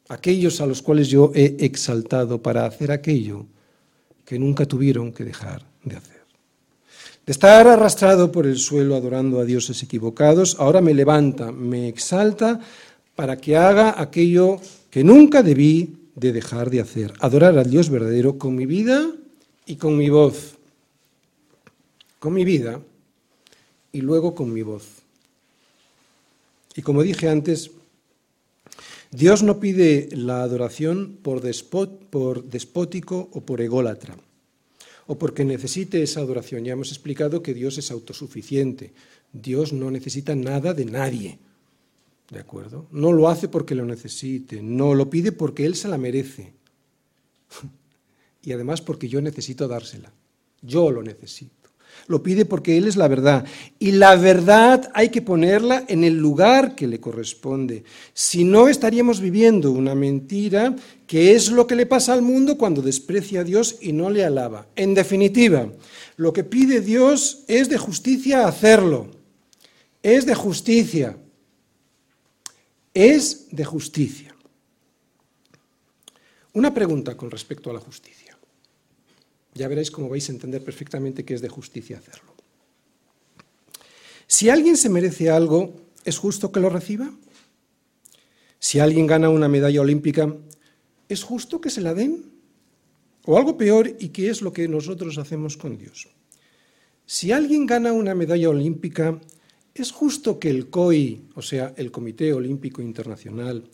aquellos 0.09 0.59
a 0.59 0.65
los 0.65 0.81
cuales 0.81 1.09
yo 1.09 1.31
he 1.35 1.57
exaltado 1.59 2.41
para 2.41 2.65
hacer 2.65 2.91
aquello 2.91 3.45
que 4.25 4.39
nunca 4.39 4.65
tuvieron 4.65 5.13
que 5.13 5.23
dejar 5.23 5.61
de 5.83 5.97
hacer. 5.97 6.21
De 7.23 7.31
estar 7.31 7.67
arrastrado 7.67 8.31
por 8.31 8.47
el 8.47 8.57
suelo 8.57 8.95
adorando 8.95 9.39
a 9.39 9.45
dioses 9.45 9.83
equivocados, 9.83 10.55
ahora 10.57 10.81
me 10.81 10.95
levanta, 10.95 11.51
me 11.51 11.87
exalta 11.87 12.59
para 13.15 13.37
que 13.37 13.55
haga 13.55 14.01
aquello 14.01 14.57
que 14.89 15.03
nunca 15.03 15.43
debí 15.43 15.97
de 16.15 16.33
dejar 16.33 16.71
de 16.71 16.81
hacer, 16.81 17.13
adorar 17.19 17.59
al 17.59 17.69
Dios 17.69 17.91
verdadero 17.91 18.39
con 18.39 18.55
mi 18.55 18.65
vida 18.65 19.11
y 19.67 19.75
con 19.75 19.95
mi 19.97 20.09
voz. 20.09 20.55
Con 22.17 22.33
mi 22.33 22.43
vida 22.43 22.79
y 23.91 24.01
luego 24.01 24.33
con 24.33 24.51
mi 24.51 24.63
voz. 24.63 25.04
Y 26.75 26.81
como 26.81 27.03
dije 27.03 27.29
antes, 27.29 27.71
Dios 29.11 29.43
no 29.43 29.59
pide 29.59 30.09
la 30.11 30.43
adoración 30.43 31.17
por, 31.21 31.41
despótico 31.41 33.29
o 33.31 33.45
por 33.45 33.61
ególatra, 33.61 34.17
o 35.07 35.17
porque 35.17 35.45
necesite 35.45 36.03
esa 36.03 36.19
adoración. 36.19 36.65
Ya 36.65 36.73
hemos 36.73 36.89
explicado 36.89 37.41
que 37.41 37.53
Dios 37.53 37.77
es 37.77 37.91
autosuficiente. 37.91 38.93
Dios 39.31 39.71
no 39.71 39.89
necesita 39.89 40.35
nada 40.35 40.73
de 40.73 40.85
nadie. 40.85 41.39
¿De 42.29 42.39
acuerdo? 42.39 42.87
No 42.91 43.13
lo 43.13 43.29
hace 43.29 43.47
porque 43.47 43.75
lo 43.75 43.85
necesite, 43.85 44.61
no 44.61 44.95
lo 44.95 45.09
pide 45.09 45.31
porque 45.31 45.65
Él 45.65 45.75
se 45.75 45.87
la 45.87 45.97
merece. 45.97 46.51
y 48.41 48.51
además 48.51 48.81
porque 48.81 49.07
yo 49.07 49.21
necesito 49.21 49.67
dársela. 49.67 50.11
Yo 50.61 50.91
lo 50.91 51.03
necesito. 51.03 51.64
Lo 52.07 52.21
pide 52.21 52.45
porque 52.45 52.77
Él 52.77 52.87
es 52.87 52.95
la 52.95 53.07
verdad. 53.07 53.45
Y 53.79 53.91
la 53.91 54.15
verdad 54.15 54.91
hay 54.93 55.09
que 55.09 55.21
ponerla 55.21 55.83
en 55.87 56.03
el 56.03 56.17
lugar 56.17 56.75
que 56.75 56.87
le 56.87 56.99
corresponde. 56.99 57.83
Si 58.13 58.43
no, 58.43 58.67
estaríamos 58.67 59.19
viviendo 59.19 59.71
una 59.71 59.95
mentira 59.95 60.75
que 61.07 61.33
es 61.33 61.51
lo 61.51 61.67
que 61.67 61.75
le 61.75 61.85
pasa 61.85 62.13
al 62.13 62.21
mundo 62.21 62.57
cuando 62.57 62.81
desprecia 62.81 63.41
a 63.41 63.43
Dios 63.43 63.77
y 63.81 63.93
no 63.93 64.09
le 64.09 64.25
alaba. 64.25 64.67
En 64.75 64.93
definitiva, 64.93 65.69
lo 66.17 66.33
que 66.33 66.43
pide 66.43 66.81
Dios 66.81 67.43
es 67.47 67.69
de 67.69 67.77
justicia 67.77 68.47
hacerlo. 68.47 69.07
Es 70.01 70.25
de 70.25 70.35
justicia. 70.35 71.17
Es 72.93 73.47
de 73.51 73.65
justicia. 73.65 74.35
Una 76.53 76.73
pregunta 76.73 77.17
con 77.17 77.29
respecto 77.29 77.69
a 77.69 77.73
la 77.73 77.79
justicia. 77.79 78.24
Ya 79.55 79.67
veréis 79.67 79.89
cómo 79.89 80.09
vais 80.09 80.27
a 80.29 80.33
entender 80.35 80.63
perfectamente 80.63 81.23
que 81.23 81.33
es 81.33 81.41
de 81.41 81.49
justicia 81.49 81.97
hacerlo. 81.97 82.35
Si 84.27 84.49
alguien 84.49 84.75
se 84.75 84.89
merece 84.89 85.29
algo, 85.29 85.73
¿es 86.03 86.17
justo 86.17 86.51
que 86.51 86.59
lo 86.59 86.69
reciba? 86.69 87.09
Si 88.59 88.79
alguien 88.79 89.07
gana 89.07 89.29
una 89.29 89.47
medalla 89.47 89.79
olímpica, 89.79 90.35
¿es 91.07 91.23
justo 91.23 91.61
que 91.61 91.69
se 91.69 91.81
la 91.81 91.93
den? 91.93 92.25
O 93.25 93.37
algo 93.37 93.57
peor, 93.57 93.95
¿y 93.97 94.09
qué 94.09 94.29
es 94.29 94.41
lo 94.41 94.51
que 94.51 94.67
nosotros 94.67 95.17
hacemos 95.17 95.55
con 95.55 95.77
Dios? 95.77 96.09
Si 97.05 97.31
alguien 97.31 97.65
gana 97.65 97.93
una 97.93 98.13
medalla 98.13 98.49
olímpica, 98.49 99.21
¿es 99.73 99.91
justo 99.91 100.37
que 100.37 100.49
el 100.49 100.69
COI, 100.69 101.29
o 101.35 101.41
sea, 101.41 101.73
el 101.77 101.91
Comité 101.91 102.33
Olímpico 102.33 102.81
Internacional, 102.81 103.69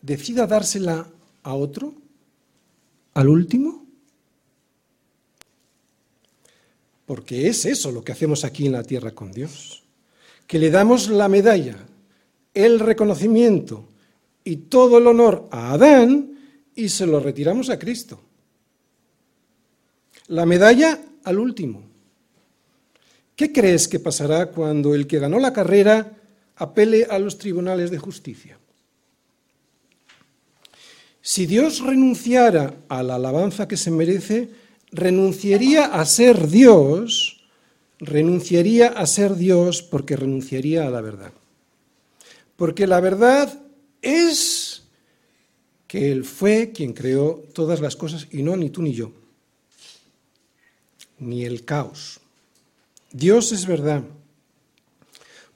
decida 0.00 0.46
dársela 0.46 1.10
a 1.42 1.54
otro? 1.54 1.94
¿Al 3.14 3.28
último? 3.28 3.87
Porque 7.08 7.48
es 7.48 7.64
eso 7.64 7.90
lo 7.90 8.04
que 8.04 8.12
hacemos 8.12 8.44
aquí 8.44 8.66
en 8.66 8.72
la 8.72 8.82
tierra 8.82 9.12
con 9.12 9.32
Dios. 9.32 9.82
Que 10.46 10.58
le 10.58 10.70
damos 10.70 11.08
la 11.08 11.26
medalla, 11.26 11.78
el 12.52 12.78
reconocimiento 12.78 13.88
y 14.44 14.56
todo 14.56 14.98
el 14.98 15.06
honor 15.06 15.48
a 15.50 15.72
Adán 15.72 16.38
y 16.74 16.90
se 16.90 17.06
lo 17.06 17.18
retiramos 17.18 17.70
a 17.70 17.78
Cristo. 17.78 18.20
La 20.26 20.44
medalla 20.44 21.00
al 21.24 21.38
último. 21.38 21.82
¿Qué 23.34 23.54
crees 23.54 23.88
que 23.88 24.00
pasará 24.00 24.50
cuando 24.50 24.94
el 24.94 25.06
que 25.06 25.18
ganó 25.18 25.38
la 25.38 25.54
carrera 25.54 26.12
apele 26.56 27.06
a 27.08 27.18
los 27.18 27.38
tribunales 27.38 27.90
de 27.90 27.96
justicia? 27.96 28.58
Si 31.22 31.46
Dios 31.46 31.80
renunciara 31.80 32.74
a 32.86 33.02
la 33.02 33.14
alabanza 33.14 33.66
que 33.66 33.78
se 33.78 33.90
merece, 33.90 34.50
renunciaría 34.90 35.86
a 35.86 36.04
ser 36.04 36.48
Dios, 36.48 37.40
renunciaría 37.98 38.88
a 38.88 39.06
ser 39.06 39.36
Dios 39.36 39.82
porque 39.82 40.16
renunciaría 40.16 40.86
a 40.86 40.90
la 40.90 41.00
verdad. 41.00 41.32
Porque 42.56 42.86
la 42.86 43.00
verdad 43.00 43.62
es 44.02 44.84
que 45.86 46.12
Él 46.12 46.24
fue 46.24 46.72
quien 46.72 46.92
creó 46.92 47.44
todas 47.54 47.80
las 47.80 47.96
cosas 47.96 48.28
y 48.30 48.42
no 48.42 48.56
ni 48.56 48.70
tú 48.70 48.82
ni 48.82 48.92
yo, 48.92 49.12
ni 51.18 51.44
el 51.44 51.64
caos. 51.64 52.20
Dios 53.10 53.52
es 53.52 53.66
verdad. 53.66 54.04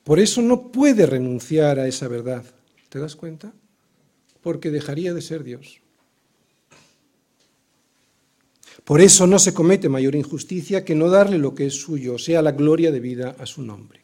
Por 0.04 0.18
eso 0.18 0.42
no 0.42 0.72
puede 0.72 1.06
renunciar 1.06 1.78
a 1.78 1.86
esa 1.86 2.08
verdad. 2.08 2.44
¿Te 2.88 2.98
das 2.98 3.14
cuenta? 3.14 3.52
Porque 4.42 4.70
dejaría 4.70 5.14
de 5.14 5.22
ser 5.22 5.44
Dios. 5.44 5.81
Por 8.84 9.00
eso 9.00 9.26
no 9.26 9.38
se 9.38 9.54
comete 9.54 9.88
mayor 9.88 10.14
injusticia 10.14 10.84
que 10.84 10.94
no 10.94 11.08
darle 11.08 11.38
lo 11.38 11.54
que 11.54 11.66
es 11.66 11.74
suyo, 11.74 12.18
sea, 12.18 12.42
la 12.42 12.52
gloria 12.52 12.90
de 12.90 13.00
vida 13.00 13.36
a 13.38 13.46
su 13.46 13.62
nombre. 13.62 14.00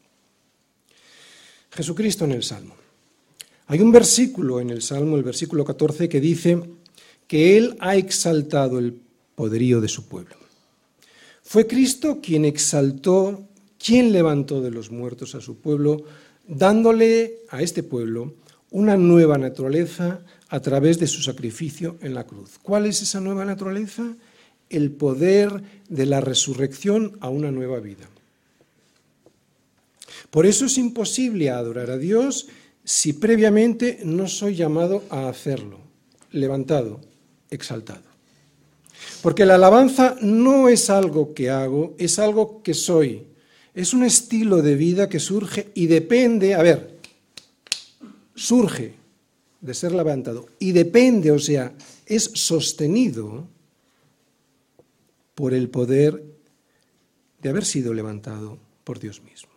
Jesucristo 1.71 2.25
en 2.25 2.33
el 2.33 2.43
Salmo. 2.43 2.75
Hay 3.67 3.81
un 3.81 3.93
versículo 3.93 4.61
en 4.61 4.71
el 4.71 4.83
Salmo, 4.83 5.17
el 5.17 5.23
versículo 5.23 5.65
14, 5.65 6.09
que 6.09 6.21
dice 6.21 6.63
que 7.27 7.57
Él 7.57 7.77
ha 7.81 7.97
exaltado 7.97 8.79
el 8.79 8.99
poderío 9.35 9.81
de 9.81 9.89
su 9.89 10.09
pueblo. 10.09 10.37
Fue 11.43 11.67
Cristo 11.67 12.21
quien 12.23 12.45
exaltó, 12.45 13.47
quien 13.79 14.13
levantó 14.13 14.61
de 14.61 14.71
los 14.71 14.91
muertos 14.91 15.35
a 15.35 15.41
su 15.41 15.59
pueblo, 15.59 16.03
dándole 16.47 17.41
a 17.51 17.63
este 17.63 17.83
pueblo 17.83 18.35
una 18.71 18.97
nueva 18.97 19.39
naturaleza 19.39 20.21
a 20.49 20.61
través 20.61 20.99
de 20.99 21.07
su 21.07 21.23
sacrificio 21.23 21.97
en 22.01 22.15
la 22.15 22.25
cruz. 22.25 22.59
¿Cuál 22.63 22.87
es 22.87 23.03
esa 23.03 23.21
nueva 23.21 23.45
naturaleza? 23.45 24.17
El 24.71 24.91
poder 24.91 25.63
de 25.89 26.07
la 26.07 26.21
resurrección 26.21 27.17
a 27.21 27.29
una 27.29 27.51
nueva 27.51 27.81
vida. 27.81 28.09
Por 30.31 30.47
eso 30.47 30.67
es 30.67 30.77
imposible 30.79 31.51
adorar 31.51 31.91
a 31.91 31.99
Dios 31.99 32.49
si 32.85 33.13
previamente 33.13 34.01
no 34.05 34.29
soy 34.29 34.55
llamado 34.55 35.03
a 35.11 35.29
hacerlo, 35.29 35.79
levantado, 36.33 37.01
exaltado. 37.51 38.09
Porque 39.23 39.47
la 39.47 39.55
alabanza 39.55 40.17
no 40.21 40.69
es 40.69 40.91
algo 40.91 41.35
que 41.35 41.51
hago, 41.51 41.95
es 41.99 42.19
algo 42.19 42.63
que 42.63 42.75
soy. 42.75 43.27
Es 43.75 43.95
un 43.95 44.05
estilo 44.05 44.63
de 44.63 44.75
vida 44.75 45.09
que 45.09 45.21
surge 45.21 45.71
y 45.75 45.87
depende, 45.87 46.55
a 46.55 46.63
ver, 46.63 46.99
surge 48.35 48.95
de 49.61 49.75
ser 49.75 49.93
levantado 49.93 50.47
y 50.59 50.73
depende, 50.73 51.31
o 51.31 51.39
sea, 51.39 51.73
es 52.07 52.31
sostenido 52.35 53.47
por 55.39 55.55
el 55.55 55.69
poder 55.69 56.21
de 57.41 57.49
haber 57.49 57.65
sido 57.65 57.95
levantado 57.95 58.59
por 58.83 58.99
Dios 58.99 59.23
mismo. 59.23 59.53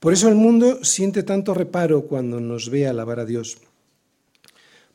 Por 0.00 0.14
eso 0.14 0.26
el 0.26 0.36
mundo 0.36 0.82
siente 0.86 1.22
tanto 1.22 1.52
reparo 1.52 2.06
cuando 2.06 2.40
nos 2.40 2.70
ve 2.70 2.86
alabar 2.86 3.20
a 3.20 3.26
Dios, 3.26 3.58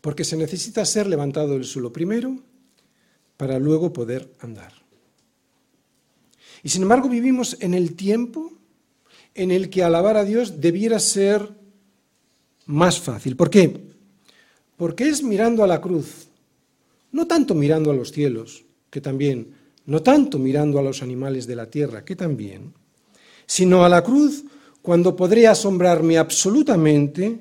porque 0.02 0.24
se 0.24 0.36
necesita 0.36 0.86
ser 0.86 1.06
levantado 1.06 1.50
del 1.50 1.66
suelo 1.66 1.94
primero 1.94 2.40
para 3.38 3.60
luego 3.60 3.94
poder 3.94 4.28
andar. 4.40 4.74
Y 6.64 6.70
sin 6.70 6.82
embargo 6.82 7.10
vivimos 7.10 7.56
en 7.60 7.76
el 7.76 7.96
tiempo 7.96 8.54
en 9.36 9.52
el 9.52 9.70
que 9.70 9.84
alabar 9.84 10.18
a 10.18 10.26
Dios 10.26 10.60
debiera 10.60 10.98
ser 11.00 11.48
más 12.66 13.00
fácil. 13.00 13.36
¿Por 13.36 13.52
qué? 13.52 13.82
Porque 14.78 15.10
es 15.10 15.22
mirando 15.22 15.64
a 15.64 15.68
la 15.68 15.80
cruz, 15.80 16.26
no 17.12 17.28
tanto 17.28 17.54
mirando 17.54 17.92
a 17.92 17.94
los 17.94 18.12
cielos, 18.12 18.66
que 18.90 19.00
también, 19.00 19.62
no 19.86 20.02
tanto 20.02 20.40
mirando 20.40 20.80
a 20.80 20.84
los 20.84 21.02
animales 21.02 21.48
de 21.48 21.56
la 21.56 21.70
tierra, 21.70 22.06
que 22.06 22.16
también, 22.16 22.74
sino 23.46 23.84
a 23.84 23.90
la 23.90 24.04
cruz 24.04 24.44
cuando 24.82 25.16
podré 25.16 25.48
asombrarme 25.48 26.18
absolutamente 26.18 27.40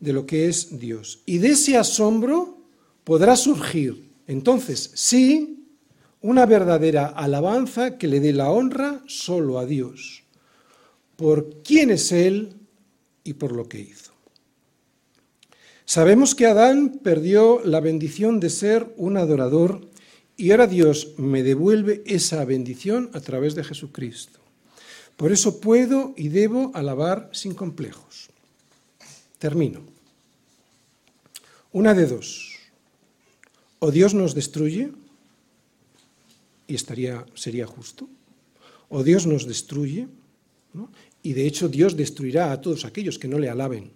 de 0.00 0.12
lo 0.12 0.26
que 0.26 0.48
es 0.48 0.78
Dios. 0.78 1.22
Y 1.26 1.38
de 1.38 1.48
ese 1.50 1.76
asombro 1.76 2.58
podrá 3.04 3.36
surgir, 3.36 4.10
entonces, 4.26 4.90
sí, 4.94 5.66
una 6.20 6.46
verdadera 6.46 7.06
alabanza 7.06 7.98
que 7.98 8.08
le 8.08 8.20
dé 8.20 8.32
la 8.32 8.50
honra 8.50 9.02
solo 9.06 9.58
a 9.58 9.66
Dios, 9.66 10.24
por 11.16 11.62
quién 11.62 11.90
es 11.90 12.12
Él 12.12 12.54
y 13.24 13.34
por 13.34 13.52
lo 13.52 13.68
que 13.68 13.80
hizo. 13.80 14.12
Sabemos 15.84 16.34
que 16.34 16.46
Adán 16.46 17.00
perdió 17.02 17.60
la 17.62 17.80
bendición 17.80 18.40
de 18.40 18.48
ser 18.48 18.94
un 18.96 19.18
adorador 19.18 19.86
y 20.36 20.50
ahora 20.50 20.66
Dios 20.66 21.14
me 21.16 21.42
devuelve 21.42 22.02
esa 22.06 22.44
bendición 22.44 23.10
a 23.14 23.20
través 23.20 23.54
de 23.54 23.64
Jesucristo. 23.64 24.40
Por 25.16 25.30
eso 25.30 25.60
puedo 25.60 26.12
y 26.16 26.28
debo 26.28 26.72
alabar 26.74 27.30
sin 27.32 27.54
complejos. 27.54 28.30
Termino. 29.38 29.82
Una 31.72 31.94
de 31.94 32.06
dos. 32.06 32.58
O 33.78 33.90
Dios 33.90 34.14
nos 34.14 34.34
destruye, 34.34 34.90
y 36.66 36.74
estaría, 36.74 37.26
sería 37.34 37.66
justo, 37.66 38.08
o 38.88 39.04
Dios 39.04 39.26
nos 39.26 39.46
destruye, 39.46 40.08
y 41.22 41.32
de 41.32 41.46
hecho 41.46 41.68
Dios 41.68 41.96
destruirá 41.96 42.50
a 42.50 42.60
todos 42.60 42.84
aquellos 42.84 43.18
que 43.18 43.28
no 43.28 43.38
le 43.38 43.50
alaben. 43.50 43.92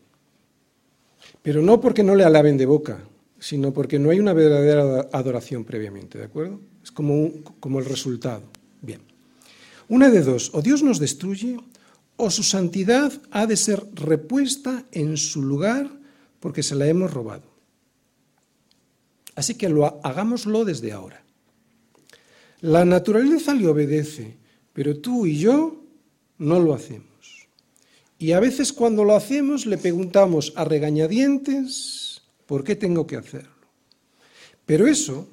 Pero 1.42 1.62
no 1.62 1.80
porque 1.80 2.02
no 2.02 2.14
le 2.14 2.24
alaben 2.24 2.58
de 2.58 2.66
boca, 2.66 3.02
sino 3.38 3.72
porque 3.72 3.98
no 3.98 4.10
hay 4.10 4.20
una 4.20 4.32
verdadera 4.32 5.08
adoración 5.12 5.64
previamente, 5.64 6.18
¿de 6.18 6.24
acuerdo? 6.24 6.60
Es 6.82 6.90
como, 6.90 7.30
como 7.60 7.78
el 7.78 7.84
resultado. 7.84 8.42
Bien. 8.82 9.00
Una 9.88 10.10
de 10.10 10.22
dos, 10.22 10.50
o 10.54 10.62
Dios 10.62 10.82
nos 10.82 10.98
destruye, 10.98 11.58
o 12.16 12.30
su 12.30 12.42
santidad 12.42 13.12
ha 13.30 13.46
de 13.46 13.56
ser 13.56 13.82
repuesta 13.94 14.84
en 14.92 15.16
su 15.16 15.42
lugar 15.42 15.88
porque 16.40 16.62
se 16.62 16.74
la 16.74 16.86
hemos 16.86 17.12
robado. 17.12 17.44
Así 19.34 19.54
que 19.54 19.68
lo, 19.68 20.04
hagámoslo 20.04 20.64
desde 20.64 20.92
ahora. 20.92 21.22
La 22.60 22.84
naturaleza 22.84 23.54
le 23.54 23.68
obedece, 23.68 24.36
pero 24.72 24.98
tú 24.98 25.26
y 25.26 25.38
yo 25.38 25.84
no 26.38 26.58
lo 26.58 26.74
hacemos. 26.74 27.06
Y 28.18 28.32
a 28.32 28.40
veces 28.40 28.72
cuando 28.72 29.04
lo 29.04 29.14
hacemos 29.14 29.64
le 29.64 29.78
preguntamos 29.78 30.52
a 30.56 30.64
regañadientes 30.64 32.07
por 32.48 32.64
qué 32.64 32.74
tengo 32.74 33.06
que 33.06 33.16
hacerlo. 33.16 33.52
Pero 34.64 34.86
eso 34.86 35.28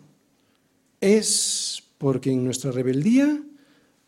es 0.99 1.81
porque 1.97 2.29
en 2.29 2.43
nuestra 2.43 2.71
rebeldía 2.71 3.41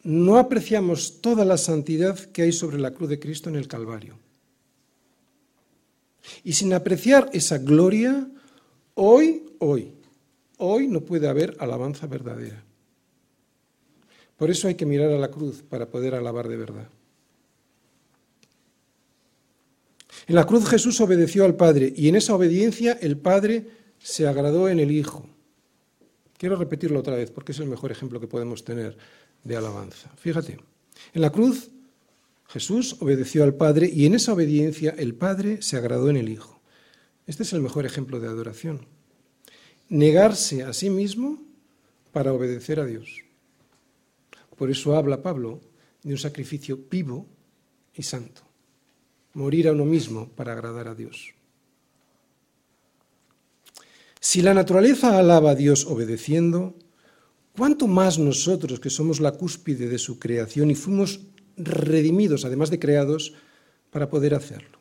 no 0.03 0.37
apreciamos 0.37 1.21
toda 1.21 1.45
la 1.45 1.57
santidad 1.57 2.19
que 2.19 2.41
hay 2.41 2.51
sobre 2.51 2.79
la 2.79 2.91
cruz 2.91 3.09
de 3.09 3.19
Cristo 3.19 3.49
en 3.49 3.55
el 3.55 3.69
Calvario. 3.69 4.19
Y 6.43 6.51
sin 6.51 6.73
apreciar 6.73 7.29
esa 7.31 7.59
gloria, 7.59 8.27
hoy, 8.95 9.45
hoy, 9.59 9.93
hoy 10.57 10.89
no 10.89 10.99
puede 10.99 11.29
haber 11.29 11.55
alabanza 11.59 12.07
verdadera. 12.07 12.61
Por 14.35 14.51
eso 14.51 14.67
hay 14.67 14.75
que 14.75 14.85
mirar 14.85 15.11
a 15.11 15.17
la 15.17 15.31
cruz 15.31 15.63
para 15.63 15.89
poder 15.89 16.13
alabar 16.13 16.49
de 16.49 16.57
verdad. 16.57 16.89
En 20.25 20.35
la 20.35 20.45
cruz 20.45 20.67
Jesús 20.67 20.99
obedeció 21.01 21.45
al 21.45 21.55
Padre 21.55 21.93
y 21.95 22.07
en 22.07 22.15
esa 22.15 22.35
obediencia 22.35 22.97
el 23.01 23.17
Padre 23.17 23.67
se 23.99 24.27
agradó 24.27 24.69
en 24.69 24.79
el 24.79 24.91
Hijo. 24.91 25.27
Quiero 26.37 26.55
repetirlo 26.55 26.99
otra 26.99 27.15
vez 27.15 27.31
porque 27.31 27.51
es 27.51 27.59
el 27.59 27.67
mejor 27.67 27.91
ejemplo 27.91 28.19
que 28.19 28.27
podemos 28.27 28.63
tener 28.63 28.97
de 29.43 29.55
alabanza. 29.55 30.11
Fíjate, 30.17 30.57
en 31.13 31.21
la 31.21 31.31
cruz 31.31 31.69
Jesús 32.47 32.97
obedeció 32.99 33.43
al 33.43 33.55
Padre 33.55 33.89
y 33.93 34.05
en 34.05 34.15
esa 34.15 34.33
obediencia 34.33 34.95
el 34.97 35.15
Padre 35.15 35.61
se 35.61 35.77
agradó 35.77 36.09
en 36.09 36.17
el 36.17 36.29
Hijo. 36.29 36.61
Este 37.25 37.43
es 37.43 37.53
el 37.53 37.61
mejor 37.61 37.85
ejemplo 37.85 38.19
de 38.19 38.27
adoración. 38.27 38.87
Negarse 39.89 40.63
a 40.63 40.73
sí 40.73 40.89
mismo 40.89 41.41
para 42.11 42.33
obedecer 42.33 42.79
a 42.79 42.85
Dios. 42.85 43.23
Por 44.55 44.71
eso 44.71 44.95
habla 44.95 45.21
Pablo 45.21 45.61
de 46.03 46.13
un 46.13 46.17
sacrificio 46.17 46.79
vivo 46.89 47.27
y 47.93 48.03
santo. 48.03 48.46
Morir 49.37 49.67
a 49.67 49.71
uno 49.71 49.85
mismo 49.85 50.29
para 50.33 50.53
agradar 50.53 50.87
a 50.87 50.95
Dios. 50.95 51.35
Si 54.19 54.41
la 54.41 54.55
naturaleza 54.55 55.19
alaba 55.19 55.51
a 55.51 55.55
Dios 55.55 55.85
obedeciendo, 55.85 56.73
¿cuánto 57.55 57.85
más 57.85 58.17
nosotros 58.17 58.79
que 58.79 58.89
somos 58.89 59.19
la 59.19 59.33
cúspide 59.33 59.89
de 59.89 59.99
su 59.99 60.17
creación 60.17 60.71
y 60.71 60.75
fuimos 60.75 61.19
redimidos, 61.55 62.45
además 62.45 62.71
de 62.71 62.79
creados, 62.79 63.35
para 63.91 64.09
poder 64.09 64.33
hacerlo? 64.33 64.79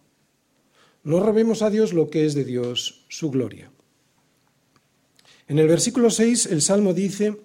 No 1.04 1.20
robemos 1.20 1.60
a 1.60 1.68
Dios 1.68 1.92
lo 1.92 2.08
que 2.08 2.24
es 2.24 2.32
de 2.32 2.46
Dios, 2.46 3.04
su 3.10 3.30
gloria. 3.30 3.70
En 5.48 5.58
el 5.58 5.68
versículo 5.68 6.08
6 6.08 6.46
el 6.46 6.62
Salmo 6.62 6.94
dice 6.94 7.36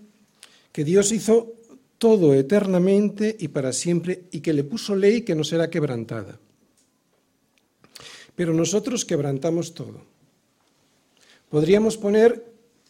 que 0.72 0.86
Dios 0.86 1.12
hizo 1.12 1.56
todo 1.98 2.34
eternamente 2.34 3.36
y 3.38 3.50
para 3.50 3.74
siempre 3.74 4.30
y 4.32 4.40
que 4.40 4.54
le 4.54 4.64
puso 4.64 4.96
ley 4.96 5.24
que 5.24 5.36
no 5.36 5.44
será 5.44 5.70
quebrantada. 5.70 6.40
Pero 8.42 8.56
nosotros 8.56 9.06
quebrantamos 9.06 9.76
todo. 9.76 10.02
Podríamos 11.52 11.96
poner 11.96 12.44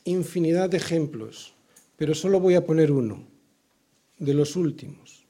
infinidad 0.05 0.69
de 0.69 0.77
ejemplos, 0.77 1.53
pero 1.97 2.15
solo 2.15 2.39
voy 2.39 2.55
a 2.55 2.65
poner 2.65 2.89
uno, 2.89 3.27
de 4.17 4.33
los 4.33 4.55
últimos. 4.55 5.25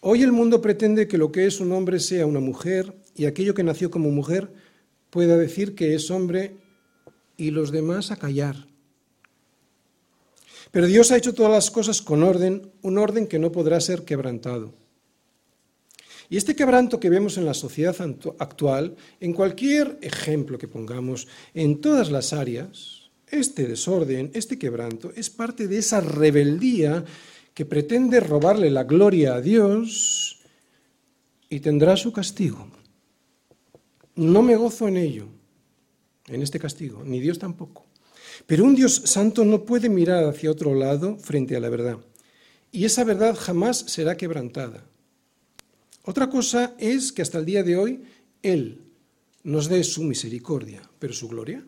Hoy 0.00 0.22
el 0.22 0.30
mundo 0.30 0.60
pretende 0.60 1.08
que 1.08 1.18
lo 1.18 1.32
que 1.32 1.46
es 1.46 1.58
un 1.58 1.72
hombre 1.72 1.98
sea 1.98 2.24
una 2.24 2.38
mujer 2.38 2.94
y 3.16 3.24
aquello 3.24 3.52
que 3.52 3.64
nació 3.64 3.90
como 3.90 4.12
mujer 4.12 4.48
pueda 5.10 5.36
decir 5.36 5.74
que 5.74 5.96
es 5.96 6.08
hombre 6.12 6.54
y 7.36 7.50
los 7.50 7.72
demás 7.72 8.12
a 8.12 8.16
callar. 8.16 8.68
Pero 10.70 10.86
Dios 10.86 11.10
ha 11.10 11.16
hecho 11.16 11.34
todas 11.34 11.50
las 11.50 11.72
cosas 11.72 12.00
con 12.00 12.22
orden, 12.22 12.70
un 12.82 12.98
orden 12.98 13.26
que 13.26 13.40
no 13.40 13.50
podrá 13.50 13.80
ser 13.80 14.04
quebrantado. 14.04 14.85
Y 16.28 16.36
este 16.36 16.56
quebranto 16.56 16.98
que 16.98 17.10
vemos 17.10 17.38
en 17.38 17.46
la 17.46 17.54
sociedad 17.54 17.96
actual, 18.38 18.96
en 19.20 19.32
cualquier 19.32 19.98
ejemplo 20.02 20.58
que 20.58 20.68
pongamos, 20.68 21.28
en 21.54 21.80
todas 21.80 22.10
las 22.10 22.32
áreas, 22.32 23.10
este 23.28 23.66
desorden, 23.66 24.30
este 24.34 24.58
quebranto, 24.58 25.12
es 25.14 25.30
parte 25.30 25.68
de 25.68 25.78
esa 25.78 26.00
rebeldía 26.00 27.04
que 27.54 27.64
pretende 27.64 28.20
robarle 28.20 28.70
la 28.70 28.84
gloria 28.84 29.34
a 29.34 29.40
Dios 29.40 30.40
y 31.48 31.60
tendrá 31.60 31.96
su 31.96 32.12
castigo. 32.12 32.68
No 34.14 34.42
me 34.42 34.56
gozo 34.56 34.88
en 34.88 34.96
ello, 34.96 35.26
en 36.26 36.42
este 36.42 36.58
castigo, 36.58 37.02
ni 37.04 37.20
Dios 37.20 37.38
tampoco. 37.38 37.86
Pero 38.46 38.64
un 38.64 38.74
Dios 38.74 39.02
santo 39.04 39.44
no 39.44 39.64
puede 39.64 39.88
mirar 39.88 40.24
hacia 40.24 40.50
otro 40.50 40.74
lado 40.74 41.16
frente 41.18 41.56
a 41.56 41.60
la 41.60 41.68
verdad. 41.68 41.98
Y 42.72 42.84
esa 42.84 43.04
verdad 43.04 43.36
jamás 43.38 43.78
será 43.78 44.16
quebrantada. 44.16 44.84
Otra 46.06 46.30
cosa 46.30 46.76
es 46.78 47.10
que 47.10 47.20
hasta 47.20 47.38
el 47.38 47.44
día 47.44 47.64
de 47.64 47.76
hoy 47.76 48.04
Él 48.40 48.80
nos 49.42 49.68
dé 49.68 49.82
su 49.82 50.04
misericordia, 50.04 50.88
pero 51.00 51.12
su 51.12 51.26
gloria, 51.26 51.66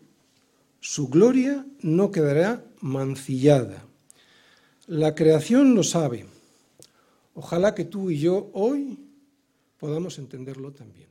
su 0.79 1.09
gloria 1.09 1.65
no 1.81 2.09
quedará 2.09 2.63
mancillada. 2.79 3.85
La 4.87 5.13
creación 5.13 5.75
lo 5.75 5.83
sabe. 5.83 6.25
Ojalá 7.33 7.75
que 7.75 7.83
tú 7.83 8.11
y 8.11 8.19
yo 8.19 8.49
hoy 8.53 8.97
podamos 9.77 10.17
entenderlo 10.19 10.71
también. 10.71 11.08